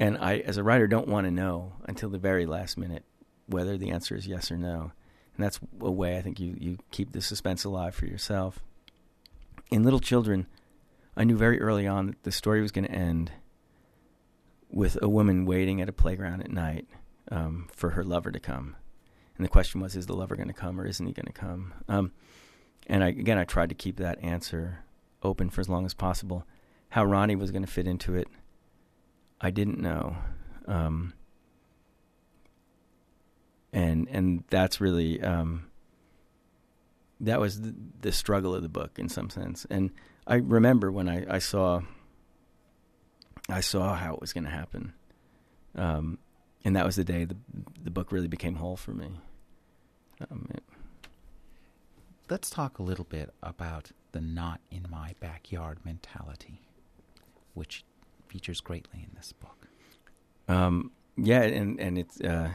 And 0.00 0.16
I, 0.16 0.38
as 0.38 0.56
a 0.56 0.62
writer, 0.62 0.86
don't 0.86 1.08
want 1.08 1.26
to 1.26 1.30
know 1.30 1.74
until 1.84 2.08
the 2.08 2.18
very 2.18 2.46
last 2.46 2.78
minute 2.78 3.04
whether 3.46 3.76
the 3.76 3.90
answer 3.90 4.16
is 4.16 4.26
yes 4.26 4.50
or 4.50 4.56
no. 4.56 4.92
And 5.36 5.44
that's 5.44 5.60
a 5.80 5.90
way 5.90 6.18
I 6.18 6.22
think 6.22 6.38
you, 6.38 6.56
you 6.58 6.78
keep 6.90 7.12
the 7.12 7.22
suspense 7.22 7.64
alive 7.64 7.94
for 7.94 8.06
yourself. 8.06 8.60
In 9.70 9.82
Little 9.82 10.00
Children, 10.00 10.46
I 11.16 11.24
knew 11.24 11.36
very 11.36 11.60
early 11.60 11.86
on 11.86 12.06
that 12.08 12.22
the 12.22 12.32
story 12.32 12.60
was 12.60 12.72
going 12.72 12.86
to 12.86 12.92
end 12.92 13.32
with 14.70 14.98
a 15.02 15.08
woman 15.08 15.44
waiting 15.44 15.80
at 15.80 15.88
a 15.88 15.92
playground 15.92 16.42
at 16.42 16.50
night 16.50 16.86
um, 17.30 17.68
for 17.74 17.90
her 17.90 18.04
lover 18.04 18.30
to 18.30 18.40
come. 18.40 18.76
And 19.36 19.44
the 19.44 19.50
question 19.50 19.80
was, 19.80 19.96
is 19.96 20.06
the 20.06 20.14
lover 20.14 20.36
going 20.36 20.48
to 20.48 20.54
come 20.54 20.80
or 20.80 20.86
isn't 20.86 21.06
he 21.06 21.12
going 21.12 21.26
to 21.26 21.32
come? 21.32 21.74
Um, 21.88 22.12
and 22.86 23.02
I, 23.02 23.08
again, 23.08 23.38
I 23.38 23.44
tried 23.44 23.70
to 23.70 23.74
keep 23.74 23.96
that 23.96 24.22
answer 24.22 24.80
open 25.22 25.50
for 25.50 25.60
as 25.60 25.68
long 25.68 25.86
as 25.86 25.94
possible. 25.94 26.44
How 26.90 27.04
Ronnie 27.04 27.36
was 27.36 27.50
going 27.50 27.64
to 27.64 27.70
fit 27.70 27.86
into 27.86 28.14
it, 28.14 28.28
I 29.40 29.50
didn't 29.50 29.80
know. 29.80 30.16
Um, 30.66 31.14
and 33.72 34.08
and 34.10 34.44
that's 34.50 34.80
really 34.80 35.20
um, 35.22 35.64
that 37.20 37.40
was 37.40 37.60
the, 37.60 37.74
the, 38.00 38.12
struggle 38.12 38.54
of 38.54 38.62
the 38.62 38.68
book 38.68 38.98
in 38.98 39.08
some 39.08 39.30
sense. 39.30 39.66
And 39.70 39.90
I 40.26 40.36
remember 40.36 40.90
when 40.90 41.08
I, 41.08 41.24
I 41.36 41.38
saw 41.38 41.82
I 43.48 43.60
saw 43.60 43.94
how 43.94 44.14
it 44.14 44.20
was 44.20 44.32
going 44.32 44.44
to 44.44 44.50
happen, 44.50 44.92
um, 45.74 46.18
and 46.64 46.76
that 46.76 46.84
was 46.84 46.96
the 46.96 47.04
day 47.04 47.24
the 47.24 47.36
the 47.82 47.90
book 47.90 48.12
really 48.12 48.28
became 48.28 48.56
whole 48.56 48.76
for 48.76 48.92
me. 48.92 49.10
Um, 50.30 50.48
it, 50.54 50.62
Let's 52.30 52.48
talk 52.48 52.78
a 52.78 52.82
little 52.82 53.04
bit 53.04 53.30
about 53.42 53.90
the 54.12 54.20
"not 54.20 54.60
in 54.70 54.86
my 54.90 55.14
backyard" 55.20 55.78
mentality, 55.84 56.62
which 57.54 57.84
features 58.28 58.60
greatly 58.60 59.00
in 59.02 59.10
this 59.16 59.32
book. 59.32 59.68
Um, 60.48 60.92
yeah, 61.16 61.42
and 61.42 61.78
and 61.78 61.98
it's 61.98 62.20
uh, 62.20 62.50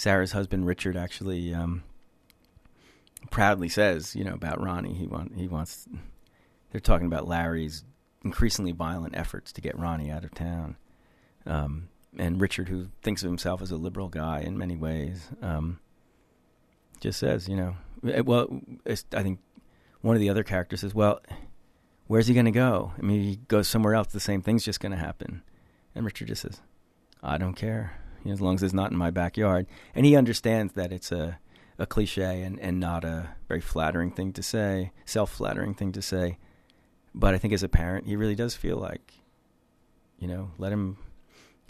Sarah's 0.00 0.32
husband 0.32 0.66
Richard 0.66 0.96
actually 0.96 1.52
um, 1.52 1.82
proudly 3.30 3.68
says, 3.68 4.16
you 4.16 4.24
know, 4.24 4.32
about 4.32 4.58
Ronnie. 4.58 4.94
He 4.94 5.06
want 5.06 5.34
he 5.36 5.46
wants. 5.46 5.86
They're 6.72 6.80
talking 6.80 7.06
about 7.06 7.28
Larry's 7.28 7.84
increasingly 8.24 8.72
violent 8.72 9.14
efforts 9.14 9.52
to 9.52 9.60
get 9.60 9.78
Ronnie 9.78 10.10
out 10.10 10.24
of 10.24 10.32
town, 10.32 10.76
um, 11.44 11.88
and 12.16 12.40
Richard, 12.40 12.68
who 12.68 12.88
thinks 13.02 13.22
of 13.22 13.28
himself 13.28 13.60
as 13.60 13.70
a 13.70 13.76
liberal 13.76 14.08
guy 14.08 14.40
in 14.40 14.56
many 14.56 14.74
ways, 14.74 15.28
um, 15.42 15.80
just 17.00 17.18
says, 17.18 17.46
you 17.46 17.56
know, 17.56 17.76
eh, 18.08 18.20
well, 18.20 18.48
I 18.86 19.22
think 19.22 19.40
one 20.00 20.16
of 20.16 20.20
the 20.20 20.30
other 20.30 20.44
characters 20.44 20.80
says, 20.80 20.94
well, 20.94 21.20
where's 22.06 22.26
he 22.26 22.32
going 22.32 22.46
to 22.46 22.52
go? 22.52 22.92
I 22.98 23.02
mean, 23.02 23.22
he 23.22 23.36
goes 23.48 23.68
somewhere 23.68 23.94
else, 23.94 24.08
the 24.08 24.20
same 24.20 24.40
thing's 24.40 24.64
just 24.64 24.80
going 24.80 24.92
to 24.92 24.98
happen, 24.98 25.42
and 25.94 26.06
Richard 26.06 26.28
just 26.28 26.42
says, 26.42 26.60
I 27.22 27.36
don't 27.36 27.54
care 27.54 28.00
as 28.26 28.40
long 28.40 28.54
as 28.54 28.62
it's 28.62 28.74
not 28.74 28.90
in 28.90 28.96
my 28.96 29.10
backyard. 29.10 29.66
And 29.94 30.04
he 30.04 30.16
understands 30.16 30.74
that 30.74 30.92
it's 30.92 31.12
a 31.12 31.38
a 31.80 31.86
cliche 31.86 32.42
and, 32.42 32.60
and 32.60 32.78
not 32.78 33.04
a 33.04 33.30
very 33.48 33.62
flattering 33.62 34.10
thing 34.10 34.34
to 34.34 34.42
say, 34.42 34.92
self 35.06 35.32
flattering 35.32 35.74
thing 35.74 35.92
to 35.92 36.02
say. 36.02 36.36
But 37.14 37.34
I 37.34 37.38
think 37.38 37.54
as 37.54 37.62
a 37.62 37.68
parent, 37.68 38.06
he 38.06 38.16
really 38.16 38.34
does 38.34 38.54
feel 38.54 38.76
like, 38.76 39.14
you 40.18 40.28
know, 40.28 40.50
let 40.58 40.72
him 40.72 40.98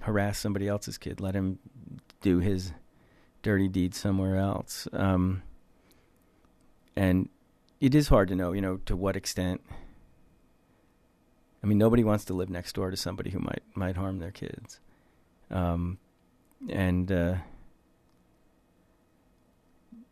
harass 0.03 0.39
somebody 0.39 0.67
else's 0.67 0.99
kid, 0.99 1.21
let 1.21 1.35
him 1.35 1.61
do 2.21 2.41
his 2.41 2.73
dirty 3.43 3.69
deed 3.69 3.95
somewhere 3.95 4.37
else. 4.37 4.89
Um, 4.93 5.43
and 6.97 7.29
it 7.81 7.95
is 7.95 8.09
hard 8.09 8.29
to 8.29 8.35
know, 8.35 8.53
you 8.53 8.61
know, 8.61 8.79
to 8.87 8.97
what 8.97 9.15
extent. 9.15 9.63
I 11.63 11.67
mean, 11.69 11.79
nobody 11.79 12.03
wants 12.03 12.25
to 12.27 12.35
live 12.35 12.51
next 12.51 12.73
door 12.75 12.91
to 12.91 12.97
somebody 12.97 13.31
who 13.31 13.39
might 13.39 13.63
might 13.75 13.97
harm 13.97 14.19
their 14.19 14.33
kids. 14.33 14.81
Um, 15.53 15.99
and 16.69 17.11
uh, 17.11 17.35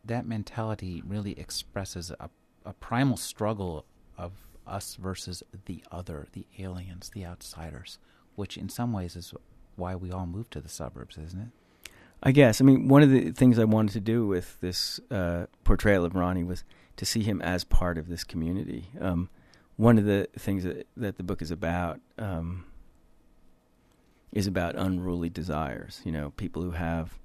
that 0.04 0.26
mentality 0.26 1.02
really 1.06 1.38
expresses 1.38 2.10
a, 2.18 2.30
a 2.64 2.72
primal 2.74 3.16
struggle 3.16 3.84
of 4.16 4.32
us 4.66 4.96
versus 4.96 5.42
the 5.66 5.82
other, 5.90 6.26
the 6.32 6.46
aliens, 6.58 7.10
the 7.14 7.24
outsiders, 7.24 7.98
which 8.34 8.56
in 8.56 8.68
some 8.68 8.92
ways 8.92 9.16
is 9.16 9.32
why 9.76 9.94
we 9.94 10.10
all 10.10 10.26
move 10.26 10.50
to 10.50 10.60
the 10.60 10.68
suburbs, 10.68 11.16
isn't 11.16 11.40
it? 11.40 11.90
I 12.22 12.32
guess. 12.32 12.60
I 12.60 12.64
mean, 12.64 12.88
one 12.88 13.02
of 13.02 13.10
the 13.10 13.30
things 13.30 13.58
I 13.58 13.64
wanted 13.64 13.92
to 13.92 14.00
do 14.00 14.26
with 14.26 14.60
this 14.60 14.98
uh, 15.10 15.46
portrayal 15.62 16.04
of 16.04 16.16
Ronnie 16.16 16.42
was 16.42 16.64
to 16.96 17.06
see 17.06 17.22
him 17.22 17.40
as 17.42 17.62
part 17.62 17.96
of 17.96 18.08
this 18.08 18.24
community. 18.24 18.86
Um, 19.00 19.28
one 19.76 19.98
of 19.98 20.04
the 20.04 20.28
things 20.36 20.64
that, 20.64 20.88
that 20.96 21.16
the 21.16 21.22
book 21.22 21.40
is 21.40 21.52
about 21.52 22.00
um, 22.18 22.64
is 24.32 24.46
about 24.46 24.76
unruly 24.76 25.28
desires. 25.28 26.00
You 26.04 26.12
know, 26.12 26.30
people 26.36 26.62
who 26.62 26.72
have 26.72 27.18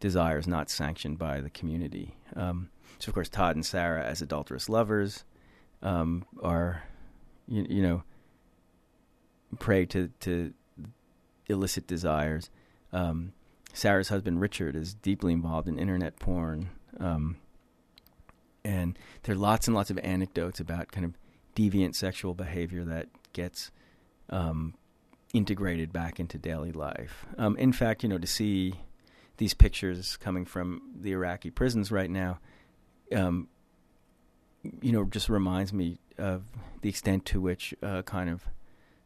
desires 0.00 0.46
not 0.46 0.70
sanctioned 0.70 1.18
by 1.18 1.40
the 1.40 1.50
community. 1.50 2.16
Um, 2.36 2.70
so, 2.98 3.10
of 3.10 3.14
course, 3.14 3.28
Todd 3.28 3.56
and 3.56 3.64
Sarah, 3.64 4.04
as 4.04 4.22
adulterous 4.22 4.68
lovers, 4.68 5.24
um, 5.82 6.24
are, 6.42 6.84
you, 7.46 7.66
you, 7.68 7.82
know, 7.82 8.02
prey 9.58 9.86
to, 9.86 10.10
to 10.20 10.52
illicit 11.48 11.86
desires. 11.86 12.50
Um, 12.92 13.32
Sarah's 13.72 14.08
husband, 14.08 14.40
Richard, 14.40 14.74
is 14.74 14.94
deeply 14.94 15.32
involved 15.32 15.68
in 15.68 15.78
internet 15.78 16.18
porn. 16.18 16.70
Um, 16.98 17.36
and 18.64 18.98
there 19.22 19.34
are 19.34 19.38
lots 19.38 19.68
and 19.68 19.74
lots 19.74 19.90
of 19.90 19.98
anecdotes 19.98 20.60
about 20.60 20.90
kind 20.90 21.04
of 21.04 21.14
deviant 21.54 21.94
sexual 21.94 22.34
behavior 22.34 22.84
that 22.84 23.08
gets 23.32 23.70
um, 24.30 24.74
integrated 25.34 25.92
back 25.92 26.18
into 26.18 26.38
daily 26.38 26.72
life. 26.72 27.26
Um, 27.36 27.56
in 27.56 27.72
fact, 27.72 28.02
you 28.02 28.08
know, 28.08 28.18
to 28.18 28.26
see 28.26 28.74
these 29.36 29.54
pictures 29.54 30.16
coming 30.16 30.44
from 30.44 30.82
the 31.00 31.12
Iraqi 31.12 31.50
prisons 31.50 31.92
right 31.92 32.10
now, 32.10 32.38
um, 33.14 33.48
you 34.80 34.92
know, 34.92 35.04
just 35.04 35.28
reminds 35.28 35.72
me 35.72 35.98
of 36.18 36.44
the 36.82 36.88
extent 36.88 37.24
to 37.26 37.40
which 37.40 37.74
uh, 37.82 38.02
kind 38.02 38.28
of 38.28 38.44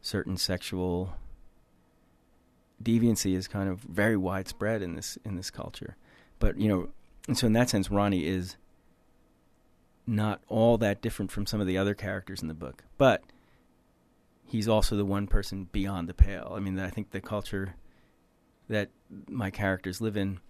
certain 0.00 0.37
sexual 0.37 1.14
deviancy 2.82 3.37
is 3.37 3.46
kind 3.46 3.68
of 3.68 3.80
very 3.80 4.16
widespread 4.16 4.82
in 4.82 4.94
this 4.94 5.18
in 5.24 5.37
this 5.37 5.50
culture. 5.50 5.96
But 6.38 6.58
you 6.58 6.68
know, 6.68 6.88
and 7.28 7.38
so 7.38 7.46
in 7.46 7.52
that 7.52 7.70
sense, 7.70 7.90
Ronnie 7.90 8.26
is 8.26 8.56
not 10.06 10.40
all 10.48 10.78
that 10.78 11.00
different 11.00 11.30
from 11.30 11.46
some 11.46 11.61
of 11.61 11.66
the 11.66 11.78
other 11.78 11.94
characters 11.94 12.42
in 12.42 12.48
the 12.48 12.54
book, 12.54 12.82
but 12.98 13.22
he's 14.53 14.69
also 14.69 14.97
the 14.97 15.05
one 15.05 15.27
person 15.27 15.69
beyond 15.73 16.09
the 16.09 16.15
pale. 16.15 16.53
I 16.55 16.61
mean, 16.61 16.79
I 16.79 16.91
think 16.91 17.11
the 17.11 17.23
culture 17.23 17.75
that 18.69 18.91
my 19.29 19.51
characters 19.51 20.01
live 20.01 20.17
in 20.17 20.41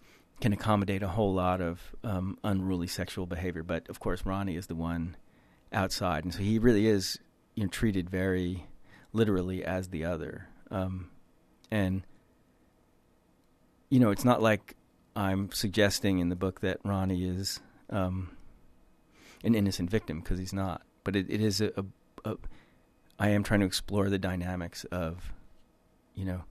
can 0.40 0.52
accommodate 0.52 1.04
a 1.04 1.08
whole 1.08 1.32
lot 1.32 1.60
of 1.60 1.80
um, 2.02 2.36
unruly 2.42 2.88
sexual 2.88 3.26
behavior. 3.26 3.62
But 3.62 3.88
of 3.88 4.00
course, 4.00 4.26
Ronnie 4.26 4.56
is 4.56 4.66
the 4.66 4.74
one 4.74 5.16
outside, 5.72 6.24
and 6.24 6.34
so 6.34 6.40
he 6.40 6.58
really 6.58 6.86
is 6.86 7.18
you 7.54 7.62
know, 7.62 7.68
treated 7.68 8.10
very 8.10 8.66
literally 9.12 9.64
as 9.64 9.88
the 9.88 10.04
other. 10.04 10.48
Um, 10.70 11.10
and 11.70 12.02
you 13.88 14.00
know, 14.00 14.10
it's 14.10 14.24
not 14.24 14.42
like 14.42 14.74
I'm 15.14 15.52
suggesting 15.52 16.18
in 16.18 16.28
the 16.28 16.36
book 16.36 16.60
that 16.62 16.78
Ronnie 16.84 17.24
is 17.24 17.60
um, 17.90 18.36
an 19.44 19.54
innocent 19.54 19.90
victim 19.90 20.20
because 20.20 20.40
he's 20.40 20.52
not. 20.52 20.82
But 21.04 21.14
it, 21.14 21.26
it 21.28 21.40
is 21.40 21.60
a, 21.60 21.72
a, 21.76 21.84
a 22.32 22.36
I 23.18 23.28
am 23.30 23.42
trying 23.42 23.60
to 23.60 23.66
explore 23.66 24.08
the 24.08 24.18
dynamics 24.18 24.84
of, 24.84 25.32
you 26.14 26.24
know, 26.24 26.44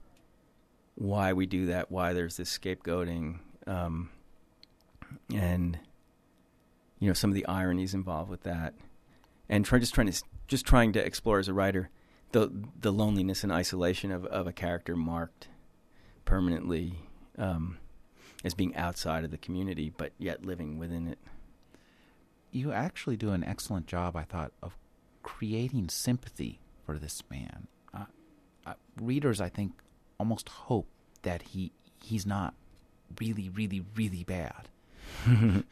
why 0.94 1.32
we 1.32 1.46
do 1.46 1.66
that, 1.66 1.90
why 1.90 2.12
there's 2.12 2.36
this 2.36 2.56
scapegoating, 2.56 3.38
um, 3.66 4.10
and 5.34 5.78
you 6.98 7.08
know 7.08 7.14
some 7.14 7.30
of 7.30 7.34
the 7.34 7.46
ironies 7.46 7.94
involved 7.94 8.30
with 8.30 8.42
that, 8.42 8.74
and 9.48 9.64
try 9.64 9.78
just 9.78 9.94
trying 9.94 10.10
to 10.10 10.22
just 10.46 10.66
trying 10.66 10.92
to 10.92 11.04
explore 11.04 11.38
as 11.38 11.48
a 11.48 11.54
writer 11.54 11.90
the 12.32 12.50
the 12.80 12.92
loneliness 12.92 13.42
and 13.42 13.52
isolation 13.52 14.10
of 14.10 14.24
of 14.26 14.46
a 14.46 14.52
character 14.52 14.96
marked 14.96 15.48
permanently 16.24 16.94
um, 17.38 17.78
as 18.44 18.54
being 18.54 18.74
outside 18.76 19.24
of 19.24 19.30
the 19.30 19.38
community, 19.38 19.92
but 19.96 20.12
yet 20.18 20.44
living 20.44 20.78
within 20.78 21.08
it. 21.08 21.18
You 22.50 22.72
actually 22.72 23.16
do 23.16 23.30
an 23.30 23.44
excellent 23.44 23.86
job, 23.86 24.14
I 24.14 24.24
thought, 24.24 24.52
of 24.62 24.76
creating 25.22 25.88
sympathy 25.88 26.60
for 26.84 26.98
this 26.98 27.22
man. 27.30 27.66
Uh, 27.94 28.04
uh, 28.66 28.74
readers, 29.00 29.40
I 29.40 29.48
think, 29.48 29.72
almost 30.18 30.48
hope 30.48 30.88
that 31.22 31.42
he 31.42 31.72
he's 32.02 32.26
not 32.26 32.54
really, 33.20 33.48
really, 33.48 33.84
really 33.94 34.24
bad. 34.24 34.68
and, 35.26 35.64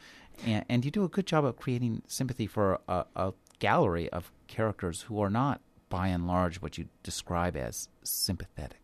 and 0.69 0.85
you 0.85 0.91
do 0.91 1.05
a 1.05 1.09
good 1.09 1.27
job 1.27 1.45
of 1.45 1.57
creating 1.57 2.03
sympathy 2.07 2.47
for 2.47 2.81
a, 2.89 3.05
a 3.17 3.33
gallery 3.59 4.09
of 4.11 4.31
characters 4.47 5.03
who 5.03 5.21
are 5.21 5.31
not, 5.31 5.61
by 5.89 6.09
and 6.09 6.27
large, 6.27 6.61
what 6.61 6.79
you 6.79 6.89
describe 7.03 7.57
as 7.57 7.89
sympathetic. 8.03 8.79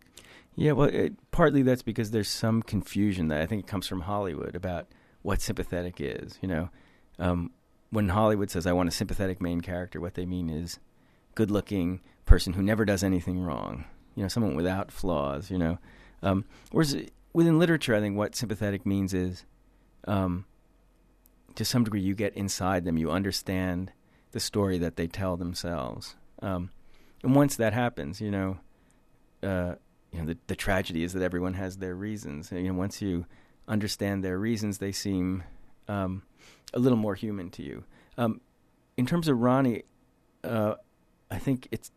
Yeah, 0.55 0.73
well, 0.73 0.89
it, 0.89 1.15
partly 1.31 1.63
that's 1.63 1.83
because 1.83 2.11
there's 2.11 2.29
some 2.29 2.63
confusion 2.63 3.29
that 3.29 3.43
I 3.43 3.47
think 3.47 3.67
comes 3.67 3.87
from 3.87 4.01
Hollywood 4.01 4.55
about 4.55 4.87
what 5.23 5.43
sympathetic 5.43 6.01
is. 6.01 6.39
You 6.41 6.49
know, 6.49 6.71
um, 7.19 7.51
when 7.97 8.11
Hollywood 8.11 8.51
says 8.51 8.67
I 8.67 8.75
want 8.75 8.91
a 8.91 8.93
sympathetic 8.93 9.41
main 9.41 9.63
character, 9.63 10.03
what 10.03 10.13
they 10.13 10.27
mean 10.27 10.51
is 10.51 10.79
good 11.35 11.51
looking 11.51 12.03
person 12.27 12.53
who 12.53 12.63
never 12.63 12.85
does 12.85 13.03
anything 13.03 13.41
wrong. 13.41 13.87
You 14.15 14.23
know, 14.23 14.29
someone 14.29 14.55
without 14.55 14.93
flaws. 14.93 15.51
You 15.51 15.57
know, 15.57 15.79
um, 16.23 16.45
whereas 16.73 16.95
within 17.33 17.59
literature, 17.59 17.95
I 17.95 18.01
think 18.01 18.15
what 18.15 18.37
sympathetic 18.37 18.85
means 18.85 19.15
is, 19.15 19.47
um, 20.07 20.45
to 21.55 21.65
some 21.65 21.85
degree, 21.85 22.03
you 22.03 22.15
get 22.15 22.35
inside 22.35 22.85
them. 22.85 22.99
You 22.99 23.11
understand 23.11 23.93
the 24.33 24.41
story 24.41 24.77
that 24.77 24.97
they 24.97 25.07
tell 25.07 25.39
themselves. 25.39 26.17
Um, 26.43 26.69
and 27.23 27.35
once 27.35 27.57
that 27.57 27.73
happens, 27.73 28.21
you 28.21 28.31
know, 28.31 28.59
uh, 29.43 29.77
you 30.13 30.19
know, 30.19 30.27
the, 30.27 30.39
the 30.49 30.57
tragedy 30.57 31.03
is 31.03 31.15
that 31.15 31.23
everyone 31.23 31.55
has 31.55 31.79
their 31.79 31.95
reasons. 31.95 32.53
You 32.53 32.65
know, 32.65 32.75
once 32.75 33.01
you 33.01 33.25
understand 33.67 34.23
their 34.23 34.39
reasons, 34.39 34.77
they 34.77 34.93
seem 34.93 35.45
um, 35.89 36.25
a 36.77 36.79
little 36.79 36.99
more 36.99 37.15
human 37.17 37.51
to 37.51 37.63
you. 37.63 37.85
Um, 38.19 38.41
in 38.97 39.07
terms 39.07 39.27
of 39.27 39.41
Ronnie, 39.41 39.83
uh, 40.45 40.75
I 41.31 41.39
think 41.39 41.67
it's 41.73 41.91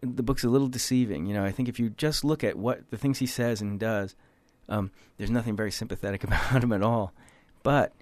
the 0.00 0.22
book's 0.22 0.42
a 0.42 0.48
little 0.48 0.68
deceiving. 0.68 1.26
You 1.26 1.34
know, 1.34 1.44
I 1.44 1.52
think 1.52 1.68
if 1.68 1.78
you 1.78 1.90
just 1.90 2.24
look 2.24 2.42
at 2.42 2.56
what 2.56 2.90
the 2.90 2.96
things 2.96 3.18
he 3.18 3.26
says 3.26 3.60
and 3.60 3.78
does, 3.78 4.16
um, 4.68 4.90
there's 5.16 5.30
nothing 5.30 5.54
very 5.54 5.70
sympathetic 5.70 6.24
about 6.24 6.64
him 6.64 6.72
at 6.72 6.82
all. 6.82 7.12
But 7.62 7.92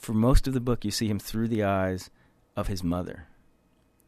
for 0.00 0.14
most 0.14 0.48
of 0.48 0.54
the 0.54 0.60
book, 0.60 0.84
you 0.84 0.90
see 0.90 1.08
him 1.08 1.18
through 1.18 1.48
the 1.48 1.62
eyes 1.62 2.10
of 2.56 2.68
his 2.68 2.82
mother, 2.82 3.26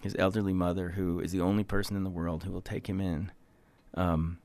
his 0.00 0.16
elderly 0.18 0.54
mother, 0.54 0.90
who 0.90 1.20
is 1.20 1.30
the 1.30 1.40
only 1.40 1.64
person 1.64 1.96
in 1.96 2.04
the 2.04 2.10
world 2.10 2.44
who 2.44 2.52
will 2.52 2.62
take 2.62 2.88
him 2.88 3.00
in. 3.00 3.32
Um, 3.94 4.38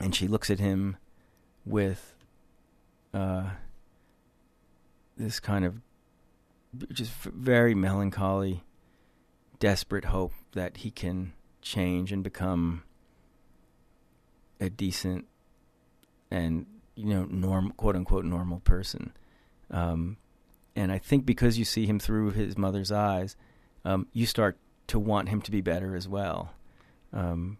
and 0.00 0.14
she 0.14 0.28
looks 0.28 0.50
at 0.50 0.60
him 0.60 0.96
with 1.64 2.14
uh, 3.12 3.50
this 5.16 5.40
kind 5.40 5.64
of 5.64 5.80
just 6.92 7.12
very 7.12 7.74
melancholy, 7.74 8.64
desperate 9.58 10.06
hope 10.06 10.32
that 10.52 10.78
he 10.78 10.90
can 10.90 11.32
change 11.62 12.12
and 12.12 12.22
become 12.22 12.82
a 14.60 14.70
decent 14.70 15.26
and 16.30 16.66
you 16.94 17.06
know 17.06 17.24
norm 17.24 17.72
quote 17.76 17.96
unquote 17.96 18.24
normal 18.24 18.60
person. 18.60 19.12
Um, 19.70 20.16
and 20.74 20.92
I 20.92 20.98
think 20.98 21.24
because 21.24 21.58
you 21.58 21.64
see 21.64 21.86
him 21.86 21.98
through 21.98 22.30
his 22.32 22.58
mother's 22.58 22.92
eyes, 22.92 23.36
um, 23.84 24.06
you 24.12 24.26
start 24.26 24.58
to 24.88 24.98
want 24.98 25.28
him 25.28 25.40
to 25.42 25.50
be 25.50 25.60
better 25.60 25.96
as 25.96 26.06
well. 26.06 26.52
Um, 27.12 27.58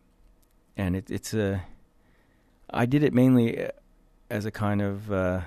and 0.77 0.95
it, 0.95 1.11
it's 1.11 1.33
a, 1.33 1.63
I 2.69 2.85
did 2.87 3.03
it 3.03 3.15
mainly 3.15 3.65
uh, 3.65 3.71
as 4.31 4.45
a 4.45 4.51
kind 4.51 4.83
of 4.83 5.11
uh, 5.11 5.41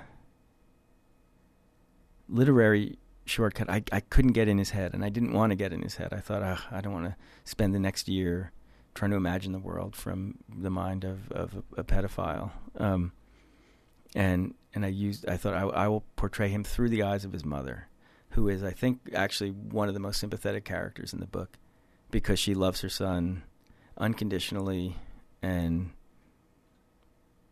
literary 2.29 2.97
shortcut. 3.25 3.69
I 3.69 3.83
I 3.91 3.99
couldn't 3.99 4.33
get 4.33 4.47
in 4.47 4.57
his 4.57 4.71
head, 4.71 4.93
and 4.93 5.03
I 5.03 5.09
didn't 5.09 5.33
want 5.33 5.51
to 5.51 5.55
get 5.55 5.73
in 5.73 5.81
his 5.81 5.95
head. 5.95 6.13
I 6.13 6.19
thought, 6.19 6.43
oh, 6.43 6.75
I 6.75 6.81
don't 6.81 6.93
want 6.93 7.05
to 7.05 7.15
spend 7.43 7.73
the 7.73 7.79
next 7.79 8.07
year 8.07 8.51
trying 8.95 9.11
to 9.11 9.17
imagine 9.17 9.51
the 9.51 9.59
world 9.59 9.95
from 9.95 10.35
the 10.53 10.69
mind 10.69 11.03
of 11.03 11.31
of 11.31 11.63
a, 11.77 11.81
a 11.81 11.83
pedophile. 11.83 12.51
Um, 12.77 13.11
and 14.15 14.53
and 14.73 14.85
I 14.85 14.89
used 14.89 15.27
I 15.27 15.37
thought 15.37 15.53
I, 15.53 15.61
I 15.61 15.87
will 15.87 16.03
portray 16.15 16.49
him 16.49 16.63
through 16.63 16.89
the 16.89 17.03
eyes 17.03 17.25
of 17.25 17.31
his 17.31 17.45
mother, 17.45 17.87
who 18.31 18.47
is 18.47 18.63
I 18.63 18.71
think 18.71 19.11
actually 19.13 19.51
one 19.51 19.87
of 19.87 19.93
the 19.93 19.99
most 19.99 20.19
sympathetic 20.19 20.65
characters 20.65 21.13
in 21.13 21.19
the 21.19 21.27
book, 21.27 21.57
because 22.11 22.39
she 22.39 22.53
loves 22.53 22.81
her 22.81 22.89
son 22.89 23.43
unconditionally 23.97 24.95
and 25.41 25.91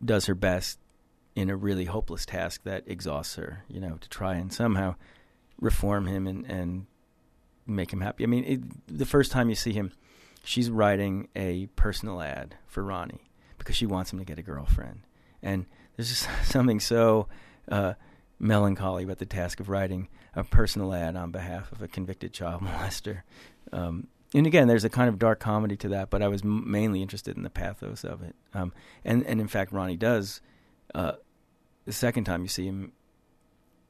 does 0.03 0.25
her 0.25 0.35
best 0.35 0.79
in 1.37 1.51
a 1.51 1.55
really 1.55 1.85
hopeless 1.85 2.25
task 2.25 2.63
that 2.63 2.83
exhausts 2.87 3.35
her. 3.35 3.63
You 3.69 3.79
know, 3.79 3.97
to 4.01 4.09
try 4.09 4.35
and 4.35 4.51
somehow 4.51 4.95
reform 5.61 6.07
him 6.07 6.25
and 6.25 6.43
and 6.49 6.87
make 7.67 7.93
him 7.93 8.01
happy. 8.01 8.23
I 8.23 8.27
mean, 8.27 8.43
it, 8.43 8.97
the 8.97 9.05
first 9.05 9.31
time 9.31 9.47
you 9.47 9.55
see 9.55 9.71
him, 9.71 9.91
she's 10.43 10.71
writing 10.71 11.27
a 11.35 11.67
personal 11.75 12.21
ad 12.21 12.55
for 12.65 12.83
Ronnie 12.83 13.29
because 13.59 13.75
she 13.75 13.85
wants 13.85 14.11
him 14.11 14.17
to 14.17 14.25
get 14.25 14.39
a 14.39 14.41
girlfriend, 14.41 15.01
and 15.43 15.67
there's 15.95 16.09
just 16.09 16.27
something 16.51 16.79
so 16.79 17.27
uh, 17.69 17.93
melancholy 18.39 19.03
about 19.03 19.19
the 19.19 19.25
task 19.27 19.59
of 19.59 19.69
writing 19.69 20.07
a 20.35 20.43
personal 20.43 20.91
ad 20.91 21.15
on 21.15 21.29
behalf 21.29 21.71
of 21.71 21.83
a 21.83 21.87
convicted 21.87 22.33
child 22.33 22.61
molester. 22.63 23.21
Um, 23.71 24.07
and 24.33 24.47
again, 24.47 24.67
there's 24.67 24.83
a 24.83 24.89
kind 24.89 25.07
of 25.07 25.19
dark 25.19 25.39
comedy 25.39 25.77
to 25.77 25.89
that, 25.89 26.09
but 26.09 26.23
I 26.23 26.29
was 26.29 26.41
m- 26.41 26.69
mainly 26.69 27.03
interested 27.03 27.37
in 27.37 27.43
the 27.43 27.51
pathos 27.51 28.03
of 28.03 28.23
it. 28.23 28.35
Um, 28.55 28.73
and 29.05 29.23
and 29.27 29.39
in 29.39 29.47
fact, 29.47 29.71
Ronnie 29.71 29.97
does. 29.97 30.41
Uh, 30.95 31.13
the 31.87 31.93
second 31.93 32.25
time 32.25 32.41
you 32.41 32.49
see 32.49 32.65
him, 32.65 32.91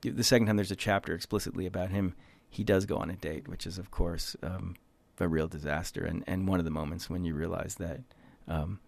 the 0.02 0.24
second 0.24 0.46
time 0.46 0.56
there's 0.56 0.72
a 0.72 0.76
chapter 0.76 1.16
explicitly 1.16 1.66
about 1.66 1.90
him, 1.90 2.14
he 2.48 2.64
does 2.64 2.86
go 2.86 2.98
on 2.98 3.10
a 3.10 3.16
date, 3.16 3.48
which 3.48 3.66
is 3.66 3.80
of 3.80 3.90
course 3.90 4.36
um, 4.44 4.76
a 5.20 5.28
real 5.28 5.48
disaster, 5.48 6.06
and 6.06 6.24
and 6.28 6.48
one 6.48 6.60
of 6.60 6.66
the 6.66 6.72
moments 6.72 7.10
when 7.10 7.26
you 7.26 7.34
realize 7.34 7.76
that 7.80 8.02
um, 8.48 8.80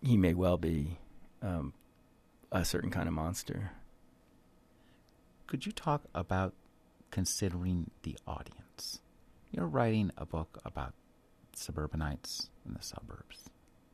he 0.00 0.16
may 0.16 0.32
well 0.32 0.56
be 0.56 0.98
um, 1.42 1.74
a 2.50 2.64
certain 2.64 2.90
kind 2.90 3.06
of 3.06 3.12
monster. 3.12 3.72
Could 5.46 5.66
you 5.66 5.72
talk 5.72 6.04
about 6.14 6.54
considering 7.10 7.90
the 8.02 8.16
audience? 8.26 9.00
You're 9.50 9.66
writing 9.66 10.10
a 10.16 10.24
book 10.24 10.58
about 10.64 10.94
suburbanites 11.54 12.48
in 12.64 12.72
the 12.72 12.82
suburbs. 12.82 13.50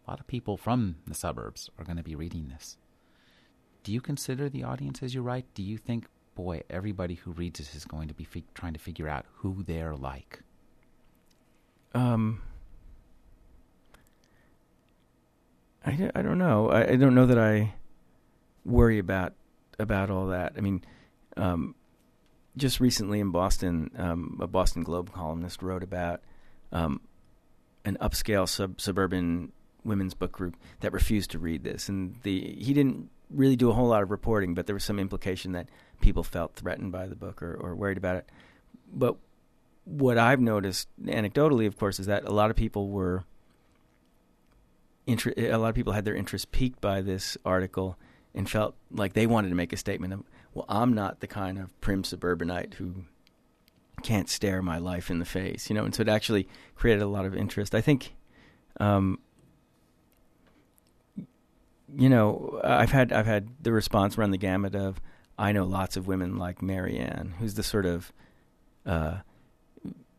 A 0.07 0.11
lot 0.11 0.20
of 0.20 0.29
people 0.29 0.57
from 0.57 0.98
the 1.09 1.14
suburbs 1.14 1.68
are 1.77 1.85
going 1.85 1.96
to 1.96 2.05
be 2.05 2.14
reading 2.14 2.48
this. 2.48 2.77
Do 3.88 3.94
you 3.94 4.03
consider 4.03 4.51
the 4.51 4.64
audience 4.64 5.03
as 5.03 5.14
you 5.14 5.22
write? 5.22 5.46
Do 5.55 5.62
you 5.62 5.79
think, 5.79 6.09
boy, 6.35 6.61
everybody 6.68 7.14
who 7.14 7.31
reads 7.31 7.59
this 7.59 7.74
is 7.74 7.87
going 7.87 8.09
to 8.09 8.14
be 8.14 8.24
fi- 8.24 8.44
trying 8.53 8.74
to 8.74 8.79
figure 8.79 9.09
out 9.09 9.24
who 9.37 9.62
they're 9.62 9.96
like? 9.96 10.40
Um, 11.94 12.42
I, 15.87 16.11
I 16.14 16.20
don't 16.20 16.37
know. 16.37 16.68
I, 16.68 16.90
I 16.90 16.96
don't 16.96 17.14
know 17.14 17.24
that 17.24 17.38
I 17.38 17.77
worry 18.66 18.98
about 18.98 19.33
about 19.79 20.11
all 20.11 20.27
that. 20.27 20.53
I 20.59 20.61
mean, 20.61 20.85
um, 21.38 21.74
just 22.59 22.81
recently 22.81 23.20
in 23.20 23.31
Boston, 23.31 23.90
um, 23.96 24.37
a 24.38 24.46
Boston 24.46 24.83
Globe 24.83 25.14
columnist 25.14 25.62
wrote 25.62 25.83
about 25.83 26.20
um, 26.72 27.01
an 27.87 27.96
upscale 28.03 28.46
sub- 28.46 28.83
suburban 28.83 29.51
women's 29.83 30.12
book 30.12 30.33
group 30.33 30.59
that 30.81 30.92
refused 30.92 31.31
to 31.31 31.38
read 31.38 31.64
this, 31.64 31.88
and 31.88 32.16
the 32.22 32.55
he 32.59 32.74
didn't 32.74 33.09
really 33.31 33.57
do 33.57 33.71
a 33.71 33.75
whole 33.75 33.88
lot 33.88 34.03
of 34.03 34.11
reporting, 34.11 34.55
but 34.55 34.67
there 34.67 34.75
was 34.75 34.85
some 34.85 34.99
implication 34.99 35.53
that 35.53 35.69
people 36.01 36.23
felt 36.23 36.55
threatened 36.55 36.93
by 36.93 37.07
the 37.07 37.17
book 37.17 37.43
or, 37.43 37.55
or 37.55 37.75
worried 37.75 37.99
about 37.99 38.17
it. 38.17 38.29
But 38.93 39.17
what 39.85 40.19
I've 40.19 40.41
noticed, 40.41 40.88
anecdotally, 41.03 41.67
of 41.67 41.77
course, 41.77 41.99
is 41.99 42.07
that 42.07 42.25
a 42.25 42.33
lot 42.33 42.51
of 42.51 42.57
people 42.57 42.88
were. 42.88 43.25
Inter- 45.07 45.33
a 45.37 45.57
lot 45.57 45.71
of 45.71 45.75
people 45.75 45.95
had 45.95 46.05
their 46.05 46.14
interest 46.14 46.53
piqued 46.53 46.83
by 46.83 47.01
this 47.01 47.38
article 47.43 47.97
and 48.35 48.49
felt 48.49 48.75
like 48.91 49.14
they 49.14 49.27
wanted 49.27 49.49
to 49.49 49.55
make 49.55 49.73
a 49.73 49.77
statement 49.79 50.12
of, 50.12 50.23
well, 50.53 50.67
I'm 50.69 50.93
not 50.93 51.21
the 51.21 51.27
kind 51.27 51.59
of 51.59 51.79
prim 51.81 52.05
suburbanite 52.05 52.75
who 52.75 53.05
can't 54.03 54.29
stare 54.29 54.61
my 54.61 54.77
life 54.77 55.11
in 55.11 55.19
the 55.19 55.25
face, 55.25 55.71
you 55.71 55.75
know. 55.75 55.85
And 55.85 55.95
so 55.95 56.03
it 56.03 56.09
actually 56.09 56.47
created 56.75 57.03
a 57.03 57.07
lot 57.07 57.25
of 57.25 57.35
interest. 57.35 57.75
I 57.75 57.81
think, 57.81 58.14
um, 58.81 59.19
you 61.94 62.09
know, 62.09 62.61
I've 62.62 62.90
had 62.90 63.12
I've 63.12 63.27
had 63.27 63.48
the 63.61 63.72
response 63.72 64.18
run 64.18 64.31
the 64.31 64.38
gamut 64.38 64.74
of 64.74 65.01
I 65.38 65.53
know 65.53 65.64
lots 65.64 65.96
of 65.96 66.07
women 66.07 66.37
like 66.37 66.62
Mary 66.62 66.98
Ann, 66.98 67.35
who's 67.38 67.55
the 67.55 67.62
sort 67.62 67.87
of 67.87 68.12
uh, 68.85 69.18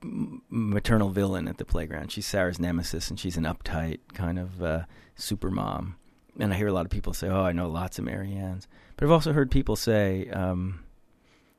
maternal 0.01 1.09
villain 1.09 1.47
at 1.47 1.57
the 1.57 1.65
playground. 1.65 2.11
She's 2.11 2.25
Sarah's 2.25 2.59
nemesis, 2.59 3.09
and 3.09 3.19
she's 3.19 3.37
an 3.37 3.43
uptight 3.43 3.99
kind 4.13 4.39
of 4.39 4.63
uh, 4.63 4.83
super 5.15 5.51
mom. 5.51 5.95
And 6.39 6.53
I 6.53 6.57
hear 6.57 6.67
a 6.67 6.73
lot 6.73 6.85
of 6.85 6.91
people 6.91 7.13
say, 7.13 7.27
"Oh, 7.27 7.43
I 7.43 7.51
know 7.51 7.69
lots 7.69 7.99
of 7.99 8.05
Mary 8.05 8.33
Anns," 8.33 8.67
but 8.95 9.05
I've 9.05 9.11
also 9.11 9.33
heard 9.33 9.51
people 9.51 9.75
say, 9.75 10.29
um, 10.29 10.83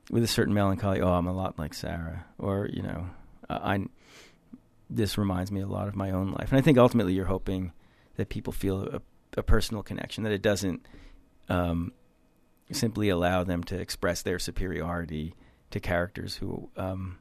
with 0.09 0.23
a 0.23 0.27
certain 0.27 0.53
melancholy, 0.53 1.01
"Oh, 1.01 1.13
I'm 1.13 1.27
a 1.27 1.33
lot 1.33 1.59
like 1.59 1.73
Sarah," 1.73 2.25
or 2.37 2.67
you 2.71 2.81
know, 2.81 3.07
I. 3.49 3.85
This 4.93 5.17
reminds 5.17 5.53
me 5.53 5.61
a 5.61 5.67
lot 5.67 5.87
of 5.87 5.95
my 5.95 6.11
own 6.11 6.31
life, 6.31 6.49
and 6.51 6.57
I 6.57 6.61
think 6.61 6.77
ultimately 6.77 7.13
you're 7.13 7.25
hoping 7.25 7.71
that 8.17 8.27
people 8.27 8.51
feel 8.51 8.81
a 8.81 9.01
a 9.37 9.43
personal 9.43 9.83
connection, 9.83 10.23
that 10.23 10.33
it 10.33 10.41
doesn't 10.41 10.85
um, 11.49 11.91
simply 12.71 13.09
allow 13.09 13.43
them 13.43 13.63
to 13.65 13.79
express 13.79 14.21
their 14.21 14.39
superiority 14.39 15.35
to 15.71 15.79
characters 15.79 16.35
who, 16.35 16.69
um, 16.77 17.17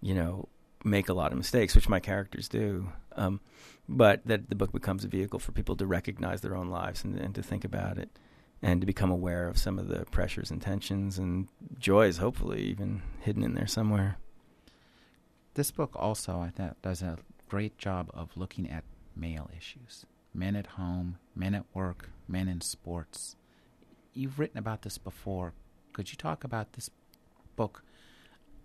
you 0.00 0.14
know, 0.14 0.48
make 0.84 1.08
a 1.08 1.14
lot 1.14 1.32
of 1.32 1.38
mistakes, 1.38 1.74
which 1.74 1.88
my 1.88 2.00
characters 2.00 2.48
do. 2.48 2.92
Um, 3.16 3.40
but 3.88 4.24
that 4.26 4.48
the 4.48 4.54
book 4.54 4.72
becomes 4.72 5.04
a 5.04 5.08
vehicle 5.08 5.38
for 5.38 5.52
people 5.52 5.76
to 5.76 5.86
recognize 5.86 6.40
their 6.40 6.56
own 6.56 6.68
lives 6.68 7.04
and, 7.04 7.18
and 7.18 7.34
to 7.34 7.42
think 7.42 7.64
about 7.64 7.98
it 7.98 8.10
and 8.60 8.80
to 8.80 8.86
become 8.86 9.10
aware 9.10 9.48
of 9.48 9.58
some 9.58 9.78
of 9.78 9.88
the 9.88 10.04
pressures 10.06 10.50
and 10.50 10.60
tensions 10.60 11.18
and 11.18 11.48
joys, 11.78 12.18
hopefully, 12.18 12.62
even 12.62 13.02
hidden 13.20 13.42
in 13.42 13.54
there 13.54 13.66
somewhere. 13.66 14.18
This 15.54 15.70
book 15.70 15.92
also, 15.94 16.40
I 16.40 16.50
thought, 16.50 16.80
does 16.82 17.02
a 17.02 17.18
great 17.48 17.78
job 17.78 18.10
of 18.14 18.36
looking 18.36 18.68
at 18.68 18.84
male 19.16 19.50
issues 19.56 20.04
men 20.34 20.56
at 20.56 20.66
home, 20.66 21.18
men 21.38 21.54
at 21.54 21.64
work, 21.72 22.10
men 22.26 22.48
in 22.48 22.60
sports. 22.60 23.36
You've 24.12 24.38
written 24.38 24.58
about 24.58 24.82
this 24.82 24.98
before. 24.98 25.54
Could 25.92 26.10
you 26.10 26.16
talk 26.16 26.44
about 26.44 26.72
this 26.72 26.90
book 27.56 27.82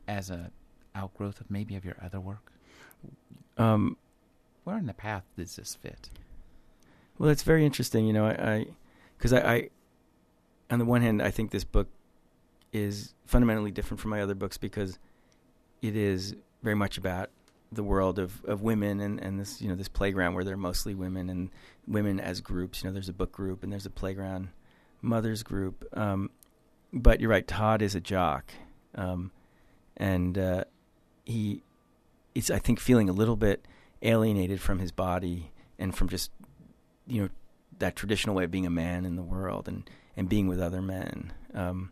as 0.08 0.30
a 0.30 0.52
outgrowth 0.96 1.40
of 1.40 1.50
maybe 1.50 1.76
of 1.76 1.86
your 1.86 1.96
other 2.04 2.20
work? 2.20 2.52
Um, 3.58 3.98
Where 4.64 4.78
in 4.78 4.88
the 4.88 4.94
path 4.94 5.24
does 5.38 5.56
this 5.56 5.76
fit? 5.76 6.10
Well, 7.18 7.30
it's 7.30 7.44
very 7.44 7.66
interesting. 7.66 8.08
You 8.08 8.14
know, 8.14 8.26
I 8.26 8.66
because 9.18 9.34
I, 9.34 9.40
I, 9.40 9.54
I, 9.54 9.70
on 10.72 10.80
the 10.80 10.86
one 10.86 11.02
hand, 11.02 11.22
I 11.22 11.30
think 11.32 11.52
this 11.52 11.64
book 11.64 11.88
is 12.72 13.14
fundamentally 13.26 13.72
different 13.72 14.02
from 14.02 14.10
my 14.10 14.22
other 14.22 14.34
books 14.34 14.58
because 14.58 14.98
it 15.82 15.96
is 15.96 16.36
very 16.64 16.76
much 16.76 16.98
about 16.98 17.30
the 17.76 17.84
world 17.84 18.20
of, 18.20 18.44
of 18.46 18.62
women 18.62 19.00
and, 19.00 19.20
and 19.20 19.40
this 19.40 19.62
you 19.62 19.68
know 19.68 19.76
this 19.76 19.88
playground 19.88 20.34
where 20.34 20.44
they're 20.44 20.58
mostly 20.58 20.94
women 20.94 21.30
and 21.30 21.50
women 21.88 22.20
as 22.20 22.42
groups. 22.42 22.84
You 22.84 22.90
know, 22.90 22.94
there's 22.94 23.10
a 23.10 23.14
book 23.14 23.32
group 23.32 23.64
and 23.64 23.72
there's 23.72 23.86
a 23.86 23.92
playground 23.92 24.50
mothers 25.02 25.44
group. 25.44 25.86
Um, 25.98 26.30
but 26.92 27.20
you're 27.20 27.30
right. 27.30 27.48
Todd 27.48 27.82
is 27.82 27.96
a 27.96 28.00
jock, 28.00 28.54
um, 28.96 29.32
and 29.98 30.38
uh, 30.38 30.64
he 31.26 31.64
is, 32.36 32.52
I 32.52 32.60
think, 32.60 32.80
feeling 32.80 33.10
a 33.10 33.14
little 33.14 33.36
bit 33.36 33.66
alienated 34.02 34.62
from 34.62 34.80
his 34.80 34.92
body 34.92 35.52
and 35.80 35.96
from 35.96 36.10
just 36.10 36.32
you 37.08 37.24
know 37.24 37.30
that 37.80 37.96
traditional 37.96 38.36
way 38.36 38.44
of 38.44 38.52
being 38.52 38.66
a 38.66 38.72
man 38.72 39.06
in 39.06 39.16
the 39.16 39.24
world 39.24 39.68
and 39.68 39.90
and 40.16 40.30
being 40.30 40.48
with 40.48 40.60
other 40.60 40.82
men. 40.82 41.34
Um, 41.54 41.92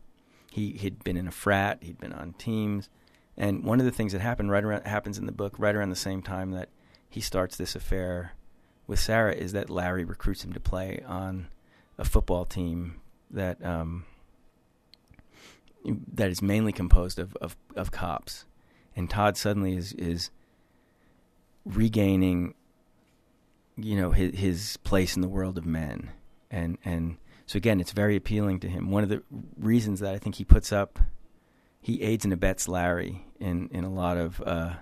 he 0.51 0.73
had 0.77 1.03
been 1.03 1.17
in 1.17 1.27
a 1.27 1.31
frat. 1.31 1.79
He'd 1.81 1.99
been 1.99 2.13
on 2.13 2.33
teams, 2.33 2.89
and 3.37 3.63
one 3.63 3.79
of 3.79 3.85
the 3.85 3.91
things 3.91 4.11
that 4.11 4.21
happened 4.21 4.51
right 4.51 4.63
around 4.63 4.85
happens 4.85 5.17
in 5.17 5.25
the 5.25 5.31
book 5.31 5.55
right 5.57 5.75
around 5.75 5.89
the 5.89 5.95
same 5.95 6.21
time 6.21 6.51
that 6.51 6.69
he 7.09 7.21
starts 7.21 7.57
this 7.57 7.75
affair 7.75 8.33
with 8.87 8.99
Sarah 8.99 9.33
is 9.33 9.53
that 9.53 9.69
Larry 9.69 10.03
recruits 10.03 10.43
him 10.43 10.53
to 10.53 10.59
play 10.59 11.01
on 11.07 11.47
a 11.97 12.05
football 12.05 12.45
team 12.45 12.99
that 13.29 13.63
um, 13.65 14.05
that 16.13 16.29
is 16.29 16.41
mainly 16.41 16.71
composed 16.71 17.19
of, 17.19 17.35
of, 17.37 17.55
of 17.75 17.91
cops, 17.91 18.45
and 18.95 19.09
Todd 19.09 19.37
suddenly 19.37 19.75
is 19.75 19.93
is 19.93 20.29
regaining, 21.65 22.53
you 23.77 23.95
know, 23.95 24.11
his, 24.11 24.37
his 24.37 24.77
place 24.77 25.15
in 25.15 25.21
the 25.21 25.27
world 25.27 25.57
of 25.57 25.65
men, 25.65 26.11
and 26.49 26.77
and 26.83 27.17
so 27.45 27.57
again, 27.57 27.79
it's 27.79 27.91
very 27.91 28.15
appealing 28.15 28.59
to 28.61 28.69
him. 28.69 28.91
One 28.91 29.03
of 29.03 29.09
the 29.09 29.23
reasons 29.57 29.99
that 29.99 30.13
I 30.13 30.17
think 30.17 30.35
he 30.35 30.43
puts 30.43 30.71
up, 30.71 30.99
he 31.81 32.01
aids 32.01 32.23
and 32.23 32.33
abets 32.33 32.67
Larry 32.67 33.25
in 33.39 33.67
in 33.69 33.83
a 33.83 33.91
lot 33.91 34.17
of 34.17 34.41
uh, 34.45 34.73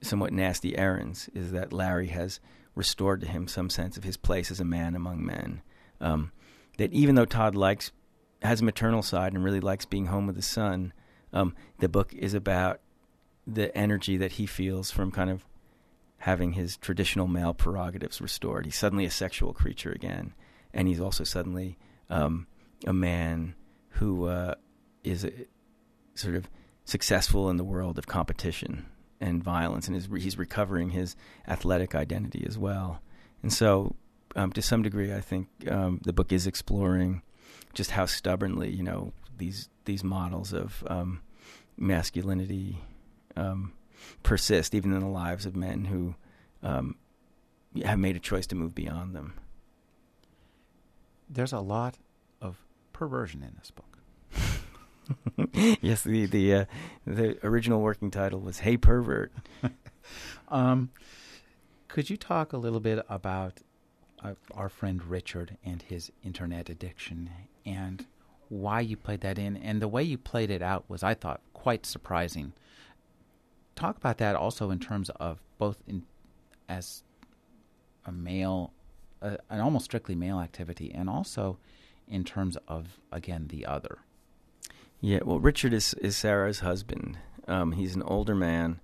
somewhat 0.00 0.32
nasty 0.32 0.76
errands, 0.76 1.28
is 1.34 1.52
that 1.52 1.72
Larry 1.72 2.08
has 2.08 2.40
restored 2.74 3.20
to 3.20 3.26
him 3.26 3.46
some 3.48 3.68
sense 3.68 3.96
of 3.96 4.04
his 4.04 4.16
place 4.16 4.50
as 4.50 4.60
a 4.60 4.64
man 4.64 4.94
among 4.94 5.24
men. 5.24 5.62
Um, 6.00 6.32
that 6.78 6.92
even 6.92 7.14
though 7.14 7.24
Todd 7.24 7.54
likes 7.54 7.92
has 8.42 8.60
a 8.60 8.64
maternal 8.64 9.02
side 9.02 9.34
and 9.34 9.44
really 9.44 9.60
likes 9.60 9.84
being 9.84 10.06
home 10.06 10.26
with 10.26 10.36
his 10.36 10.46
son, 10.46 10.92
um, 11.32 11.54
the 11.78 11.88
book 11.88 12.12
is 12.14 12.34
about 12.34 12.80
the 13.46 13.76
energy 13.76 14.16
that 14.16 14.32
he 14.32 14.46
feels 14.46 14.90
from 14.90 15.10
kind 15.10 15.30
of 15.30 15.44
having 16.18 16.52
his 16.52 16.76
traditional 16.76 17.26
male 17.26 17.52
prerogatives 17.52 18.20
restored. 18.20 18.64
He's 18.64 18.78
suddenly 18.78 19.04
a 19.04 19.10
sexual 19.10 19.52
creature 19.52 19.90
again, 19.90 20.34
and 20.72 20.86
he's 20.88 21.00
also 21.00 21.24
suddenly 21.24 21.78
um, 22.08 22.46
a 22.86 22.92
man 22.92 23.54
who 23.90 24.26
uh, 24.26 24.54
is 25.02 25.24
a, 25.24 25.32
sort 26.14 26.34
of 26.34 26.48
successful 26.84 27.48
in 27.48 27.56
the 27.56 27.64
world 27.64 27.98
of 27.98 28.06
competition 28.06 28.86
and 29.20 29.42
violence, 29.42 29.86
and 29.86 29.96
he's 29.96 30.38
recovering 30.38 30.90
his 30.90 31.14
athletic 31.46 31.94
identity 31.94 32.44
as 32.46 32.58
well. 32.58 33.00
And 33.42 33.52
so, 33.52 33.94
um, 34.34 34.52
to 34.52 34.62
some 34.62 34.82
degree, 34.82 35.12
I 35.12 35.20
think 35.20 35.48
um, 35.70 36.00
the 36.04 36.12
book 36.12 36.32
is 36.32 36.46
exploring 36.46 37.22
just 37.74 37.92
how 37.92 38.06
stubbornly, 38.06 38.70
you 38.70 38.82
know, 38.82 39.12
these 39.38 39.68
these 39.84 40.04
models 40.04 40.52
of 40.52 40.84
um, 40.88 41.20
masculinity 41.76 42.78
um, 43.36 43.72
persist, 44.22 44.74
even 44.74 44.92
in 44.92 45.00
the 45.00 45.06
lives 45.06 45.46
of 45.46 45.56
men 45.56 45.84
who 45.84 46.14
um, 46.62 46.96
have 47.84 47.98
made 47.98 48.16
a 48.16 48.20
choice 48.20 48.46
to 48.48 48.54
move 48.54 48.74
beyond 48.74 49.14
them. 49.14 49.34
There's 51.28 51.52
a 51.52 51.60
lot 51.60 51.98
of 52.40 52.58
perversion 52.92 53.42
in 53.42 53.54
this 53.58 53.70
book. 53.70 53.91
yes, 55.80 56.02
the 56.02 56.26
the 56.26 56.54
uh, 56.54 56.64
the 57.06 57.38
original 57.46 57.80
working 57.80 58.10
title 58.10 58.40
was 58.40 58.60
"Hey 58.60 58.76
Pervert." 58.76 59.30
um, 60.48 60.90
could 61.88 62.08
you 62.08 62.16
talk 62.16 62.52
a 62.52 62.56
little 62.56 62.80
bit 62.80 63.04
about 63.08 63.60
uh, 64.22 64.34
our 64.54 64.68
friend 64.68 65.04
Richard 65.04 65.58
and 65.64 65.82
his 65.82 66.10
internet 66.24 66.70
addiction 66.70 67.30
and 67.66 68.06
why 68.48 68.80
you 68.80 68.96
played 68.96 69.20
that 69.20 69.38
in? 69.38 69.56
And 69.56 69.80
the 69.80 69.88
way 69.88 70.02
you 70.02 70.18
played 70.18 70.50
it 70.50 70.62
out 70.62 70.84
was, 70.88 71.02
I 71.02 71.14
thought, 71.14 71.40
quite 71.52 71.84
surprising. 71.86 72.52
Talk 73.74 73.96
about 73.96 74.18
that 74.18 74.36
also 74.36 74.70
in 74.70 74.78
terms 74.78 75.10
of 75.10 75.42
both 75.58 75.78
in 75.86 76.04
as 76.68 77.02
a 78.06 78.12
male, 78.12 78.72
uh, 79.20 79.36
an 79.50 79.60
almost 79.60 79.84
strictly 79.84 80.14
male 80.14 80.40
activity, 80.40 80.92
and 80.94 81.08
also 81.10 81.58
in 82.08 82.24
terms 82.24 82.56
of 82.68 82.98
again 83.10 83.48
the 83.48 83.66
other. 83.66 83.98
Yeah, 85.02 85.18
well, 85.24 85.40
Richard 85.40 85.74
is 85.74 85.94
is 85.94 86.16
Sarah's 86.16 86.60
husband. 86.60 87.18
Um, 87.48 87.72
he's 87.72 87.96
an 87.96 88.04
older 88.04 88.36
man. 88.36 88.80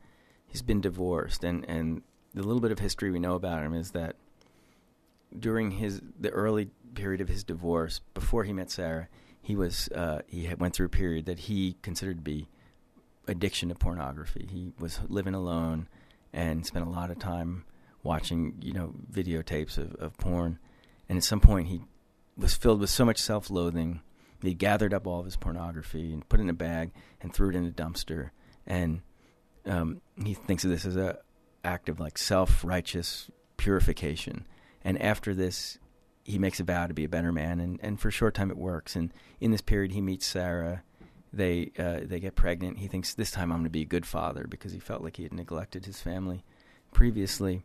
He's 0.49 0.63
been 0.63 0.81
divorced, 0.81 1.45
and 1.45 1.65
and 1.69 2.03
the 2.35 2.43
little 2.43 2.61
bit 2.61 2.73
of 2.73 2.81
history 2.81 3.13
we 3.13 3.21
know 3.21 3.37
about 3.37 3.63
him 3.63 3.73
is 3.73 3.93
that 3.93 4.17
during 5.39 5.71
his 5.71 6.03
the 6.19 6.31
early 6.31 6.71
period 6.95 7.21
of 7.21 7.29
his 7.29 7.45
divorce, 7.45 8.01
before 8.15 8.43
he 8.43 8.53
met 8.53 8.69
Sarah, 8.69 9.07
he 9.41 9.55
was 9.55 9.89
uh, 9.95 10.23
he 10.27 10.53
went 10.59 10.75
through 10.75 10.87
a 10.87 10.91
period 10.91 11.27
that 11.27 11.39
he 11.39 11.77
considered 11.83 12.17
to 12.17 12.23
be 12.23 12.49
addiction 13.29 13.69
to 13.69 13.77
pornography. 13.77 14.49
He 14.51 14.73
was 14.77 14.99
living 15.07 15.35
alone 15.35 15.87
and 16.33 16.67
spent 16.67 16.85
a 16.85 16.91
lot 16.91 17.13
of 17.13 17.21
time 17.21 17.65
watching, 18.03 18.55
you 18.61 18.73
know, 18.73 18.93
videotapes 19.13 19.79
of, 19.79 19.95
of 19.95 20.17
porn. 20.19 20.59
And 21.09 21.17
at 21.17 21.25
some 21.25 21.41
point, 21.41 21.69
he 21.69 21.83
was 22.37 22.55
filled 22.55 22.81
with 22.81 22.91
so 22.91 23.05
much 23.05 23.19
self-loathing 23.19 24.01
he 24.42 24.55
gathered 24.55 24.94
up 24.94 25.07
all 25.07 25.20
of 25.20 25.24
his 25.24 25.37
pornography 25.37 26.12
and 26.12 26.29
put 26.29 26.40
it 26.40 26.44
in 26.44 26.51
a 26.51 26.55
bag 26.55 26.92
and 27.20 27.33
threw 27.33 27.51
it 27.51 27.57
in 27.57 27.66
a 27.66 27.70
dumpster. 27.70 28.31
And 28.66 29.03
um, 29.66 30.01
he 30.22 30.35
thinks 30.35 30.64
of 30.64 30.70
this 30.70 30.85
as 30.87 30.96
a 30.96 31.18
act 31.64 31.88
of 31.88 31.98
like 31.98 32.16
self-righteous 32.16 33.31
purification. 33.57 34.46
And 34.83 35.01
after 35.03 35.35
this, 35.35 35.79
he 36.24 36.38
makes 36.38 36.61
a 36.61 36.64
vow 36.64 36.87
to 36.87 36.94
be 36.94 37.05
a 37.05 37.09
better 37.09 37.33
man, 37.33 37.59
and, 37.59 37.81
and 37.83 37.98
for 37.98 38.09
a 38.09 38.12
short 38.12 38.35
time 38.35 38.51
it 38.51 38.57
works. 38.59 38.94
And 38.94 39.12
in 39.40 39.51
this 39.51 39.62
period, 39.62 39.92
he 39.92 40.01
meets 40.01 40.27
Sarah. 40.27 40.83
They 41.33 41.72
uh, 41.79 42.01
they 42.05 42.20
get 42.20 42.37
pregnant. 42.37 42.79
He 42.79 42.87
thinks 42.87 43.14
this 43.14 43.31
time 43.31 43.51
I'm 43.51 43.59
going 43.59 43.64
to 43.64 43.70
be 43.70 43.83
a 43.83 43.87
good 43.87 44.07
father 44.07 44.46
because 44.48 44.72
he 44.72 44.79
felt 44.79 45.03
like 45.03 45.16
he 45.16 45.22
had 45.22 45.33
neglected 45.33 45.87
his 45.87 46.01
family 46.01 46.44
previously. 46.92 47.64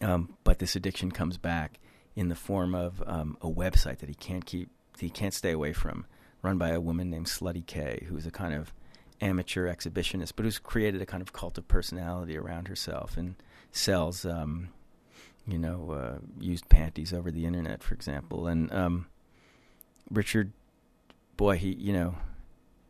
Um, 0.00 0.36
but 0.42 0.58
this 0.58 0.74
addiction 0.74 1.10
comes 1.10 1.38
back 1.38 1.78
in 2.16 2.28
the 2.28 2.34
form 2.34 2.74
of 2.74 3.02
um, 3.06 3.36
a 3.40 3.48
website 3.48 3.98
that 3.98 4.08
he 4.08 4.14
can't 4.14 4.44
keep 4.44 4.70
he 4.98 5.10
can't 5.10 5.34
stay 5.34 5.52
away 5.52 5.72
from, 5.72 6.06
run 6.42 6.58
by 6.58 6.70
a 6.70 6.80
woman 6.80 7.10
named 7.10 7.26
Slutty 7.26 7.66
K, 7.66 8.06
who's 8.08 8.26
a 8.26 8.30
kind 8.30 8.54
of 8.54 8.72
amateur 9.20 9.72
exhibitionist, 9.72 10.32
but 10.36 10.44
who's 10.44 10.58
created 10.58 11.00
a 11.00 11.06
kind 11.06 11.22
of 11.22 11.32
cult 11.32 11.58
of 11.58 11.66
personality 11.68 12.36
around 12.36 12.68
herself 12.68 13.16
and 13.16 13.36
sells, 13.72 14.24
um, 14.24 14.68
you 15.46 15.58
know, 15.58 15.90
uh, 15.90 16.18
used 16.38 16.68
panties 16.68 17.12
over 17.12 17.30
the 17.30 17.46
internet, 17.46 17.82
for 17.82 17.94
example. 17.94 18.46
And 18.46 18.72
um, 18.72 19.06
Richard, 20.10 20.52
boy, 21.36 21.56
he, 21.56 21.74
you 21.74 21.92
know, 21.92 22.16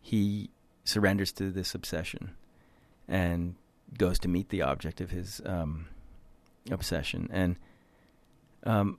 he 0.00 0.50
surrenders 0.84 1.32
to 1.32 1.50
this 1.50 1.74
obsession 1.74 2.34
and 3.08 3.54
goes 3.96 4.18
to 4.20 4.28
meet 4.28 4.48
the 4.48 4.62
object 4.62 5.00
of 5.00 5.10
his 5.10 5.40
um, 5.44 5.86
obsession. 6.70 7.28
And 7.32 7.56
um, 8.64 8.98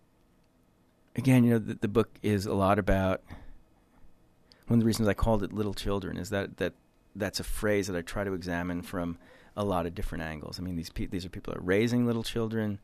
again, 1.16 1.44
you 1.44 1.52
know, 1.52 1.60
the, 1.60 1.76
the 1.76 1.88
book 1.88 2.10
is 2.22 2.46
a 2.46 2.54
lot 2.54 2.80
about. 2.80 3.22
One 4.68 4.80
of 4.80 4.82
the 4.82 4.88
reasons 4.88 5.08
I 5.08 5.14
called 5.14 5.44
it 5.44 5.54
"Little 5.54 5.74
Children" 5.74 6.18
is 6.18 6.30
that 6.30 6.58
that 6.58 6.74
that's 7.16 7.40
a 7.40 7.44
phrase 7.44 7.88
that 7.88 7.96
I 7.96 8.02
try 8.02 8.24
to 8.24 8.34
examine 8.34 8.82
from 8.82 9.18
a 9.56 9.64
lot 9.64 9.86
of 9.86 9.96
different 9.96 10.24
angles. 10.24 10.60
I 10.60 10.64
mean, 10.64 10.76
these 10.76 10.90
pe- 10.90 11.06
these 11.06 11.26
are 11.26 11.30
people 11.30 11.54
that 11.54 11.60
are 11.60 11.64
raising 11.64 12.06
little 12.06 12.24
children. 12.24 12.80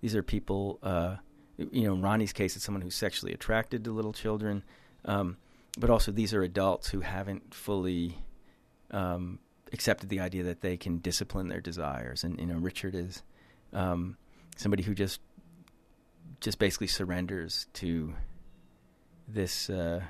These 0.00 0.14
are 0.14 0.22
people, 0.22 0.78
uh, 0.82 1.16
you 1.56 1.84
know, 1.84 1.94
in 1.94 2.02
Ronnie's 2.02 2.32
case, 2.32 2.56
it's 2.56 2.64
someone 2.64 2.82
who's 2.82 2.94
sexually 2.94 3.32
attracted 3.32 3.84
to 3.84 3.92
little 3.92 4.12
children, 4.12 4.62
um, 5.04 5.36
but 5.78 5.90
also 5.90 6.12
these 6.12 6.34
are 6.34 6.42
adults 6.42 6.90
who 6.90 7.00
haven't 7.00 7.54
fully 7.54 8.18
um, 8.90 9.38
accepted 9.72 10.08
the 10.08 10.20
idea 10.20 10.42
that 10.44 10.60
they 10.60 10.76
can 10.76 10.98
discipline 10.98 11.48
their 11.48 11.60
desires. 11.60 12.24
And 12.24 12.38
you 12.38 12.46
know, 12.46 12.56
Richard 12.58 12.94
is 12.94 13.22
um, 13.72 14.16
somebody 14.56 14.82
who 14.82 14.94
just 14.94 15.20
just 16.44 16.58
basically 16.58 16.86
surrenders 16.86 17.66
to 17.72 18.14
this 19.26 19.70
uh, 19.70 20.02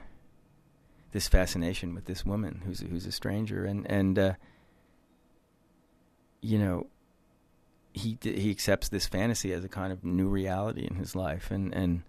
this 1.13 1.29
fascination 1.29 1.95
with 1.95 2.07
this 2.07 2.27
woman 2.27 2.63
who's 2.67 2.81
who's 2.81 3.07
a 3.07 3.13
stranger, 3.13 3.65
and 3.65 3.89
and 3.89 4.19
uh, 4.19 4.33
you 6.43 6.59
know 6.59 6.89
he 7.93 8.19
he 8.21 8.51
accepts 8.51 8.89
this 8.89 9.07
fantasy 9.07 9.53
as 9.53 9.65
a 9.65 9.69
kind 9.69 9.93
of 9.93 10.05
new 10.05 10.29
reality 10.29 10.85
in 10.85 10.97
his 10.97 11.15
life, 11.15 11.53
and 11.53 11.73
and 11.73 12.03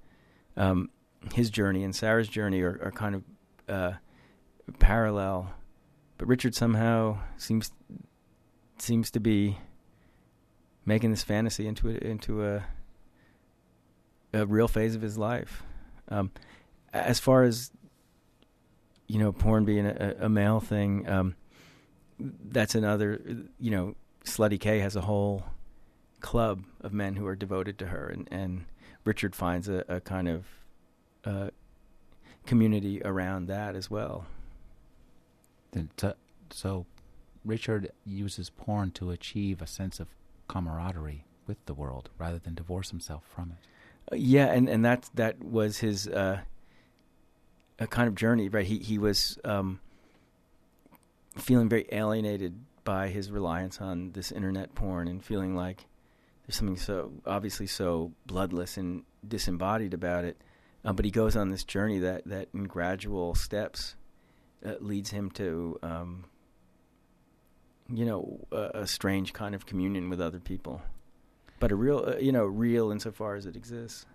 um, 0.57 0.89
his 1.35 1.51
journey 1.51 1.83
and 1.83 1.95
Sarah's 1.95 2.27
journey 2.27 2.61
are, 2.61 2.79
are 2.83 2.91
kind 2.91 3.13
of 3.13 3.23
uh, 3.69 3.91
parallel, 4.79 5.53
but 6.17 6.27
Richard 6.27 6.55
somehow 6.55 7.19
seems 7.37 7.71
seems 8.79 9.11
to 9.11 9.19
be 9.19 9.59
making 10.83 11.11
this 11.11 11.23
fantasy 11.23 11.67
into 11.67 11.89
a, 11.89 11.93
into 11.93 12.43
a 12.43 12.65
a 14.35 14.45
real 14.45 14.67
phase 14.67 14.95
of 14.95 15.01
his 15.01 15.17
life. 15.17 15.63
Um, 16.09 16.31
as 16.93 17.19
far 17.19 17.43
as 17.43 17.71
you 19.07 19.19
know, 19.19 19.31
porn 19.31 19.65
being 19.65 19.85
a, 19.85 20.15
a 20.21 20.29
male 20.29 20.59
thing, 20.59 21.07
um, 21.07 21.35
that's 22.19 22.75
another. 22.75 23.21
You 23.59 23.71
know, 23.71 23.95
Slutty 24.23 24.59
K 24.59 24.79
has 24.79 24.95
a 24.95 25.01
whole 25.01 25.43
club 26.21 26.63
of 26.81 26.93
men 26.93 27.15
who 27.15 27.27
are 27.27 27.35
devoted 27.35 27.77
to 27.79 27.87
her, 27.87 28.07
and, 28.07 28.27
and 28.31 28.65
Richard 29.03 29.35
finds 29.35 29.69
a, 29.69 29.83
a 29.87 30.01
kind 30.01 30.27
of 30.27 30.45
uh, 31.23 31.49
community 32.45 33.01
around 33.03 33.47
that 33.47 33.75
as 33.75 33.89
well. 33.89 34.25
So, 36.51 36.85
Richard 37.43 37.91
uses 38.05 38.49
porn 38.49 38.91
to 38.91 39.11
achieve 39.11 39.61
a 39.61 39.67
sense 39.67 39.99
of 39.99 40.07
camaraderie 40.47 41.25
with 41.47 41.63
the 41.65 41.73
world 41.73 42.09
rather 42.17 42.39
than 42.39 42.55
divorce 42.55 42.91
himself 42.91 43.23
from 43.27 43.51
it. 43.51 43.67
Yeah, 44.11 44.47
and 44.47 44.69
and 44.69 44.85
that 44.85 45.09
that 45.15 45.43
was 45.43 45.79
his 45.79 46.07
uh, 46.07 46.41
a 47.79 47.87
kind 47.87 48.07
of 48.07 48.15
journey, 48.15 48.49
right? 48.49 48.65
He 48.65 48.79
he 48.79 48.97
was 48.97 49.37
um, 49.43 49.79
feeling 51.37 51.69
very 51.69 51.87
alienated 51.91 52.59
by 52.83 53.07
his 53.09 53.31
reliance 53.31 53.81
on 53.81 54.11
this 54.11 54.31
internet 54.31 54.75
porn 54.75 55.07
and 55.07 55.23
feeling 55.23 55.55
like 55.55 55.85
there's 56.45 56.55
something 56.55 56.77
so 56.77 57.11
obviously 57.25 57.67
so 57.67 58.11
bloodless 58.25 58.77
and 58.77 59.03
disembodied 59.27 59.93
about 59.93 60.23
it. 60.23 60.37
Uh, 60.83 60.93
but 60.93 61.03
he 61.03 61.11
goes 61.11 61.35
on 61.35 61.49
this 61.49 61.63
journey 61.63 61.99
that 61.99 62.23
that 62.25 62.47
in 62.53 62.65
gradual 62.65 63.33
steps 63.33 63.95
uh, 64.63 64.75
leads 64.79 65.09
him 65.09 65.31
to 65.31 65.79
um, 65.81 66.25
you 67.91 68.05
know 68.05 68.39
a, 68.51 68.81
a, 68.81 68.87
strange 68.87 69.33
kind 69.33 69.55
of 69.55 69.65
communion 69.65 70.09
with 70.09 70.21
other 70.21 70.39
people, 70.39 70.81
but 71.59 71.71
a 71.71 71.75
real 71.75 72.03
uh, 72.07 72.17
you 72.17 72.31
know 72.31 72.45
real 72.45 72.91
insofar 72.91 73.35
as 73.35 73.45
it 73.45 73.55
exists. 73.55 74.05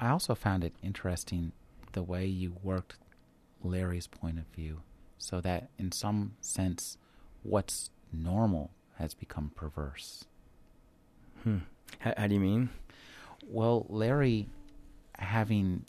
I 0.00 0.08
also 0.08 0.34
found 0.34 0.64
it 0.64 0.74
interesting 0.82 1.52
the 1.92 2.02
way 2.02 2.26
you 2.26 2.56
worked 2.62 2.96
Larry's 3.62 4.06
point 4.06 4.38
of 4.38 4.46
view, 4.54 4.82
so 5.18 5.40
that 5.40 5.68
in 5.78 5.92
some 5.92 6.36
sense, 6.40 6.98
what's 7.42 7.90
normal 8.12 8.70
has 8.98 9.14
become 9.14 9.52
perverse. 9.54 10.24
Hmm. 11.42 11.58
How, 12.00 12.14
how 12.16 12.26
do 12.26 12.34
you 12.34 12.40
mean? 12.40 12.70
Well, 13.46 13.86
Larry, 13.88 14.48
having 15.18 15.84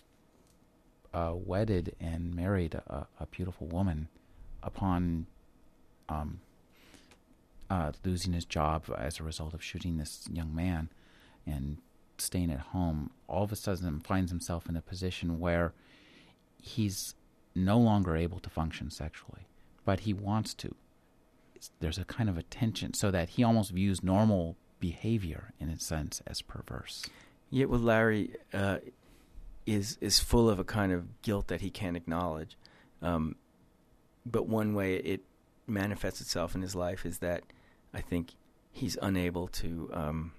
uh, 1.14 1.34
wedded 1.34 1.96
and 2.00 2.36
married 2.36 2.76
a, 2.76 3.08
a 3.20 3.26
beautiful 3.28 3.68
woman, 3.68 4.10
upon 4.62 5.28
um, 6.10 6.40
uh, 7.70 7.92
losing 8.04 8.34
his 8.34 8.46
job 8.46 8.84
as 8.98 9.20
a 9.20 9.24
result 9.24 9.54
of 9.54 9.64
shooting 9.64 9.98
this 9.98 10.28
young 10.32 10.54
man 10.54 10.90
and 11.46 11.78
staying 12.18 12.52
at 12.52 12.60
home, 12.60 13.12
all 13.28 13.44
of 13.44 13.52
a 13.52 13.56
sudden 13.56 14.00
finds 14.00 14.32
himself 14.32 14.70
in 14.70 14.76
a 14.76 14.82
position 14.82 15.40
where 15.40 15.74
he's 16.62 17.16
no 17.54 17.78
longer 17.78 18.16
able 18.16 18.40
to 18.40 18.50
function 18.50 18.90
sexually, 18.90 19.48
but 19.84 20.02
he 20.02 20.14
wants 20.14 20.54
to. 20.56 20.76
There's 21.80 21.98
a 21.98 22.06
kind 22.06 22.30
of 22.30 22.38
a 22.38 22.44
tension, 22.44 22.94
so 22.94 23.12
that 23.12 23.30
he 23.30 23.44
almost 23.44 23.72
views 23.72 24.04
normal 24.04 24.56
behavior, 24.80 25.54
in 25.60 25.70
a 25.70 25.80
sense, 25.80 26.22
as 26.28 26.42
perverse. 26.42 27.06
Yeah, 27.50 27.66
well, 27.66 27.80
Larry 27.80 28.36
uh, 28.54 28.80
is 29.66 29.98
is 30.02 30.20
full 30.20 30.50
of 30.50 30.60
a 30.60 30.64
kind 30.64 30.92
of 30.92 31.22
guilt 31.22 31.48
that 31.48 31.62
he 31.62 31.70
can't 31.70 31.98
acknowledge. 31.98 32.58
Um, 33.02 33.36
but 34.26 34.48
one 34.48 34.74
way 34.74 34.96
it 34.96 35.22
manifests 35.68 36.22
itself 36.22 36.56
in 36.56 36.62
his 36.62 36.76
life 36.76 37.06
is 37.06 37.20
that 37.20 37.44
I 37.96 38.02
think 38.02 38.34
he's 38.72 38.98
unable 39.02 39.48
to 39.48 39.90
um, 39.94 40.34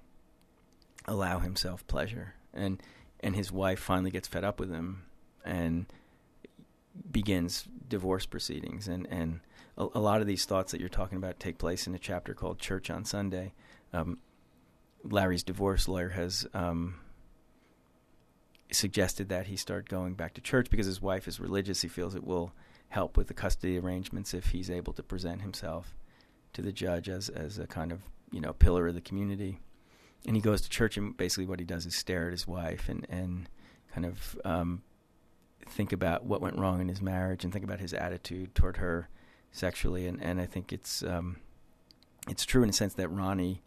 allow 1.06 1.38
himself 1.38 1.86
pleasure, 1.86 2.34
and 2.52 2.82
and 3.20 3.34
his 3.34 3.50
wife 3.50 3.80
finally 3.80 4.10
gets 4.10 4.28
fed 4.28 4.44
up 4.44 4.60
with 4.60 4.70
him 4.70 5.04
and 5.42 5.86
begins 7.10 7.66
divorce 7.88 8.26
proceedings, 8.26 8.88
and 8.88 9.06
and 9.10 9.40
a, 9.78 9.86
a 9.94 10.00
lot 10.00 10.20
of 10.20 10.26
these 10.26 10.44
thoughts 10.44 10.72
that 10.72 10.80
you're 10.80 10.90
talking 10.90 11.16
about 11.16 11.40
take 11.40 11.56
place 11.56 11.86
in 11.86 11.94
a 11.94 11.98
chapter 11.98 12.34
called 12.34 12.58
Church 12.58 12.90
on 12.90 13.06
Sunday. 13.06 13.54
Um, 13.94 14.18
Larry's 15.02 15.42
divorce 15.42 15.88
lawyer 15.88 16.10
has 16.10 16.46
um, 16.52 16.96
suggested 18.70 19.30
that 19.30 19.46
he 19.46 19.56
start 19.56 19.88
going 19.88 20.12
back 20.12 20.34
to 20.34 20.42
church 20.42 20.68
because 20.68 20.86
his 20.86 21.00
wife 21.00 21.26
is 21.26 21.40
religious. 21.40 21.80
He 21.80 21.88
feels 21.88 22.14
it 22.14 22.24
will 22.24 22.52
help 22.88 23.16
with 23.16 23.28
the 23.28 23.34
custody 23.34 23.78
arrangements 23.78 24.34
if 24.34 24.46
he's 24.46 24.68
able 24.68 24.92
to 24.92 25.02
present 25.02 25.40
himself 25.40 25.94
to 26.56 26.62
the 26.62 26.72
judge 26.72 27.08
as 27.08 27.28
as 27.28 27.58
a 27.58 27.66
kind 27.66 27.92
of 27.92 28.00
you 28.32 28.40
know 28.40 28.52
pillar 28.54 28.88
of 28.88 28.94
the 28.94 29.00
community. 29.00 29.60
And 30.26 30.34
he 30.34 30.42
goes 30.42 30.62
to 30.62 30.68
church, 30.68 30.96
and 30.96 31.16
basically 31.16 31.46
what 31.46 31.60
he 31.60 31.66
does 31.66 31.86
is 31.86 31.94
stare 31.94 32.26
at 32.26 32.32
his 32.32 32.48
wife 32.48 32.88
and 32.88 33.06
and 33.08 33.48
kind 33.94 34.06
of 34.06 34.38
um, 34.44 34.82
think 35.68 35.92
about 35.92 36.24
what 36.24 36.40
went 36.40 36.58
wrong 36.58 36.80
in 36.80 36.88
his 36.88 37.00
marriage 37.00 37.44
and 37.44 37.52
think 37.52 37.64
about 37.64 37.78
his 37.78 37.92
attitude 37.92 38.54
toward 38.54 38.78
her 38.78 39.08
sexually. 39.52 40.06
And 40.06 40.20
and 40.22 40.40
I 40.40 40.46
think 40.46 40.72
it's 40.72 41.02
um, 41.02 41.36
it's 42.28 42.46
true 42.46 42.62
in 42.62 42.70
a 42.70 42.72
sense 42.74 42.94
that 42.94 43.08
Ronnie. 43.08 43.62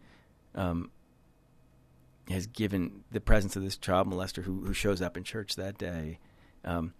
Um, 0.55 0.91
has 2.29 2.45
given 2.45 3.03
the 3.11 3.19
presence 3.19 3.55
of 3.55 3.63
this 3.63 3.75
child 3.75 4.07
molester 4.07 4.43
who, 4.43 4.63
who 4.63 4.73
shows 4.73 5.01
up 5.01 5.17
in 5.17 5.23
church 5.23 5.55
that 5.55 5.79
day. 5.79 6.19
Um, 6.63 6.93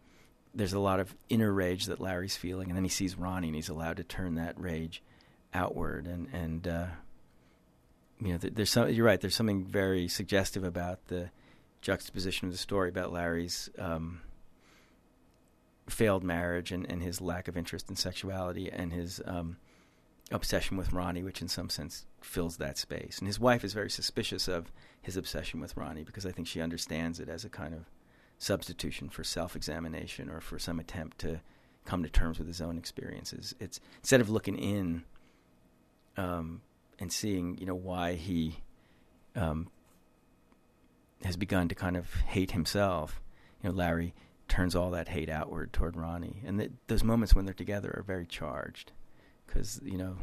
there's 0.56 0.74
a 0.74 0.80
lot 0.80 1.00
of 1.00 1.16
inner 1.30 1.54
rage 1.54 1.86
that 1.86 2.00
Larry's 2.00 2.36
feeling, 2.36 2.70
and 2.70 2.76
then 2.76 2.84
he 2.84 2.90
sees 2.90 3.16
Ronnie, 3.16 3.48
and 3.48 3.56
he's 3.56 3.70
allowed 3.70 3.98
to 3.98 4.04
turn 4.04 4.36
that 4.36 4.60
rage 4.60 5.04
outward. 5.54 6.08
And 6.08 6.28
and 6.34 6.68
uh, 6.68 6.88
you 8.22 8.34
know, 8.34 8.38
there's 8.38 8.70
some. 8.70 8.90
You're 8.90 9.06
right. 9.06 9.20
There's 9.20 9.36
something 9.36 9.66
very 9.66 10.08
suggestive 10.08 10.64
about 10.64 11.08
the 11.08 11.30
juxtaposition 11.82 12.48
of 12.48 12.52
the 12.52 12.58
story 12.58 12.90
about 12.90 13.14
Larry's 13.14 13.70
um, 13.80 14.22
failed 15.88 16.24
marriage 16.24 16.72
and, 16.72 16.90
and 16.92 17.02
his 17.02 17.22
lack 17.22 17.48
of 17.48 17.56
interest 17.56 17.90
in 17.90 17.96
sexuality, 17.96 18.70
and 18.70 18.92
his 18.92 19.22
um, 19.26 19.58
obsession 20.32 20.78
with 20.78 20.94
Ronnie, 20.94 21.24
which 21.24 21.42
in 21.42 21.48
some 21.48 21.70
sense 21.70 22.06
fills 22.22 22.58
that 22.58 22.78
space. 22.78 23.20
And 23.20 23.28
his 23.28 23.40
wife 23.40 23.64
is 23.64 23.74
very 23.74 23.90
suspicious 23.90 24.48
of 24.48 24.72
his 25.02 25.18
obsession 25.18 25.60
with 25.60 25.78
Ronnie 25.78 26.04
because 26.04 26.26
I 26.26 26.32
think 26.32 26.48
she 26.48 26.62
understands 26.62 27.20
it 27.20 27.30
as 27.30 27.46
a 27.46 27.50
kind 27.50 27.74
of 27.74 27.86
substitution 28.38 29.10
for 29.10 29.24
self-examination 29.24 30.30
or 30.30 30.40
for 30.42 30.60
some 30.60 30.80
attempt 30.80 31.20
to 31.20 31.42
come 31.86 32.04
to 32.04 32.10
terms 32.10 32.38
with 32.38 32.48
his 32.48 32.62
own 32.62 32.78
experiences. 32.78 33.56
It's 33.60 33.80
instead 34.02 34.22
of 34.22 34.30
looking 34.30 34.58
in 34.58 35.04
um, 36.20 36.62
and 37.00 37.12
seeing, 37.14 37.58
you 37.58 37.66
know, 37.66 37.76
why 37.76 38.16
he 38.16 38.58
um, 39.36 39.70
has 41.24 41.38
begun 41.38 41.70
to 41.70 41.76
kind 41.76 41.96
of 41.96 42.14
hate 42.14 42.52
himself. 42.52 43.22
You 43.64 43.70
know, 43.70 43.76
Larry 43.76 44.14
turns 44.50 44.76
all 44.76 44.92
that 44.92 45.08
hate 45.08 45.30
outward 45.30 45.72
toward 45.72 45.96
Ronnie, 45.96 46.42
and 46.46 46.60
th- 46.60 46.72
those 46.88 47.04
moments 47.04 47.34
when 47.34 47.46
they're 47.46 47.54
together 47.54 47.94
are 47.96 48.04
very 48.04 48.26
charged 48.26 48.92
because 49.48 49.80
you 49.84 49.98
know 49.98 50.18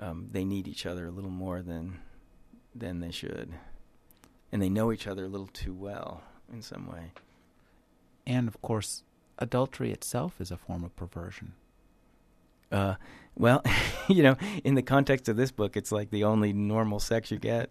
um, 0.00 0.28
they 0.32 0.44
need 0.44 0.66
each 0.66 0.86
other 0.86 1.06
a 1.06 1.10
little 1.10 1.30
more 1.30 1.62
than 1.62 2.00
than 2.74 2.98
they 2.98 3.12
should, 3.12 3.52
and 4.50 4.60
they 4.60 4.68
know 4.68 4.90
each 4.90 5.06
other 5.06 5.24
a 5.24 5.28
little 5.28 5.46
too 5.46 5.74
well 5.74 6.22
in 6.52 6.62
some 6.62 6.88
way. 6.88 7.12
And 8.26 8.48
of 8.48 8.60
course, 8.60 9.04
adultery 9.38 9.92
itself 9.92 10.40
is 10.40 10.50
a 10.50 10.56
form 10.56 10.82
of 10.82 10.96
perversion. 10.96 11.52
Uh, 12.72 12.94
well, 13.36 13.62
you 14.08 14.22
know, 14.22 14.36
in 14.64 14.74
the 14.74 14.82
context 14.82 15.28
of 15.28 15.36
this 15.36 15.52
book, 15.52 15.76
it's 15.76 15.92
like 15.92 16.10
the 16.10 16.24
only 16.24 16.52
normal 16.52 16.98
sex 16.98 17.30
you 17.30 17.38
get. 17.38 17.70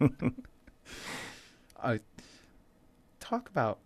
uh, 1.82 1.98
talk 3.18 3.48
about 3.48 3.78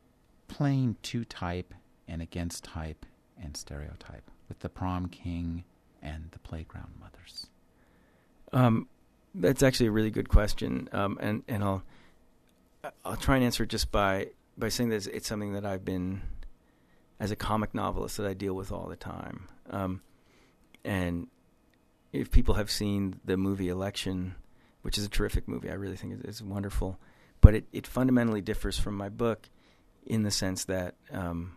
playing 0.49 0.97
to 1.03 1.25
type 1.25 1.73
and 2.09 2.21
against 2.21 2.65
type 2.65 3.07
and 3.41 3.57
stereotype 3.57 4.31
with 4.49 4.59
the 4.59 4.69
prom 4.69 5.09
king 5.09 5.65
and 6.03 6.29
the 6.33 6.39
playground 6.41 6.93
mothers? 7.01 7.47
Um, 8.53 8.89
that's 9.35 9.63
actually 9.63 9.87
a 9.87 9.93
really 9.93 10.11
good 10.11 10.29
question, 10.29 10.89
um, 10.93 11.17
and 11.21 11.45
and 11.47 11.63
I'll 11.63 11.83
I'll 13.05 13.17
try 13.17 13.37
and 13.37 13.45
answer 13.45 13.63
it 13.63 13.69
just 13.69 13.93
by 13.93 14.31
by 14.59 14.69
saying 14.69 14.91
that 14.91 15.07
it's 15.07 15.29
something 15.29 15.53
that 15.53 15.65
I've 15.65 15.85
been 15.85 16.23
as 17.21 17.31
a 17.31 17.37
comic 17.37 17.75
novelist 17.75 18.16
that 18.16 18.27
I 18.27 18.33
deal 18.35 18.55
with 18.55 18.73
all 18.73 18.89
the 18.89 18.97
time. 18.97 19.49
Um, 19.68 20.01
and 20.85 21.29
if 22.12 22.31
people 22.31 22.55
have 22.55 22.71
seen 22.71 23.21
the 23.25 23.37
movie 23.37 23.68
Election, 23.68 24.35
which 24.83 24.97
is 24.97 25.05
a 25.05 25.09
terrific 25.09 25.47
movie, 25.47 25.71
I 25.71 25.75
really 25.75 25.97
think 25.97 26.25
it's 26.25 26.41
wonderful, 26.41 26.99
but 27.43 27.55
it, 27.55 27.66
it 27.73 27.87
fundamentally 27.87 28.41
differs 28.41 28.79
from 28.79 28.97
my 28.97 29.11
book 29.11 29.49
in 30.07 30.23
the 30.23 30.31
sense 30.31 30.64
that 30.64 30.95
um, 31.12 31.57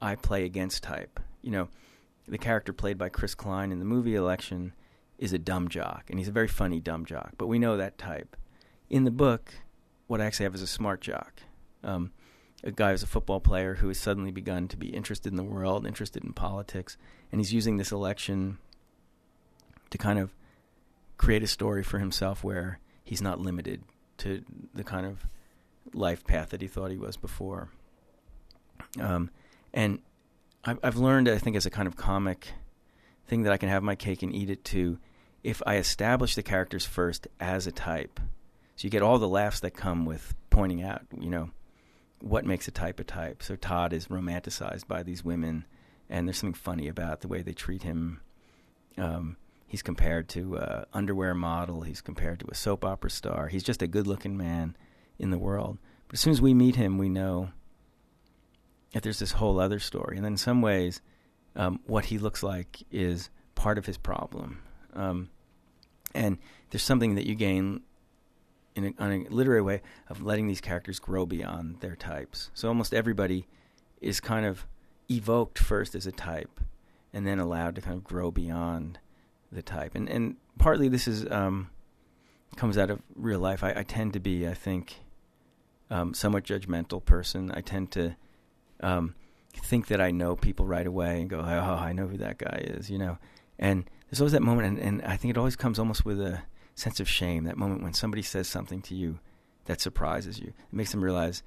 I 0.00 0.16
play 0.16 0.44
against 0.44 0.82
type. 0.82 1.20
You 1.42 1.50
know, 1.50 1.68
the 2.26 2.38
character 2.38 2.72
played 2.72 2.96
by 2.96 3.10
Chris 3.10 3.34
Klein 3.34 3.70
in 3.70 3.78
the 3.78 3.84
movie 3.84 4.14
Election 4.14 4.72
is 5.18 5.34
a 5.34 5.38
dumb 5.38 5.68
jock, 5.68 6.06
and 6.08 6.18
he's 6.18 6.28
a 6.28 6.32
very 6.32 6.48
funny 6.48 6.80
dumb 6.80 7.04
jock. 7.04 7.32
But 7.36 7.48
we 7.48 7.58
know 7.58 7.76
that 7.76 7.98
type. 7.98 8.36
In 8.88 9.04
the 9.04 9.10
book, 9.10 9.52
what 10.06 10.20
I 10.20 10.24
actually 10.24 10.44
have 10.44 10.54
is 10.54 10.62
a 10.62 10.66
smart 10.66 11.02
jock, 11.02 11.42
um, 11.84 12.12
a 12.64 12.70
guy 12.70 12.90
who's 12.90 13.02
a 13.02 13.08
football 13.08 13.40
player 13.40 13.74
who 13.74 13.88
has 13.88 13.98
suddenly 13.98 14.30
begun 14.30 14.68
to 14.68 14.76
be 14.76 14.88
interested 14.88 15.32
in 15.32 15.36
the 15.36 15.42
world, 15.42 15.86
interested 15.86 16.24
in 16.24 16.32
politics, 16.32 16.96
and 17.30 17.40
he's 17.40 17.52
using 17.52 17.76
this 17.76 17.92
election 17.92 18.58
to 19.90 19.98
kind 19.98 20.18
of 20.18 20.32
create 21.16 21.42
a 21.42 21.46
story 21.46 21.82
for 21.82 21.98
himself 21.98 22.42
where 22.42 22.78
he's 23.04 23.22
not 23.22 23.40
limited 23.40 23.82
to 24.18 24.42
the 24.74 24.84
kind 24.84 25.06
of 25.06 25.26
life 25.92 26.24
path 26.24 26.50
that 26.50 26.62
he 26.62 26.68
thought 26.68 26.90
he 26.90 26.96
was 26.96 27.16
before. 27.16 27.68
Um, 29.00 29.30
and 29.74 30.00
I've, 30.64 30.78
I've 30.82 30.96
learned, 30.96 31.28
I 31.28 31.38
think, 31.38 31.56
as 31.56 31.66
a 31.66 31.70
kind 31.70 31.88
of 31.88 31.96
comic 31.96 32.48
thing 33.26 33.42
that 33.42 33.52
I 33.52 33.56
can 33.56 33.68
have 33.68 33.82
my 33.82 33.94
cake 33.94 34.22
and 34.22 34.34
eat 34.34 34.50
it 34.50 34.64
too. 34.64 34.98
If 35.42 35.62
I 35.66 35.76
establish 35.76 36.34
the 36.34 36.42
characters 36.42 36.84
first 36.84 37.26
as 37.40 37.66
a 37.66 37.72
type, 37.72 38.20
so 38.76 38.84
you 38.86 38.90
get 38.90 39.02
all 39.02 39.18
the 39.18 39.28
laughs 39.28 39.60
that 39.60 39.72
come 39.72 40.06
with 40.06 40.34
pointing 40.50 40.82
out, 40.82 41.02
you 41.18 41.30
know, 41.30 41.50
what 42.22 42.46
makes 42.46 42.68
a 42.68 42.70
type 42.70 43.00
a 43.00 43.04
type. 43.04 43.42
So 43.42 43.56
Todd 43.56 43.92
is 43.92 44.06
romanticized 44.06 44.86
by 44.86 45.02
these 45.02 45.24
women, 45.24 45.66
and 46.08 46.26
there's 46.26 46.38
something 46.38 46.54
funny 46.54 46.88
about 46.88 47.20
the 47.20 47.28
way 47.28 47.42
they 47.42 47.52
treat 47.52 47.82
him. 47.82 48.20
Um, 48.96 49.36
he's 49.66 49.82
compared 49.82 50.28
to 50.30 50.56
an 50.56 50.84
underwear 50.92 51.34
model. 51.34 51.82
He's 51.82 52.00
compared 52.00 52.40
to 52.40 52.46
a 52.50 52.54
soap 52.54 52.84
opera 52.84 53.10
star. 53.10 53.48
He's 53.48 53.64
just 53.64 53.82
a 53.82 53.86
good-looking 53.86 54.36
man 54.36 54.76
in 55.18 55.30
the 55.30 55.38
world. 55.38 55.78
But 56.06 56.14
as 56.14 56.20
soon 56.20 56.32
as 56.32 56.40
we 56.40 56.54
meet 56.54 56.76
him, 56.76 56.96
we 56.96 57.08
know 57.08 57.50
that 58.92 59.02
there's 59.02 59.18
this 59.18 59.32
whole 59.32 59.58
other 59.58 59.80
story. 59.80 60.16
And 60.16 60.26
in 60.26 60.36
some 60.36 60.62
ways, 60.62 61.00
um, 61.56 61.80
what 61.86 62.06
he 62.06 62.18
looks 62.18 62.42
like 62.42 62.82
is 62.90 63.30
part 63.54 63.78
of 63.78 63.86
his 63.86 63.98
problem. 63.98 64.62
Um, 64.94 65.30
and 66.14 66.38
there's 66.70 66.82
something 66.82 67.14
that 67.16 67.26
you 67.26 67.34
gain 67.34 67.80
in 68.74 68.86
a, 68.86 69.02
on 69.02 69.12
a 69.12 69.28
literary 69.28 69.62
way 69.62 69.82
of 70.08 70.22
letting 70.22 70.46
these 70.46 70.60
characters 70.60 70.98
grow 70.98 71.26
beyond 71.26 71.80
their 71.80 71.96
types. 71.96 72.50
So 72.54 72.68
almost 72.68 72.94
everybody 72.94 73.46
is 74.00 74.20
kind 74.20 74.46
of 74.46 74.66
evoked 75.10 75.58
first 75.58 75.94
as 75.94 76.06
a 76.06 76.12
type, 76.12 76.60
and 77.12 77.26
then 77.26 77.38
allowed 77.38 77.74
to 77.74 77.80
kind 77.80 77.96
of 77.96 78.04
grow 78.04 78.30
beyond 78.30 78.98
the 79.50 79.62
type. 79.62 79.94
And 79.94 80.08
and 80.08 80.36
partly 80.58 80.88
this 80.88 81.06
is 81.06 81.30
um, 81.30 81.70
comes 82.56 82.78
out 82.78 82.90
of 82.90 83.00
real 83.14 83.40
life. 83.40 83.62
I, 83.64 83.74
I 83.76 83.82
tend 83.82 84.12
to 84.14 84.20
be, 84.20 84.46
I 84.46 84.54
think, 84.54 85.00
um, 85.90 86.14
somewhat 86.14 86.44
judgmental 86.44 87.04
person. 87.04 87.50
I 87.50 87.60
tend 87.60 87.90
to 87.92 88.16
um, 88.80 89.14
think 89.54 89.88
that 89.88 90.00
I 90.00 90.10
know 90.10 90.36
people 90.36 90.66
right 90.66 90.86
away 90.86 91.20
and 91.20 91.30
go, 91.30 91.40
oh, 91.40 91.42
I 91.42 91.92
know 91.92 92.06
who 92.06 92.18
that 92.18 92.38
guy 92.38 92.62
is, 92.64 92.90
you 92.90 92.98
know. 92.98 93.18
And 93.58 93.84
there's 94.08 94.20
always 94.20 94.32
that 94.32 94.42
moment, 94.42 94.66
and, 94.68 94.78
and 94.78 95.02
I 95.02 95.16
think 95.16 95.30
it 95.30 95.38
always 95.38 95.56
comes 95.56 95.78
almost 95.78 96.04
with 96.04 96.20
a 96.20 96.42
sense 96.74 97.00
of 97.00 97.08
shame. 97.08 97.44
That 97.44 97.56
moment 97.56 97.82
when 97.82 97.94
somebody 97.94 98.22
says 98.22 98.48
something 98.48 98.82
to 98.82 98.94
you 98.94 99.18
that 99.66 99.80
surprises 99.80 100.38
you, 100.38 100.48
it 100.48 100.72
makes 100.72 100.92
them 100.92 101.02
realize 101.02 101.42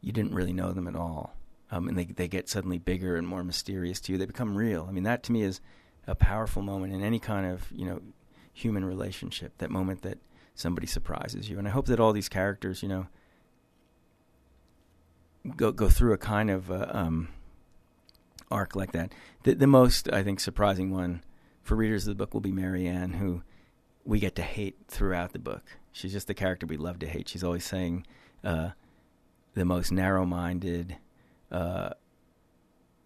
you 0.00 0.12
didn't 0.12 0.34
really 0.34 0.52
know 0.52 0.72
them 0.72 0.88
at 0.88 0.96
all, 0.96 1.36
um, 1.70 1.88
and 1.88 1.98
they 1.98 2.04
they 2.04 2.28
get 2.28 2.48
suddenly 2.48 2.78
bigger 2.78 3.16
and 3.16 3.26
more 3.26 3.44
mysterious 3.44 4.00
to 4.00 4.12
you. 4.12 4.18
They 4.18 4.26
become 4.26 4.56
real. 4.56 4.86
I 4.88 4.92
mean, 4.92 5.04
that 5.04 5.22
to 5.24 5.32
me 5.32 5.42
is 5.42 5.60
a 6.06 6.14
powerful 6.14 6.62
moment 6.62 6.92
in 6.92 7.02
any 7.02 7.18
kind 7.18 7.46
of 7.46 7.70
you 7.72 7.86
know 7.86 8.00
human 8.52 8.84
relationship. 8.84 9.58
That 9.58 9.70
moment 9.70 10.02
that 10.02 10.18
somebody 10.54 10.86
surprises 10.86 11.48
you, 11.48 11.58
and 11.58 11.66
I 11.66 11.70
hope 11.70 11.86
that 11.86 12.00
all 12.00 12.12
these 12.12 12.28
characters, 12.28 12.82
you 12.82 12.88
know 12.88 13.06
go 15.56 15.72
go 15.72 15.88
through 15.88 16.12
a 16.12 16.18
kind 16.18 16.50
of 16.50 16.70
uh, 16.70 16.86
um, 16.90 17.28
arc 18.50 18.76
like 18.76 18.92
that. 18.92 19.12
The, 19.42 19.54
the 19.54 19.66
most 19.66 20.12
I 20.12 20.22
think 20.22 20.40
surprising 20.40 20.90
one 20.90 21.22
for 21.62 21.76
readers 21.76 22.06
of 22.06 22.16
the 22.16 22.22
book 22.22 22.34
will 22.34 22.40
be 22.40 22.52
Mary 22.52 22.86
Ann, 22.86 23.14
who 23.14 23.42
we 24.04 24.18
get 24.18 24.34
to 24.36 24.42
hate 24.42 24.76
throughout 24.88 25.32
the 25.32 25.38
book. 25.38 25.62
She's 25.92 26.12
just 26.12 26.26
the 26.26 26.34
character 26.34 26.66
we 26.66 26.76
love 26.76 26.98
to 27.00 27.06
hate. 27.06 27.28
She's 27.28 27.44
always 27.44 27.64
saying 27.64 28.06
uh, 28.42 28.70
the 29.54 29.64
most 29.64 29.92
narrow-minded, 29.92 30.96
uh, 31.50 31.90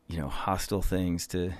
you 0.08 0.18
know, 0.18 0.28
hostile 0.28 0.82
things 0.82 1.26
to 1.28 1.52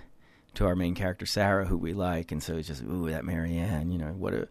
to 0.54 0.64
our 0.64 0.74
main 0.74 0.94
character 0.94 1.26
Sarah, 1.26 1.66
who 1.66 1.76
we 1.76 1.92
like, 1.92 2.32
and 2.32 2.42
so 2.42 2.56
it's 2.56 2.68
just 2.68 2.82
ooh 2.82 3.10
that 3.10 3.26
Mary 3.26 3.58
Ann, 3.58 3.90
you 3.90 3.98
know, 3.98 4.12
what 4.12 4.32
a 4.32 4.48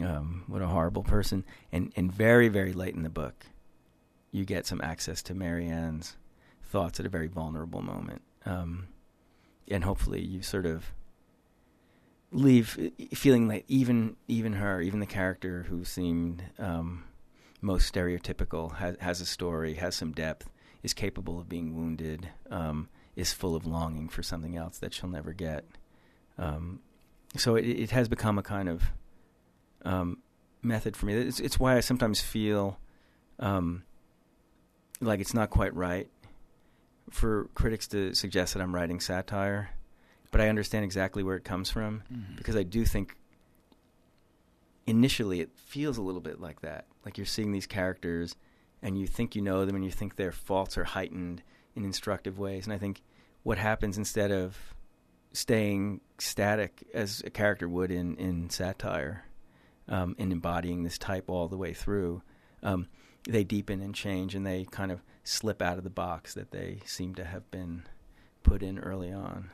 um, 0.00 0.44
what 0.48 0.60
a 0.60 0.66
horrible 0.66 1.02
person. 1.02 1.44
And 1.72 1.92
and 1.96 2.12
very 2.12 2.48
very 2.48 2.72
late 2.72 2.94
in 2.94 3.04
the 3.04 3.08
book, 3.08 3.46
you 4.32 4.44
get 4.44 4.66
some 4.66 4.80
access 4.82 5.22
to 5.22 5.34
Mary 5.34 5.66
Ann's 5.66 6.16
thoughts 6.62 7.00
at 7.00 7.06
a 7.06 7.08
very 7.08 7.28
vulnerable 7.28 7.80
moment. 7.80 8.22
Um, 8.44 8.88
and 9.68 9.84
hopefully 9.84 10.20
you 10.20 10.42
sort 10.42 10.66
of 10.66 10.92
leave 12.34 12.90
feeling 13.14 13.48
like 13.48 13.64
even 13.68 14.16
even 14.28 14.54
her, 14.54 14.80
even 14.80 15.00
the 15.00 15.06
character 15.06 15.64
who 15.68 15.84
seemed 15.84 16.42
um, 16.58 17.04
most 17.62 17.92
stereotypical, 17.92 18.76
has, 18.76 18.96
has 19.00 19.20
a 19.20 19.26
story, 19.26 19.74
has 19.74 19.94
some 19.94 20.12
depth, 20.12 20.50
is 20.82 20.92
capable 20.92 21.40
of 21.40 21.48
being 21.48 21.74
wounded, 21.74 22.28
um, 22.50 22.88
is 23.16 23.32
full 23.32 23.56
of 23.56 23.66
longing 23.66 24.08
for 24.08 24.22
something 24.22 24.56
else 24.56 24.78
that 24.78 24.92
she'll 24.92 25.08
never 25.08 25.32
get. 25.32 25.64
Um, 26.36 26.80
so 27.36 27.54
it, 27.56 27.64
it, 27.64 27.90
has 27.92 28.08
become 28.08 28.38
a 28.38 28.42
kind 28.42 28.68
of 28.68 28.82
um, 29.84 30.18
method 30.62 30.96
for 30.96 31.06
me. 31.06 31.14
It's, 31.14 31.40
it's, 31.40 31.58
why 31.58 31.76
I 31.76 31.80
sometimes 31.80 32.20
feel 32.20 32.78
um, 33.38 33.84
like 35.00 35.20
it's 35.20 35.34
not 35.34 35.50
quite 35.50 35.74
right 35.74 36.08
for 37.10 37.48
critics 37.54 37.86
to 37.88 38.14
suggest 38.14 38.54
that 38.54 38.60
I'm 38.60 38.74
writing 38.74 39.00
satire, 39.00 39.70
but 40.34 40.40
I 40.40 40.48
understand 40.48 40.84
exactly 40.84 41.22
where 41.22 41.36
it 41.36 41.44
comes 41.44 41.70
from 41.70 42.02
mm-hmm. 42.12 42.34
because 42.34 42.56
I 42.56 42.64
do 42.64 42.84
think 42.84 43.14
initially 44.84 45.40
it 45.40 45.50
feels 45.54 45.96
a 45.96 46.02
little 46.02 46.20
bit 46.20 46.40
like 46.40 46.62
that. 46.62 46.86
Like 47.04 47.16
you're 47.16 47.24
seeing 47.24 47.52
these 47.52 47.68
characters 47.68 48.34
and 48.82 48.98
you 48.98 49.06
think 49.06 49.36
you 49.36 49.42
know 49.42 49.64
them 49.64 49.76
and 49.76 49.84
you 49.84 49.92
think 49.92 50.16
their 50.16 50.32
faults 50.32 50.76
are 50.76 50.82
heightened 50.82 51.44
in 51.76 51.84
instructive 51.84 52.36
ways. 52.36 52.66
And 52.66 52.72
I 52.72 52.78
think 52.78 53.00
what 53.44 53.58
happens 53.58 53.96
instead 53.96 54.32
of 54.32 54.58
staying 55.32 56.00
static 56.18 56.84
as 56.92 57.22
a 57.24 57.30
character 57.30 57.68
would 57.68 57.92
in, 57.92 58.16
in 58.16 58.50
satire 58.50 59.26
um, 59.86 60.16
and 60.18 60.32
embodying 60.32 60.82
this 60.82 60.98
type 60.98 61.30
all 61.30 61.46
the 61.46 61.56
way 61.56 61.72
through, 61.72 62.22
um, 62.64 62.88
they 63.28 63.44
deepen 63.44 63.80
and 63.80 63.94
change 63.94 64.34
and 64.34 64.44
they 64.44 64.64
kind 64.64 64.90
of 64.90 65.00
slip 65.22 65.62
out 65.62 65.78
of 65.78 65.84
the 65.84 65.90
box 65.90 66.34
that 66.34 66.50
they 66.50 66.80
seem 66.86 67.14
to 67.14 67.24
have 67.24 67.48
been 67.52 67.84
put 68.42 68.64
in 68.64 68.80
early 68.80 69.12
on. 69.12 69.52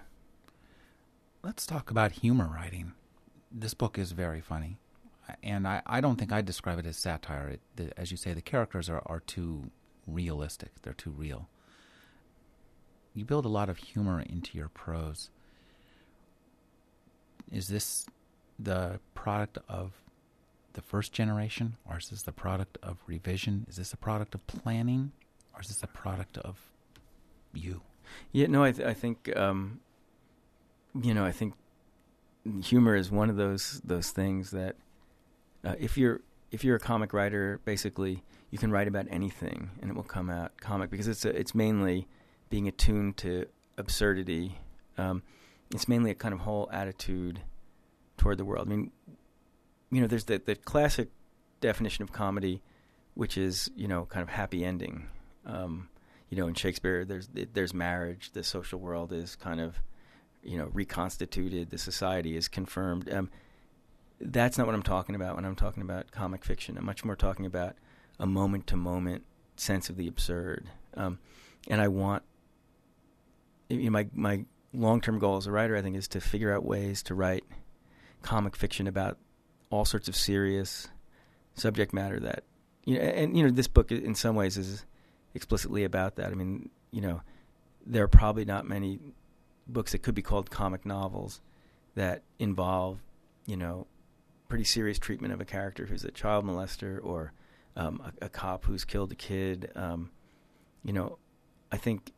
Let's 1.43 1.65
talk 1.65 1.91
about 1.91 2.13
humor 2.13 2.51
writing. 2.53 2.93
This 3.51 3.73
book 3.73 3.99
is 3.99 4.13
very 4.13 4.43
funny. 4.43 4.77
And 5.43 5.67
I, 5.67 5.81
I 5.87 6.01
don't 6.03 6.17
think 6.17 6.33
I'd 6.33 6.45
describe 6.45 6.79
it 6.79 6.87
as 6.87 6.99
satire. 6.99 7.49
It, 7.49 7.61
the, 7.77 7.99
as 7.99 8.11
you 8.11 8.19
say, 8.19 8.35
the 8.35 8.43
characters 8.43 8.91
are, 8.91 9.03
are 9.07 9.21
too 9.21 9.71
realistic, 10.07 10.71
they're 10.83 10.93
too 10.93 11.11
real. 11.11 11.49
You 13.15 13.25
build 13.25 13.47
a 13.47 13.49
lot 13.49 13.71
of 13.71 13.79
humor 13.79 14.21
into 14.21 14.59
your 14.59 14.69
prose. 14.69 15.31
Is 17.51 17.69
this 17.69 18.07
the 18.59 19.01
product 19.15 19.59
of 19.69 19.93
the 20.75 20.83
first 20.83 21.13
generation, 21.13 21.77
or 21.89 21.99
is 21.99 22.11
this 22.11 22.23
the 22.23 22.33
product 22.33 22.77
of 22.83 22.99
revision? 23.07 23.67
Is 23.69 23.77
this 23.77 23.93
a 23.93 23.97
product 23.97 24.35
of 24.35 24.47
planning, 24.47 25.13
or 25.55 25.63
is 25.63 25.69
this 25.69 25.83
a 25.83 25.89
product 25.89 26.37
of 26.39 26.59
you? 27.55 27.81
Yeah, 28.31 28.47
no, 28.47 28.63
I, 28.63 28.73
th- 28.73 28.87
I 28.87 28.95
think, 28.95 29.35
um, 29.37 29.81
you 31.01 31.15
know, 31.15 31.25
I 31.25 31.33
think 31.33 31.55
humor 32.63 32.97
is 32.97 33.11
one 33.11 33.31
of 33.31 33.37
those 33.37 33.81
those 33.85 34.11
things 34.11 34.51
that 34.51 34.77
uh, 35.65 35.75
if 35.79 35.97
you're 35.97 36.21
if 36.51 36.65
you're 36.65 36.77
a 36.77 36.81
comic 36.81 37.13
writer, 37.13 37.61
basically 37.65 38.23
you 38.51 38.59
can 38.59 38.71
write 38.71 38.89
about 38.89 39.07
anything 39.11 39.71
and 39.81 39.91
it 39.91 39.95
will 39.95 40.03
come 40.03 40.29
out 40.31 40.53
comic 40.61 40.91
because 40.91 41.07
it's 41.07 41.25
a, 41.25 41.29
it's 41.29 41.55
mainly 41.55 42.09
being 42.49 42.67
attuned 42.67 43.17
to 43.19 43.47
absurdity. 43.79 44.59
Um, 44.99 45.23
it's 45.73 45.87
mainly 45.87 46.11
a 46.11 46.15
kind 46.15 46.35
of 46.35 46.41
whole 46.41 46.69
attitude 46.73 47.41
toward 48.17 48.39
the 48.39 48.45
world. 48.45 48.67
I 48.67 48.71
mean, 48.71 48.91
you 49.91 50.01
know, 50.01 50.07
there's 50.07 50.25
the 50.25 50.41
the 50.45 50.57
classic 50.57 51.09
definition 51.61 52.03
of 52.03 52.13
comedy, 52.13 52.63
which 53.15 53.39
is 53.39 53.71
you 53.77 53.87
know 53.87 54.07
kind 54.07 54.23
of 54.23 54.31
happy 54.31 54.65
ending. 54.65 55.09
Um, 55.47 55.89
you 56.29 56.37
know, 56.37 56.47
in 56.47 56.55
Shakespeare, 56.55 57.05
there's 57.05 57.29
there's 57.53 57.75
marriage. 57.75 58.31
The 58.33 58.45
social 58.45 58.81
world 58.81 59.13
is 59.13 59.37
kind 59.37 59.61
of 59.61 59.77
you 60.43 60.59
know 60.59 60.71
reconstituted. 60.73 61.71
The 61.71 61.79
society 61.79 62.37
is 62.37 62.49
confirmed. 62.49 63.13
Um, 63.13 63.31
that's 64.21 64.59
not 64.59 64.67
what 64.67 64.75
I'm 64.75 64.83
talking 64.83 65.15
about 65.15 65.37
when 65.37 65.45
I'm 65.45 65.57
talking 65.57 65.83
about 65.83 66.11
comic 66.11 66.45
fiction. 66.45 66.77
I'm 66.77 66.85
much 66.85 67.05
more 67.05 67.17
talking 67.17 67.47
about 67.47 67.77
a 68.19 68.27
moment 68.27 68.67
to 68.69 68.77
moment 68.77 69.25
sense 69.57 69.89
of 69.89 69.97
the 69.97 70.07
absurd. 70.09 70.69
Um, 70.95 71.19
and 71.69 71.81
I 71.81 71.89
want 71.89 72.23
you 73.69 73.85
know, 73.85 73.91
my 73.91 74.07
my 74.15 74.45
long 74.73 75.01
term 75.01 75.19
goal 75.19 75.37
as 75.37 75.47
a 75.47 75.53
writer, 75.53 75.77
I 75.77 75.83
think, 75.83 75.97
is 75.97 76.09
to 76.09 76.21
figure 76.21 76.55
out 76.55 76.65
ways 76.65 77.03
to 77.05 77.15
write 77.15 77.45
comic 78.23 78.57
fiction 78.57 78.87
about 78.87 79.19
all 79.71 79.85
sorts 79.85 80.09
of 80.09 80.17
serious 80.17 80.89
subject 81.55 81.93
matter 81.93 82.19
that 82.21 82.45
you 82.85 82.97
know 82.97 83.01
and 83.03 83.37
you 83.37 83.43
know 83.43 83.51
this 83.51 83.69
book 83.69 83.91
in 83.91 84.15
some 84.15 84.35
ways 84.35 84.57
is 84.57 84.85
explicitly 85.35 85.85
about 85.85 86.17
that 86.17 86.27
i 86.27 86.35
mean 86.35 86.69
you 86.91 87.01
know 87.01 87.21
there 87.87 88.03
are 88.03 88.09
probably 88.09 88.45
not 88.45 88.67
many 88.67 88.99
books 89.67 89.93
that 89.93 90.03
could 90.03 90.15
be 90.15 90.23
called 90.23 90.51
comic 90.51 90.85
novels 90.85 91.41
that 91.95 92.23
involve 92.39 92.99
you 93.47 93.57
know 93.57 93.87
pretty 94.49 94.65
serious 94.65 94.99
treatment 94.99 95.33
of 95.33 95.41
a 95.41 95.45
character 95.45 95.87
who's 95.87 96.05
a 96.05 96.11
child 96.11 96.45
molester 96.45 96.99
or 97.05 97.33
um, 97.77 98.03
a, 98.05 98.27
a, 98.27 98.29
cop 98.29 98.65
who's 98.65 98.85
killed 98.85 99.13
a 99.13 99.15
kid 99.15 99.71
um, 99.77 100.11
you 100.85 100.93
know 100.93 101.19
i 101.71 101.77
think 101.77 102.13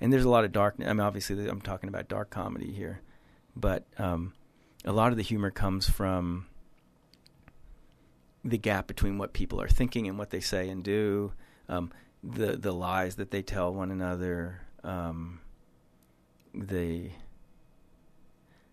and 0.00 0.12
there's 0.12 0.24
a 0.24 0.28
lot 0.28 0.44
of 0.44 0.52
darkness. 0.52 0.88
i 0.88 0.92
mean 0.92 1.00
obviously 1.00 1.48
i'm 1.48 1.60
talking 1.60 1.88
about 1.88 2.08
dark 2.08 2.30
comedy 2.30 2.72
here 2.72 3.00
but 3.56 3.86
um, 3.98 4.34
a 4.84 4.92
lot 4.92 5.10
of 5.10 5.16
the 5.16 5.22
humor 5.22 5.50
comes 5.50 5.88
from 5.88 6.46
the 8.44 8.58
gap 8.58 8.86
between 8.86 9.18
what 9.18 9.32
people 9.32 9.60
are 9.60 9.68
thinking 9.68 10.06
and 10.06 10.18
what 10.18 10.30
they 10.30 10.40
say 10.40 10.68
and 10.68 10.84
do, 10.84 11.32
um, 11.68 11.92
the 12.22 12.56
the 12.56 12.72
lies 12.72 13.16
that 13.16 13.30
they 13.30 13.42
tell 13.42 13.74
one 13.74 13.90
another, 13.90 14.60
um, 14.84 15.40
the 16.56 17.10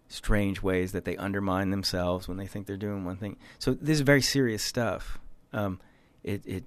strange 0.08 0.62
ways 0.62 0.92
that 0.92 1.06
they 1.06 1.18
undermine 1.18 1.72
themselves 1.72 2.28
when 2.28 2.38
they 2.38 2.46
think 2.46 2.68
they're 2.68 2.78
doing 2.78 3.04
one 3.04 3.18
thing. 3.18 3.38
So 3.60 3.74
this 3.74 3.96
is 3.96 4.02
very 4.02 4.22
serious 4.22 4.64
stuff. 4.64 5.20
Um, 5.52 5.80
it 6.24 6.42
it 6.46 6.64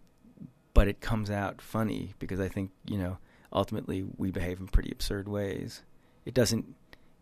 but 0.75 0.89
it 0.89 1.01
comes 1.01 1.31
out 1.31 1.63
funny 1.63 2.15
because 2.19 2.41
I 2.41 2.49
think 2.49 2.71
you 2.85 2.99
know 2.99 3.19
ultimately 3.53 4.05
we 4.17 4.31
behave 4.31 4.61
in 4.61 4.67
pretty 4.67 4.91
absurd 4.93 5.29
ways. 5.29 5.83
It 6.25 6.35
doesn't 6.35 6.75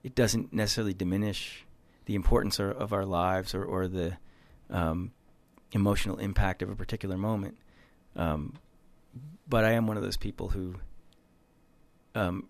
it 0.03 0.14
doesn't 0.14 0.53
necessarily 0.53 0.95
diminish 0.95 1.66
the 2.07 2.14
importance 2.14 2.59
of, 2.59 2.76
of 2.76 2.92
our 2.92 3.07
lives 3.07 3.55
or, 3.55 3.64
or 3.64 3.88
the 3.88 4.16
um, 4.70 5.12
emotional 5.72 6.18
impact 6.18 6.62
of 6.62 6.70
a 6.70 6.76
particular 6.76 7.16
moment. 7.16 7.57
Um, 8.16 8.55
but 9.49 9.64
I 9.64 9.72
am 9.72 9.86
one 9.86 9.97
of 9.97 10.03
those 10.03 10.16
people 10.16 10.49
who, 10.49 10.76
um, 12.14 12.49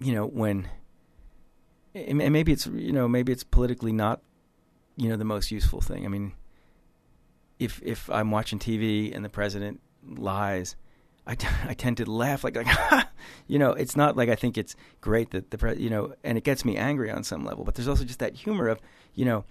you 0.00 0.12
know, 0.12 0.26
when 0.26 0.68
and 1.94 2.18
maybe 2.32 2.52
it's 2.52 2.66
you 2.66 2.92
know 2.92 3.08
maybe 3.08 3.32
it's 3.32 3.44
politically 3.44 3.92
not 3.92 4.20
you 4.96 5.08
know 5.08 5.16
the 5.16 5.24
most 5.24 5.50
useful 5.50 5.80
thing. 5.80 6.04
I 6.04 6.08
mean, 6.08 6.32
if 7.58 7.80
if 7.82 8.08
I'm 8.10 8.30
watching 8.30 8.58
TV 8.58 9.14
and 9.14 9.24
the 9.24 9.28
president 9.28 9.80
lies, 10.04 10.76
I, 11.26 11.34
t- 11.34 11.48
I 11.68 11.74
tend 11.74 11.96
to 11.98 12.10
laugh 12.10 12.44
like 12.44 12.56
like 12.56 13.06
you 13.46 13.58
know 13.58 13.72
it's 13.72 13.96
not 13.96 14.16
like 14.16 14.28
I 14.28 14.34
think 14.34 14.58
it's 14.58 14.76
great 15.00 15.30
that 15.30 15.50
the 15.50 15.58
pre- 15.58 15.78
you 15.78 15.90
know 15.90 16.14
and 16.24 16.38
it 16.38 16.44
gets 16.44 16.64
me 16.64 16.76
angry 16.76 17.10
on 17.10 17.24
some 17.24 17.44
level, 17.44 17.64
but 17.64 17.74
there's 17.74 17.88
also 17.88 18.04
just 18.04 18.18
that 18.20 18.34
humor 18.34 18.68
of 18.68 18.80
you 19.14 19.24
know 19.24 19.44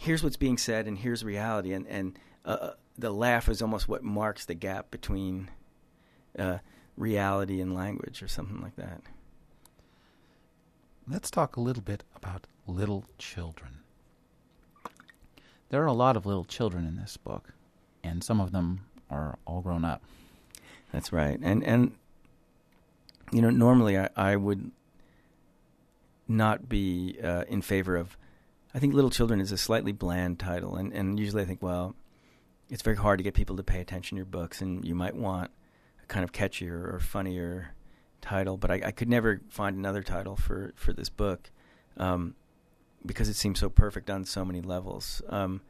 here's 0.00 0.22
what's 0.24 0.36
being 0.36 0.58
said 0.58 0.86
and 0.86 0.98
here's 0.98 1.24
reality 1.24 1.72
and 1.72 1.86
and 1.86 2.18
uh, 2.44 2.56
uh 2.60 2.72
the 2.98 3.10
laugh 3.10 3.48
is 3.48 3.62
almost 3.62 3.88
what 3.88 4.02
marks 4.02 4.44
the 4.44 4.54
gap 4.54 4.90
between 4.90 5.50
uh, 6.38 6.58
reality 6.96 7.60
and 7.60 7.74
language 7.74 8.22
or 8.22 8.28
something 8.28 8.60
like 8.60 8.76
that. 8.76 9.00
Let's 11.08 11.30
talk 11.30 11.56
a 11.56 11.60
little 11.60 11.82
bit 11.82 12.04
about 12.14 12.46
little 12.66 13.04
children. 13.18 13.80
There 15.70 15.82
are 15.82 15.86
a 15.86 15.92
lot 15.92 16.16
of 16.16 16.26
little 16.26 16.44
children 16.44 16.86
in 16.86 16.96
this 16.96 17.16
book, 17.16 17.54
and 18.04 18.22
some 18.22 18.40
of 18.40 18.52
them 18.52 18.86
are 19.10 19.38
all 19.46 19.62
grown 19.62 19.84
up. 19.84 20.02
That's 20.92 21.12
right. 21.12 21.38
And 21.42 21.64
and 21.64 21.92
you 23.32 23.42
know, 23.42 23.50
normally 23.50 23.98
I, 23.98 24.10
I 24.14 24.36
would 24.36 24.70
not 26.28 26.68
be 26.68 27.18
uh, 27.22 27.44
in 27.48 27.62
favor 27.62 27.96
of. 27.96 28.16
I 28.74 28.78
think 28.78 28.94
Little 28.94 29.10
Children 29.10 29.40
is 29.40 29.52
a 29.52 29.58
slightly 29.58 29.92
bland 29.92 30.38
title, 30.38 30.76
and 30.76 30.92
and 30.92 31.18
usually 31.18 31.42
I 31.42 31.46
think, 31.46 31.62
well, 31.62 31.96
it's 32.70 32.82
very 32.82 32.96
hard 32.96 33.18
to 33.18 33.24
get 33.24 33.34
people 33.34 33.56
to 33.56 33.62
pay 33.62 33.80
attention 33.80 34.16
to 34.16 34.20
your 34.20 34.26
books, 34.26 34.60
and 34.60 34.84
you 34.84 34.94
might 34.94 35.16
want 35.16 35.50
a 36.02 36.06
kind 36.06 36.22
of 36.22 36.32
catchier 36.32 36.92
or 36.94 37.00
funnier 37.00 37.74
title. 38.22 38.56
But 38.56 38.70
I, 38.70 38.80
I 38.86 38.90
could 38.92 39.08
never 39.08 39.42
find 39.50 39.76
another 39.76 40.02
title 40.02 40.36
for 40.36 40.72
for 40.76 40.94
this 40.94 41.10
book. 41.10 41.50
Um, 41.98 42.34
because 43.04 43.28
it 43.28 43.36
seems 43.36 43.58
so 43.58 43.68
perfect 43.68 44.10
on 44.10 44.24
so 44.24 44.44
many 44.44 44.60
levels. 44.60 45.22
Um, 45.28 45.60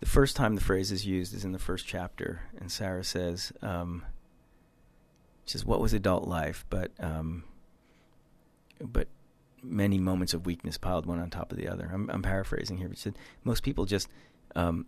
the 0.00 0.06
first 0.06 0.36
time 0.36 0.54
the 0.54 0.60
phrase 0.60 0.90
is 0.90 1.06
used 1.06 1.34
is 1.34 1.44
in 1.44 1.52
the 1.52 1.58
first 1.58 1.86
chapter, 1.86 2.42
and 2.58 2.70
Sarah 2.72 3.04
says, 3.04 3.52
um, 3.62 4.04
"She 5.44 5.52
says, 5.52 5.64
what 5.64 5.80
was 5.80 5.92
adult 5.92 6.26
life, 6.26 6.64
but 6.70 6.90
um, 6.98 7.44
but 8.80 9.08
many 9.62 9.98
moments 9.98 10.34
of 10.34 10.44
weakness 10.44 10.76
piled 10.76 11.06
one 11.06 11.20
on 11.20 11.30
top 11.30 11.52
of 11.52 11.58
the 11.58 11.68
other." 11.68 11.90
I'm, 11.92 12.10
I'm 12.10 12.22
paraphrasing 12.22 12.78
here, 12.78 12.88
but 12.88 12.98
she 12.98 13.02
said 13.02 13.18
most 13.44 13.62
people 13.62 13.84
just 13.84 14.08
um, 14.56 14.86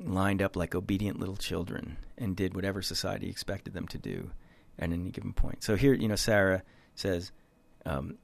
lined 0.00 0.42
up 0.42 0.56
like 0.56 0.74
obedient 0.74 1.20
little 1.20 1.36
children 1.36 1.98
and 2.18 2.34
did 2.34 2.54
whatever 2.54 2.82
society 2.82 3.28
expected 3.28 3.72
them 3.72 3.86
to 3.88 3.98
do 3.98 4.30
at 4.78 4.90
any 4.92 5.10
given 5.10 5.32
point. 5.32 5.62
So 5.62 5.76
here, 5.76 5.94
you 5.94 6.08
know, 6.08 6.16
Sarah 6.16 6.62
says 6.94 7.32
um, 7.84 8.18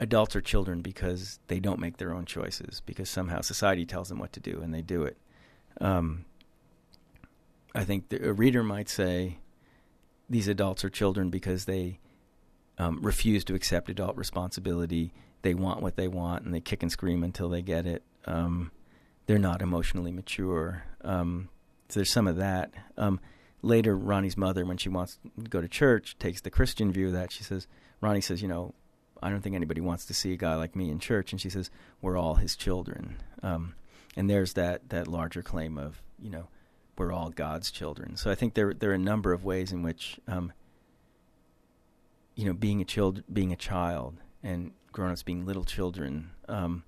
adults 0.00 0.36
are 0.36 0.40
children 0.40 0.80
because 0.80 1.38
they 1.48 1.60
don't 1.60 1.80
make 1.80 1.96
their 1.96 2.12
own 2.12 2.24
choices 2.24 2.82
because 2.84 3.08
somehow 3.08 3.40
society 3.40 3.86
tells 3.86 4.08
them 4.08 4.18
what 4.18 4.32
to 4.32 4.40
do 4.40 4.60
and 4.62 4.72
they 4.72 4.82
do 4.82 5.02
it. 5.02 5.16
Um, 5.80 6.24
I 7.74 7.84
think 7.84 8.08
the, 8.08 8.28
a 8.28 8.32
reader 8.32 8.62
might 8.62 8.88
say 8.88 9.38
these 10.28 10.48
adults 10.48 10.84
are 10.84 10.90
children 10.90 11.30
because 11.30 11.66
they 11.66 11.98
um, 12.78 13.00
refuse 13.02 13.44
to 13.44 13.54
accept 13.54 13.88
adult 13.88 14.16
responsibility. 14.16 15.12
They 15.42 15.54
want 15.54 15.82
what 15.82 15.96
they 15.96 16.08
want 16.08 16.44
and 16.44 16.54
they 16.54 16.60
kick 16.60 16.82
and 16.82 16.90
scream 16.90 17.22
until 17.22 17.48
they 17.48 17.62
get 17.62 17.86
it. 17.86 18.02
Um, 18.24 18.70
they're 19.26 19.38
not 19.38 19.62
emotionally 19.62 20.12
mature. 20.12 20.84
Um, 21.02 21.48
so 21.88 22.00
there's 22.00 22.10
some 22.10 22.26
of 22.26 22.36
that. 22.36 22.72
Later, 23.62 23.96
Ronnie's 23.96 24.36
mother, 24.36 24.64
when 24.64 24.76
she 24.76 24.88
wants 24.88 25.18
to 25.42 25.48
go 25.48 25.60
to 25.60 25.68
church, 25.68 26.16
takes 26.18 26.40
the 26.40 26.50
Christian 26.50 26.92
view 26.92 27.08
of 27.08 27.12
that. 27.14 27.32
She 27.32 27.42
says, 27.42 27.66
Ronnie 28.00 28.20
says, 28.20 28.42
you 28.42 28.48
know, 28.48 28.74
I 29.22 29.30
don't 29.30 29.40
think 29.40 29.56
anybody 29.56 29.80
wants 29.80 30.04
to 30.06 30.14
see 30.14 30.32
a 30.32 30.36
guy 30.36 30.54
like 30.54 30.76
me 30.76 30.90
in 30.90 30.98
church. 30.98 31.32
And 31.32 31.40
she 31.40 31.50
says, 31.50 31.70
we're 32.00 32.18
all 32.18 32.34
his 32.34 32.54
children. 32.54 33.16
Um, 33.42 33.74
and 34.16 34.30
there's 34.30 34.52
that, 34.52 34.90
that 34.90 35.08
larger 35.08 35.42
claim 35.42 35.78
of, 35.78 36.02
you 36.20 36.30
know, 36.30 36.48
we're 36.98 37.12
all 37.12 37.30
God's 37.30 37.70
children. 37.70 38.16
So 38.16 38.30
I 38.30 38.34
think 38.34 38.54
there, 38.54 38.72
there 38.72 38.90
are 38.90 38.94
a 38.94 38.98
number 38.98 39.32
of 39.32 39.44
ways 39.44 39.72
in 39.72 39.82
which, 39.82 40.20
um, 40.28 40.52
you 42.34 42.44
know, 42.44 42.52
being 42.52 42.80
a 42.80 42.84
child, 42.84 43.22
being 43.32 43.52
a 43.52 43.56
child 43.56 44.18
and 44.42 44.72
grown-ups 44.92 45.22
being 45.22 45.44
little 45.44 45.64
children, 45.64 46.30
um, 46.48 46.84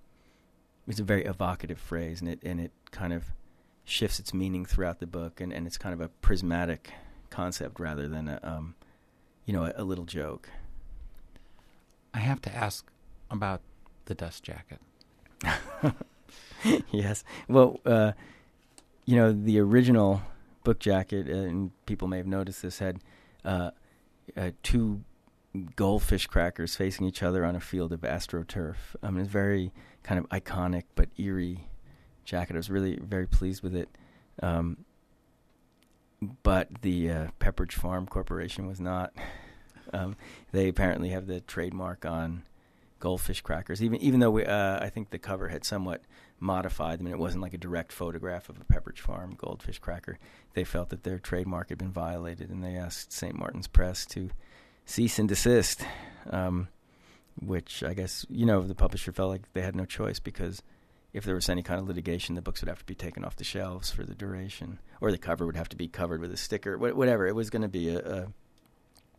is 0.87 1.01
a 1.01 1.05
very 1.05 1.25
evocative 1.25 1.79
phrase 1.79 2.21
and 2.21 2.31
it, 2.31 2.41
and 2.43 2.61
it 2.61 2.73
kind 2.91 3.13
of 3.13 3.25
shifts 3.89 4.19
its 4.19 4.35
meaning 4.35 4.65
throughout 4.65 5.01
the 5.01 5.07
book. 5.07 5.41
And, 5.41 5.53
and 5.53 5.67
it's 5.67 5.79
kind 5.79 5.93
of 5.93 6.01
a 6.01 6.09
prismatic 6.09 6.93
concept 7.31 7.81
rather 7.81 8.09
than 8.09 8.29
a, 8.29 8.41
um, 8.43 8.75
you 9.45 9.53
know, 9.53 9.65
a, 9.65 9.73
a 9.77 9.85
little 9.85 10.05
joke. 10.05 10.49
I 12.15 12.19
have 12.19 12.41
to 12.43 12.55
ask 12.55 12.91
about 13.31 13.61
the 14.07 14.15
dust 14.15 14.43
jacket. 14.43 14.81
yes. 16.91 17.25
Well, 17.49 17.81
uh, 17.85 18.13
you 19.05 19.17
know, 19.17 19.33
the 19.33 19.61
original 19.61 20.23
book 20.65 20.79
jacket, 20.79 21.29
and 21.29 21.71
people 21.87 22.09
may 22.09 22.17
have 22.17 22.27
noticed 22.27 22.63
this, 22.63 22.79
had 22.79 23.01
uh, 23.45 23.71
uh, 24.37 24.51
two 24.63 25.03
goldfish 25.77 26.27
crackers 26.27 26.77
facing 26.77 27.07
each 27.07 27.23
other 27.23 27.45
on 27.45 27.57
a 27.57 27.61
field 27.61 27.93
of 27.93 28.01
astroturf. 28.01 28.77
I 29.03 29.11
mean, 29.11 29.21
it's 29.21 29.31
very 29.31 29.73
kind 30.03 30.19
of 30.19 30.29
iconic 30.29 30.85
but 30.95 31.09
eerie 31.17 31.69
jacket. 32.29 32.55
I 32.55 32.59
was 32.59 32.71
really 32.71 32.99
very 33.03 33.27
pleased 33.27 33.63
with 33.63 33.75
it. 33.75 33.89
Um, 34.43 34.85
but 36.43 36.69
the 36.83 37.11
uh, 37.11 37.27
Pepperidge 37.41 37.73
Farm 37.73 38.07
Corporation 38.07 38.67
was 38.67 38.81
not. 38.81 39.13
Um, 39.91 40.17
they 40.53 40.69
apparently 40.69 41.09
have 41.09 41.27
the 41.27 41.41
trademark 41.41 42.05
on 42.05 42.43
goldfish 43.01 43.41
crackers. 43.41 43.83
Even 43.83 43.99
even 44.03 44.21
though 44.21 44.31
we, 44.31 44.45
uh, 44.45 44.79
I 44.79 44.91
think 44.91 45.09
the 45.09 45.19
cover 45.19 45.49
had 45.49 45.65
somewhat 45.65 46.03
modified 46.39 46.99
them, 46.99 47.07
and 47.07 47.15
it 47.15 47.19
wasn't 47.19 47.43
like 47.43 47.55
a 47.55 47.59
direct 47.59 47.93
photograph 47.93 48.51
of 48.51 48.61
a 48.61 48.65
Pepperidge 48.65 48.99
Farm 48.99 49.35
goldfish 49.39 49.79
cracker. 49.79 50.19
They 50.53 50.65
felt 50.65 50.91
that 50.91 51.05
their 51.05 51.19
trademark 51.19 51.71
had 51.71 51.79
been 51.79 51.91
violated, 51.91 52.51
and 52.51 52.63
they 52.63 52.77
asked 52.77 53.15
St. 53.15 53.35
Martin's 53.35 53.67
Press 53.67 54.05
to 54.07 54.29
cease 54.85 55.19
and 55.19 55.27
desist. 55.27 55.83
Um, 56.29 56.69
which 57.41 57.83
I 57.83 57.95
guess 57.95 58.27
you 58.29 58.45
know 58.45 58.63
the 58.63 58.75
publisher 58.75 59.13
felt 59.13 59.31
like 59.31 59.53
they 59.53 59.63
had 59.63 59.77
no 59.77 59.85
choice 59.87 60.19
because 60.19 60.63
if 61.13 61.25
there 61.25 61.35
was 61.35 61.49
any 61.49 61.63
kind 61.63 61.81
of 61.81 61.89
litigation, 61.89 62.35
the 62.35 62.43
books 62.43 62.61
would 62.61 62.69
have 62.69 62.81
to 62.81 62.85
be 62.85 62.95
taken 62.95 63.25
off 63.25 63.37
the 63.37 63.45
shelves 63.45 63.91
for 63.91 64.05
the 64.05 64.15
duration, 64.15 64.79
or 65.01 65.11
the 65.11 65.19
cover 65.19 65.47
would 65.47 65.57
have 65.57 65.69
to 65.71 65.77
be 65.77 65.89
covered 65.89 66.21
with 66.21 66.33
a 66.33 66.37
sticker, 66.37 66.77
whatever. 66.77 67.27
It 67.27 67.35
was 67.35 67.51
going 67.51 67.63
to 67.63 67.69
be 67.69 67.89
a, 67.89 67.99
a 67.99 68.27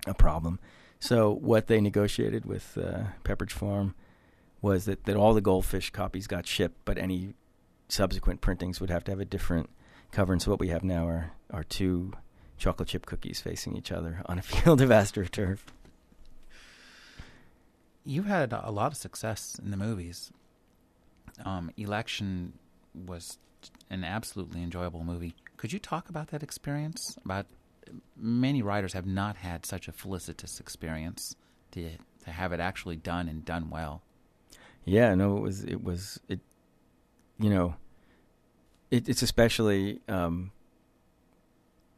a 0.08 0.14
problem. 0.14 0.60
So 1.00 1.32
what 1.32 1.68
they 1.68 1.80
negotiated 1.82 2.46
with 2.46 2.78
uh, 2.78 3.04
Pepperidge 3.24 3.52
Farm 3.52 3.96
was 4.62 4.86
that, 4.86 5.06
that 5.06 5.16
all 5.16 5.34
the 5.34 5.42
goldfish 5.42 5.92
copies 5.92 6.28
got 6.28 6.46
shipped, 6.46 6.84
but 6.84 6.98
any 6.98 7.34
subsequent 7.88 8.42
printings 8.42 8.82
would 8.82 8.90
have 8.90 9.04
to 9.06 9.12
have 9.12 9.20
a 9.20 9.26
different 9.26 9.70
cover. 10.12 10.34
And 10.34 10.42
so 10.42 10.52
what 10.52 10.60
we 10.60 10.68
have 10.70 10.84
now 10.84 11.08
are, 11.08 11.32
are 11.52 11.64
two 11.64 12.12
chocolate 12.58 12.90
chip 12.90 13.06
cookies 13.06 13.40
facing 13.40 13.78
each 13.78 13.92
other 13.92 14.22
on 14.26 14.38
a 14.38 14.42
field 14.42 14.82
of 14.82 14.90
astroturf. 14.90 15.60
You 18.04 18.24
had 18.24 18.52
a 18.54 18.72
lot 18.72 18.92
of 18.92 18.98
success 18.98 19.58
in 19.64 19.72
the 19.72 19.78
movies. 19.78 20.32
Um, 21.46 21.72
Election 21.78 22.54
was 22.94 23.38
an 23.90 24.04
absolutely 24.04 24.64
enjoyable 24.64 25.04
movie. 25.04 25.36
Could 25.58 25.74
you 25.74 25.80
talk 25.80 26.10
about 26.10 26.30
that 26.30 26.44
experience? 26.44 27.18
About 27.26 27.46
many 28.16 28.62
writers 28.62 28.94
have 28.94 29.06
not 29.06 29.38
had 29.38 29.66
such 29.66 29.88
a 29.88 29.92
felicitous 29.92 30.60
experience 30.60 31.36
to 31.72 31.98
to 32.26 32.32
have 32.32 32.52
it 32.52 32.60
actually 32.60 32.98
done 32.98 33.28
and 33.30 33.46
done 33.46 33.70
well. 33.70 34.02
Yeah, 34.86 35.16
no, 35.16 35.38
it 35.38 35.42
was 35.42 35.64
it 35.64 35.84
was 35.84 36.20
it. 36.28 36.40
You 37.40 37.50
know, 37.50 37.76
it, 38.92 39.08
it's 39.08 39.22
especially 39.22 40.00
um, 40.08 40.52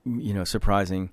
you 0.06 0.34
know 0.34 0.44
surprising 0.44 1.12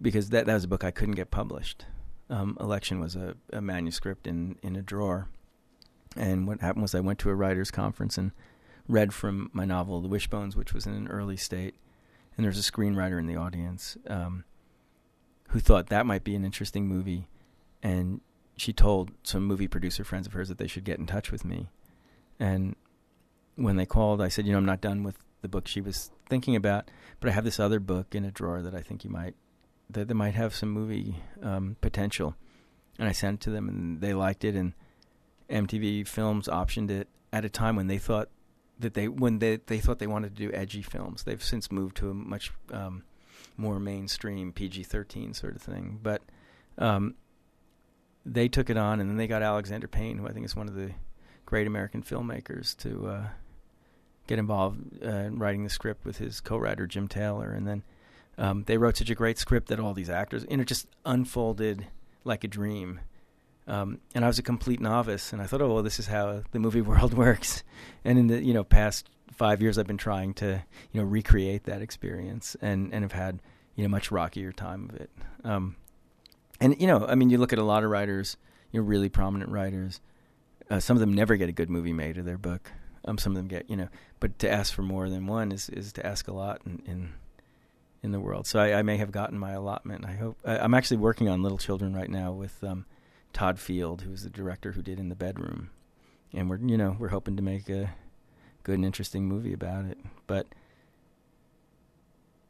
because 0.00 0.30
that 0.30 0.46
that 0.46 0.54
was 0.54 0.64
a 0.64 0.68
book 0.68 0.84
I 0.84 0.90
couldn't 0.90 1.14
get 1.14 1.30
published. 1.30 1.84
Um, 2.28 2.56
Election 2.60 3.00
was 3.00 3.14
a, 3.16 3.34
a 3.52 3.60
manuscript 3.60 4.26
in 4.26 4.56
in 4.62 4.76
a 4.76 4.82
drawer, 4.82 5.28
and 6.16 6.46
what 6.46 6.60
happened 6.60 6.82
was 6.82 6.94
I 6.94 7.00
went 7.00 7.18
to 7.20 7.30
a 7.30 7.34
writers' 7.34 7.70
conference 7.70 8.18
and 8.18 8.32
read 8.88 9.12
from 9.12 9.50
my 9.52 9.64
novel 9.64 10.00
The 10.00 10.08
Wishbones, 10.08 10.56
which 10.56 10.72
was 10.72 10.86
in 10.86 10.94
an 10.94 11.08
early 11.08 11.36
state, 11.36 11.74
and 12.36 12.44
there's 12.44 12.58
a 12.58 12.72
screenwriter 12.72 13.18
in 13.18 13.26
the 13.26 13.36
audience 13.36 13.96
um, 14.08 14.44
who 15.48 15.60
thought 15.60 15.88
that 15.88 16.06
might 16.06 16.24
be 16.24 16.34
an 16.34 16.44
interesting 16.44 16.86
movie, 16.86 17.28
and 17.82 18.20
she 18.56 18.72
told 18.72 19.10
some 19.22 19.44
movie 19.44 19.68
producer 19.68 20.04
friends 20.04 20.26
of 20.26 20.32
hers 20.32 20.48
that 20.48 20.58
they 20.58 20.66
should 20.66 20.84
get 20.84 20.98
in 20.98 21.06
touch 21.06 21.30
with 21.30 21.44
me. 21.44 21.68
And 22.38 22.76
when 23.56 23.76
they 23.76 23.86
called, 23.86 24.20
I 24.20 24.28
said, 24.28 24.46
you 24.46 24.52
know, 24.52 24.58
I'm 24.58 24.66
not 24.66 24.80
done 24.80 25.02
with 25.02 25.18
the 25.42 25.48
book 25.48 25.68
she 25.68 25.80
was 25.80 26.10
thinking 26.28 26.56
about, 26.56 26.90
but 27.20 27.28
I 27.28 27.32
have 27.32 27.44
this 27.44 27.60
other 27.60 27.80
book 27.80 28.14
in 28.14 28.24
a 28.24 28.30
drawer 28.30 28.62
that 28.62 28.74
I 28.74 28.80
think 28.80 29.04
you 29.04 29.10
might 29.10 29.34
that 29.88 30.12
might 30.12 30.34
have 30.34 30.52
some 30.52 30.70
movie 30.70 31.22
um, 31.42 31.76
potential, 31.80 32.34
and 32.98 33.08
I 33.08 33.12
sent 33.12 33.40
it 33.40 33.44
to 33.44 33.50
them, 33.50 33.68
and 33.68 34.00
they 34.00 34.14
liked 34.14 34.44
it, 34.44 34.56
and 34.56 34.72
MTV 35.50 36.06
Films 36.06 36.48
optioned 36.48 36.90
it 36.90 37.08
at 37.32 37.44
a 37.44 37.48
time 37.48 37.76
when 37.76 37.86
they 37.86 37.98
thought 37.98 38.28
that 38.78 38.94
they 38.94 39.08
when 39.08 39.38
they 39.38 39.56
they 39.66 39.78
thought 39.78 39.98
they 39.98 40.06
wanted 40.06 40.36
to 40.36 40.48
do 40.48 40.52
edgy 40.52 40.82
films. 40.82 41.22
They've 41.22 41.42
since 41.42 41.72
moved 41.72 41.96
to 41.98 42.10
a 42.10 42.14
much 42.14 42.52
um, 42.72 43.04
more 43.56 43.80
mainstream 43.80 44.52
PG 44.52 44.84
thirteen 44.84 45.34
sort 45.34 45.56
of 45.56 45.62
thing, 45.62 45.98
but 46.02 46.22
um, 46.78 47.14
they 48.24 48.48
took 48.48 48.70
it 48.70 48.76
on, 48.76 49.00
and 49.00 49.08
then 49.08 49.16
they 49.16 49.26
got 49.26 49.42
Alexander 49.42 49.88
Payne, 49.88 50.18
who 50.18 50.28
I 50.28 50.32
think 50.32 50.44
is 50.44 50.56
one 50.56 50.68
of 50.68 50.74
the 50.74 50.90
great 51.46 51.66
American 51.66 52.02
filmmakers, 52.02 52.76
to 52.78 53.06
uh, 53.06 53.28
get 54.26 54.38
involved 54.38 55.02
uh, 55.02 55.08
in 55.08 55.38
writing 55.38 55.64
the 55.64 55.70
script 55.70 56.04
with 56.04 56.18
his 56.18 56.40
co-writer 56.40 56.86
Jim 56.86 57.08
Taylor, 57.08 57.50
and 57.50 57.66
then 57.66 57.82
um, 58.36 58.64
they 58.66 58.76
wrote 58.76 58.96
such 58.96 59.10
a 59.10 59.14
great 59.14 59.38
script 59.38 59.68
that 59.68 59.80
all 59.80 59.94
these 59.94 60.10
actors, 60.10 60.44
and 60.50 60.60
it 60.60 60.66
just 60.66 60.86
unfolded 61.04 61.86
like 62.24 62.44
a 62.44 62.48
dream. 62.48 63.00
Um, 63.68 64.00
and 64.14 64.24
I 64.24 64.28
was 64.28 64.38
a 64.38 64.42
complete 64.42 64.80
novice, 64.80 65.32
and 65.32 65.42
I 65.42 65.46
thought, 65.46 65.60
oh, 65.60 65.74
well, 65.74 65.82
this 65.82 65.98
is 65.98 66.06
how 66.06 66.42
the 66.52 66.58
movie 66.58 66.80
world 66.82 67.14
works. 67.14 67.64
And 68.04 68.18
in 68.18 68.26
the 68.28 68.42
you 68.42 68.54
know 68.54 68.64
past 68.64 69.08
five 69.32 69.60
years, 69.60 69.78
I've 69.78 69.86
been 69.86 69.96
trying 69.96 70.34
to 70.34 70.64
you 70.92 71.00
know 71.00 71.06
recreate 71.06 71.64
that 71.64 71.82
experience, 71.82 72.56
and 72.60 72.92
and 72.92 73.02
have 73.02 73.12
had 73.12 73.40
you 73.74 73.82
know 73.82 73.88
much 73.88 74.10
rockier 74.10 74.52
time 74.52 74.88
of 74.88 74.96
it. 74.96 75.10
Um, 75.44 75.76
and 76.60 76.80
you 76.80 76.86
know, 76.86 77.06
I 77.06 77.14
mean, 77.14 77.30
you 77.30 77.38
look 77.38 77.52
at 77.52 77.58
a 77.58 77.64
lot 77.64 77.84
of 77.84 77.90
writers, 77.90 78.36
you 78.72 78.80
know, 78.80 78.86
really 78.86 79.08
prominent 79.08 79.50
writers. 79.50 80.00
Uh, 80.70 80.80
some 80.80 80.96
of 80.96 81.00
them 81.00 81.12
never 81.12 81.36
get 81.36 81.48
a 81.48 81.52
good 81.52 81.70
movie 81.70 81.92
made 81.92 82.18
of 82.18 82.24
their 82.24 82.38
book. 82.38 82.72
Um, 83.04 83.18
some 83.18 83.32
of 83.32 83.36
them 83.36 83.46
get, 83.46 83.70
you 83.70 83.76
know, 83.76 83.88
but 84.18 84.38
to 84.40 84.50
ask 84.50 84.74
for 84.74 84.82
more 84.82 85.08
than 85.08 85.26
one 85.26 85.52
is 85.52 85.68
is 85.68 85.92
to 85.94 86.06
ask 86.06 86.26
a 86.28 86.32
lot 86.32 86.60
in 86.66 86.82
in, 86.86 87.12
in 88.02 88.12
the 88.12 88.20
world. 88.20 88.46
So 88.46 88.58
I, 88.58 88.78
I, 88.78 88.82
may 88.82 88.96
have 88.96 89.12
gotten 89.12 89.38
my 89.38 89.52
allotment. 89.52 90.04
I 90.04 90.14
hope. 90.14 90.38
I, 90.44 90.64
am 90.64 90.74
actually 90.74 90.96
working 90.96 91.28
on 91.28 91.42
Little 91.42 91.58
Children 91.58 91.94
right 91.94 92.10
now 92.10 92.32
with 92.32 92.62
um, 92.64 92.84
Todd 93.36 93.58
Field, 93.58 94.00
who's 94.00 94.22
the 94.22 94.30
director 94.30 94.72
who 94.72 94.80
did 94.80 94.98
In 94.98 95.10
the 95.10 95.14
Bedroom, 95.14 95.68
and 96.32 96.48
we're 96.48 96.56
you 96.56 96.78
know 96.78 96.96
we're 96.98 97.08
hoping 97.08 97.36
to 97.36 97.42
make 97.42 97.68
a 97.68 97.90
good 98.62 98.76
and 98.76 98.84
interesting 98.84 99.26
movie 99.28 99.52
about 99.52 99.84
it. 99.84 99.98
But 100.26 100.46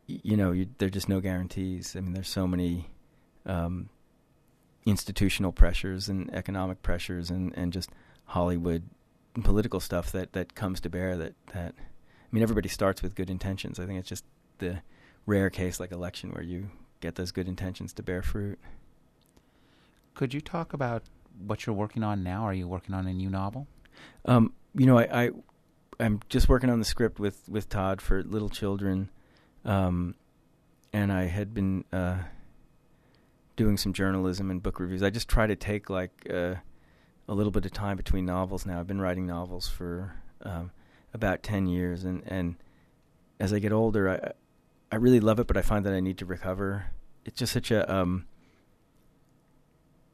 you 0.06 0.36
know, 0.36 0.52
you, 0.52 0.68
there're 0.78 0.88
just 0.88 1.08
no 1.08 1.18
guarantees. 1.18 1.96
I 1.96 2.00
mean, 2.00 2.12
there's 2.12 2.28
so 2.28 2.46
many 2.46 2.88
um, 3.44 3.88
institutional 4.84 5.50
pressures 5.50 6.08
and 6.08 6.32
economic 6.32 6.82
pressures 6.82 7.30
and, 7.30 7.52
and 7.56 7.72
just 7.72 7.90
Hollywood 8.26 8.84
political 9.42 9.80
stuff 9.80 10.12
that, 10.12 10.34
that 10.34 10.54
comes 10.54 10.80
to 10.82 10.88
bear 10.88 11.16
that, 11.16 11.34
that 11.52 11.74
I 11.76 12.28
mean 12.30 12.44
everybody 12.44 12.68
starts 12.68 13.02
with 13.02 13.16
good 13.16 13.28
intentions. 13.28 13.80
I 13.80 13.86
think 13.86 13.98
it's 13.98 14.08
just 14.08 14.24
the 14.58 14.82
rare 15.26 15.50
case 15.50 15.80
like 15.80 15.90
election 15.90 16.30
where 16.30 16.44
you 16.44 16.70
get 17.00 17.16
those 17.16 17.32
good 17.32 17.48
intentions 17.48 17.92
to 17.94 18.04
bear 18.04 18.22
fruit. 18.22 18.60
Could 20.16 20.32
you 20.32 20.40
talk 20.40 20.72
about 20.72 21.02
what 21.46 21.66
you're 21.66 21.76
working 21.76 22.02
on 22.02 22.22
now? 22.22 22.42
Are 22.44 22.54
you 22.54 22.66
working 22.66 22.94
on 22.94 23.06
a 23.06 23.12
new 23.12 23.28
novel? 23.28 23.66
Um, 24.24 24.54
you 24.74 24.86
know, 24.86 24.98
I, 24.98 25.24
I 25.24 25.30
I'm 26.00 26.20
just 26.30 26.48
working 26.48 26.70
on 26.70 26.78
the 26.78 26.86
script 26.86 27.20
with, 27.20 27.46
with 27.50 27.68
Todd 27.68 28.00
for 28.00 28.22
Little 28.22 28.48
Children, 28.48 29.10
um, 29.66 30.14
and 30.90 31.12
I 31.12 31.24
had 31.24 31.52
been 31.52 31.84
uh, 31.92 32.16
doing 33.56 33.76
some 33.76 33.92
journalism 33.92 34.50
and 34.50 34.62
book 34.62 34.80
reviews. 34.80 35.02
I 35.02 35.10
just 35.10 35.28
try 35.28 35.46
to 35.46 35.54
take 35.54 35.90
like 35.90 36.26
uh, 36.32 36.54
a 37.28 37.34
little 37.34 37.52
bit 37.52 37.66
of 37.66 37.72
time 37.72 37.98
between 37.98 38.24
novels 38.24 38.64
now. 38.64 38.80
I've 38.80 38.86
been 38.86 39.00
writing 39.02 39.26
novels 39.26 39.68
for 39.68 40.14
um, 40.42 40.70
about 41.12 41.42
ten 41.42 41.66
years, 41.66 42.04
and 42.04 42.22
and 42.26 42.56
as 43.38 43.52
I 43.52 43.58
get 43.58 43.70
older, 43.70 44.08
I 44.08 44.32
I 44.90 44.96
really 44.96 45.20
love 45.20 45.40
it, 45.40 45.46
but 45.46 45.58
I 45.58 45.62
find 45.62 45.84
that 45.84 45.92
I 45.92 46.00
need 46.00 46.16
to 46.18 46.24
recover. 46.24 46.86
It's 47.26 47.38
just 47.38 47.52
such 47.52 47.70
a 47.70 47.94
um, 47.94 48.24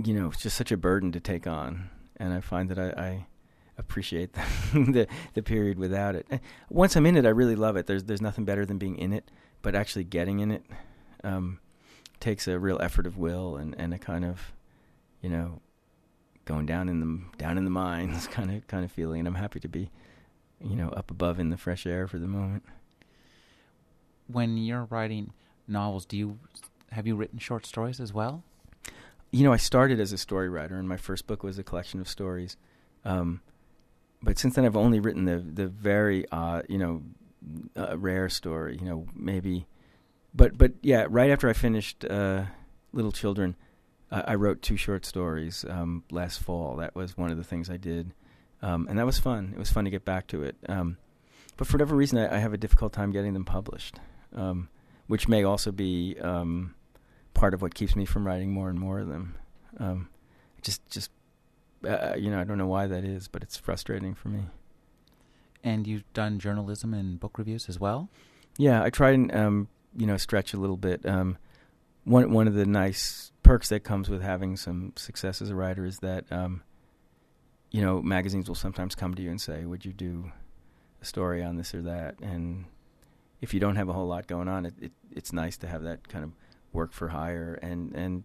you 0.05 0.15
know, 0.15 0.29
it's 0.29 0.43
just 0.43 0.57
such 0.57 0.73
a 0.73 0.77
burden 0.77 1.13
to 1.13 1.21
take 1.21 1.47
on, 1.47 1.91
and 2.17 2.33
I 2.33 2.41
find 2.41 2.69
that 2.71 2.79
I, 2.79 3.01
I 3.01 3.27
appreciate 3.79 4.33
the, 4.35 4.43
the, 4.73 5.07
the 5.35 5.43
period 5.43 5.79
without 5.79 6.15
it. 6.15 6.27
Once 6.71 6.97
I'm 6.97 7.07
in 7.07 7.17
it, 7.17 7.27
I 7.27 7.31
really 7.31 7.57
love 7.57 7.77
it. 7.77 7.87
There's 7.87 8.05
there's 8.05 8.23
nothing 8.23 8.45
better 8.45 8.65
than 8.65 8.79
being 8.79 8.97
in 8.97 9.13
it, 9.13 9.31
but 9.63 9.75
actually 9.75 10.05
getting 10.05 10.41
in 10.41 10.51
it. 10.51 10.65
Um, 11.25 11.61
takes 12.23 12.47
a 12.47 12.59
real 12.59 12.81
effort 12.81 13.07
of 13.07 13.19
will 13.19 13.57
and, 13.57 13.75
and 13.79 13.93
a 13.93 13.99
kind 13.99 14.25
of, 14.25 14.53
you 15.21 15.29
know, 15.29 15.61
going 16.45 16.65
down 16.65 16.89
in 16.89 17.01
the 17.01 17.37
down 17.37 17.59
in 17.59 17.65
the 17.65 17.71
mines 17.71 18.27
kind 18.29 18.51
of 18.51 18.67
kind 18.69 18.85
of 18.85 18.93
feeling. 18.93 19.19
And 19.19 19.29
I'm 19.29 19.35
happy 19.35 19.61
to 19.61 19.69
be, 19.69 19.91
you 20.65 20.77
know, 20.77 20.89
up 20.91 21.11
above 21.11 21.39
in 21.39 21.51
the 21.51 21.59
fresh 21.59 21.85
air 21.85 22.07
for 22.07 22.19
the 22.19 22.27
moment. 22.27 22.63
When 24.29 24.57
you're 24.57 24.85
writing 24.85 25.33
novels, 25.69 26.07
do 26.07 26.17
you 26.17 26.39
have 26.93 27.07
you 27.07 27.17
written 27.17 27.39
short 27.39 27.67
stories 27.67 28.01
as 28.01 28.13
well? 28.13 28.45
You 29.33 29.45
know, 29.45 29.53
I 29.53 29.57
started 29.57 29.99
as 29.99 30.13
a 30.13 30.19
story 30.19 30.49
writer, 30.49 30.79
and 30.79 30.89
my 30.89 30.97
first 30.97 31.27
book 31.27 31.43
was 31.43 31.59
a 31.59 31.65
collection 31.65 32.01
of 32.01 32.09
stories. 32.09 32.57
Um, 33.05 33.41
but 34.23 34.39
since 34.39 34.55
then, 34.55 34.65
I've 34.65 34.77
only 34.77 35.01
written 35.01 35.25
the 35.25 35.39
the 35.39 35.67
very 35.67 36.27
uh, 36.31 36.63
you 36.69 36.79
know, 36.79 37.03
uh, 37.77 37.99
rare 37.99 38.29
story. 38.29 38.79
You 38.79 38.87
know, 38.87 39.07
maybe 39.17 39.67
but 40.35 40.57
but 40.57 40.73
yeah, 40.83 41.07
right 41.09 41.31
after 41.31 41.49
I 41.49 41.53
finished 41.53 42.05
uh, 42.05 42.45
Little 42.93 43.13
Children, 43.13 43.57
I 44.11 44.35
wrote 44.35 44.61
two 44.61 44.77
short 44.77 45.07
stories 45.07 45.65
um, 45.69 46.05
last 46.11 46.41
fall. 46.41 46.77
That 46.77 46.95
was 46.95 47.17
one 47.17 47.31
of 47.31 47.39
the 47.39 47.45
things 47.45 47.71
I 47.71 47.79
did, 47.79 48.13
um, 48.61 48.87
and 48.89 48.99
that 48.99 49.07
was 49.07 49.19
fun. 49.19 49.53
It 49.55 49.59
was 49.59 49.71
fun 49.71 49.85
to 49.85 49.91
get 49.91 50.05
back 50.05 50.27
to 50.29 50.43
it. 50.43 50.57
Um, 50.69 50.99
but 51.57 51.67
for 51.67 51.75
whatever 51.75 51.97
reason, 51.97 52.19
I, 52.19 52.37
I, 52.37 52.39
have 52.39 52.53
a 52.53 52.59
difficult 52.59 52.93
time 52.93 53.13
getting 53.13 53.33
them 53.33 53.45
published, 53.45 54.01
um, 54.35 54.69
which 55.07 55.29
may 55.29 55.45
also 55.45 55.73
be 55.73 56.17
um, 56.21 56.75
part 57.35 57.55
of 57.55 57.63
what 57.63 57.75
keeps 57.75 57.97
me 57.97 58.05
from 58.05 58.27
writing 58.27 58.53
more 58.53 58.69
and 58.69 58.79
more 58.79 59.01
of 59.01 59.09
them. 59.09 59.35
Um, 59.79 60.09
just 60.63 60.87
just 60.89 61.11
uh, 61.87 62.15
you 62.17 62.31
know, 62.31 62.41
I 62.41 62.45
don't 62.45 62.59
know 62.59 62.67
why 62.67 62.87
that 62.87 63.05
is, 63.05 63.29
but 63.29 63.43
it's 63.43 63.57
frustrating 63.57 64.15
for 64.15 64.29
me. 64.29 64.45
And 65.65 65.87
you've 65.87 66.11
done 66.13 66.39
journalism 66.39 66.95
and 66.95 67.19
book 67.19 67.39
reviews 67.39 67.69
as 67.69 67.79
well. 67.79 68.09
Yeah, 68.59 68.83
I 68.83 68.91
try 68.91 69.11
and 69.11 69.67
you 69.97 70.07
know 70.07 70.17
stretch 70.17 70.55
a 70.55 70.59
little 70.59 70.77
bit. 70.77 71.05
Um, 71.07 71.39
one 72.05 72.33
one 72.33 72.49
of 72.49 72.55
the 72.55 72.67
nice 72.67 73.33
perks 73.43 73.69
that 73.69 73.81
comes 73.81 74.09
with 74.09 74.23
having 74.23 74.57
some 74.57 74.93
success 74.97 75.43
as 75.43 75.51
a 75.51 75.55
writer 75.55 75.85
is 75.85 75.99
that 75.99 76.31
um, 76.31 76.63
you 77.71 77.81
know 77.81 78.03
magazines 78.03 78.49
will 78.49 78.55
sometimes 78.55 78.95
come 78.95 79.15
to 79.15 79.23
you 79.23 79.31
and 79.31 79.41
say, 79.41 79.65
"Would 79.65 79.85
you 79.85 79.93
do 79.93 80.33
a 81.01 81.05
story 81.05 81.43
on 81.43 81.57
this 81.57 81.75
or 81.75 81.83
that?" 81.83 82.19
And 82.21 82.67
if 83.41 83.55
you 83.55 83.61
don't 83.61 83.77
have 83.77 83.89
a 83.89 83.93
whole 83.93 84.07
lot 84.07 84.27
going 84.27 84.49
on, 84.49 84.67
it, 84.67 84.75
it 84.81 84.93
it's 85.11 85.33
nice 85.33 85.57
to 85.59 85.67
have 85.67 85.83
that 85.83 86.09
kind 86.09 86.25
of 86.25 86.33
work 86.73 86.93
for 86.93 87.09
hire 87.09 87.59
and 87.63 87.95
and 87.95 88.25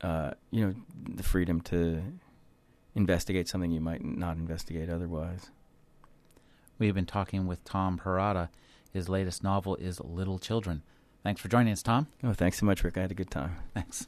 uh, 0.00 0.32
you 0.50 0.66
know 0.66 0.74
the 1.14 1.22
freedom 1.22 1.60
to 1.62 2.02
investigate 2.94 3.48
something 3.48 3.70
you 3.70 3.80
might 3.80 4.04
not 4.04 4.36
investigate 4.36 4.88
otherwise. 4.90 5.50
We've 6.78 6.94
been 6.94 7.06
talking 7.06 7.46
with 7.46 7.64
Tom 7.64 8.00
Perrotta. 8.02 8.48
His 8.92 9.08
latest 9.08 9.42
novel 9.42 9.76
is 9.76 10.00
Little 10.00 10.38
Children. 10.38 10.82
Thanks 11.22 11.40
for 11.40 11.48
joining 11.48 11.72
us, 11.72 11.82
Tom. 11.82 12.06
Oh, 12.22 12.32
thanks 12.34 12.58
so 12.58 12.66
much, 12.66 12.84
Rick. 12.84 12.98
I 12.98 13.02
had 13.02 13.10
a 13.10 13.14
good 13.14 13.30
time. 13.30 13.56
Thanks. 13.74 14.06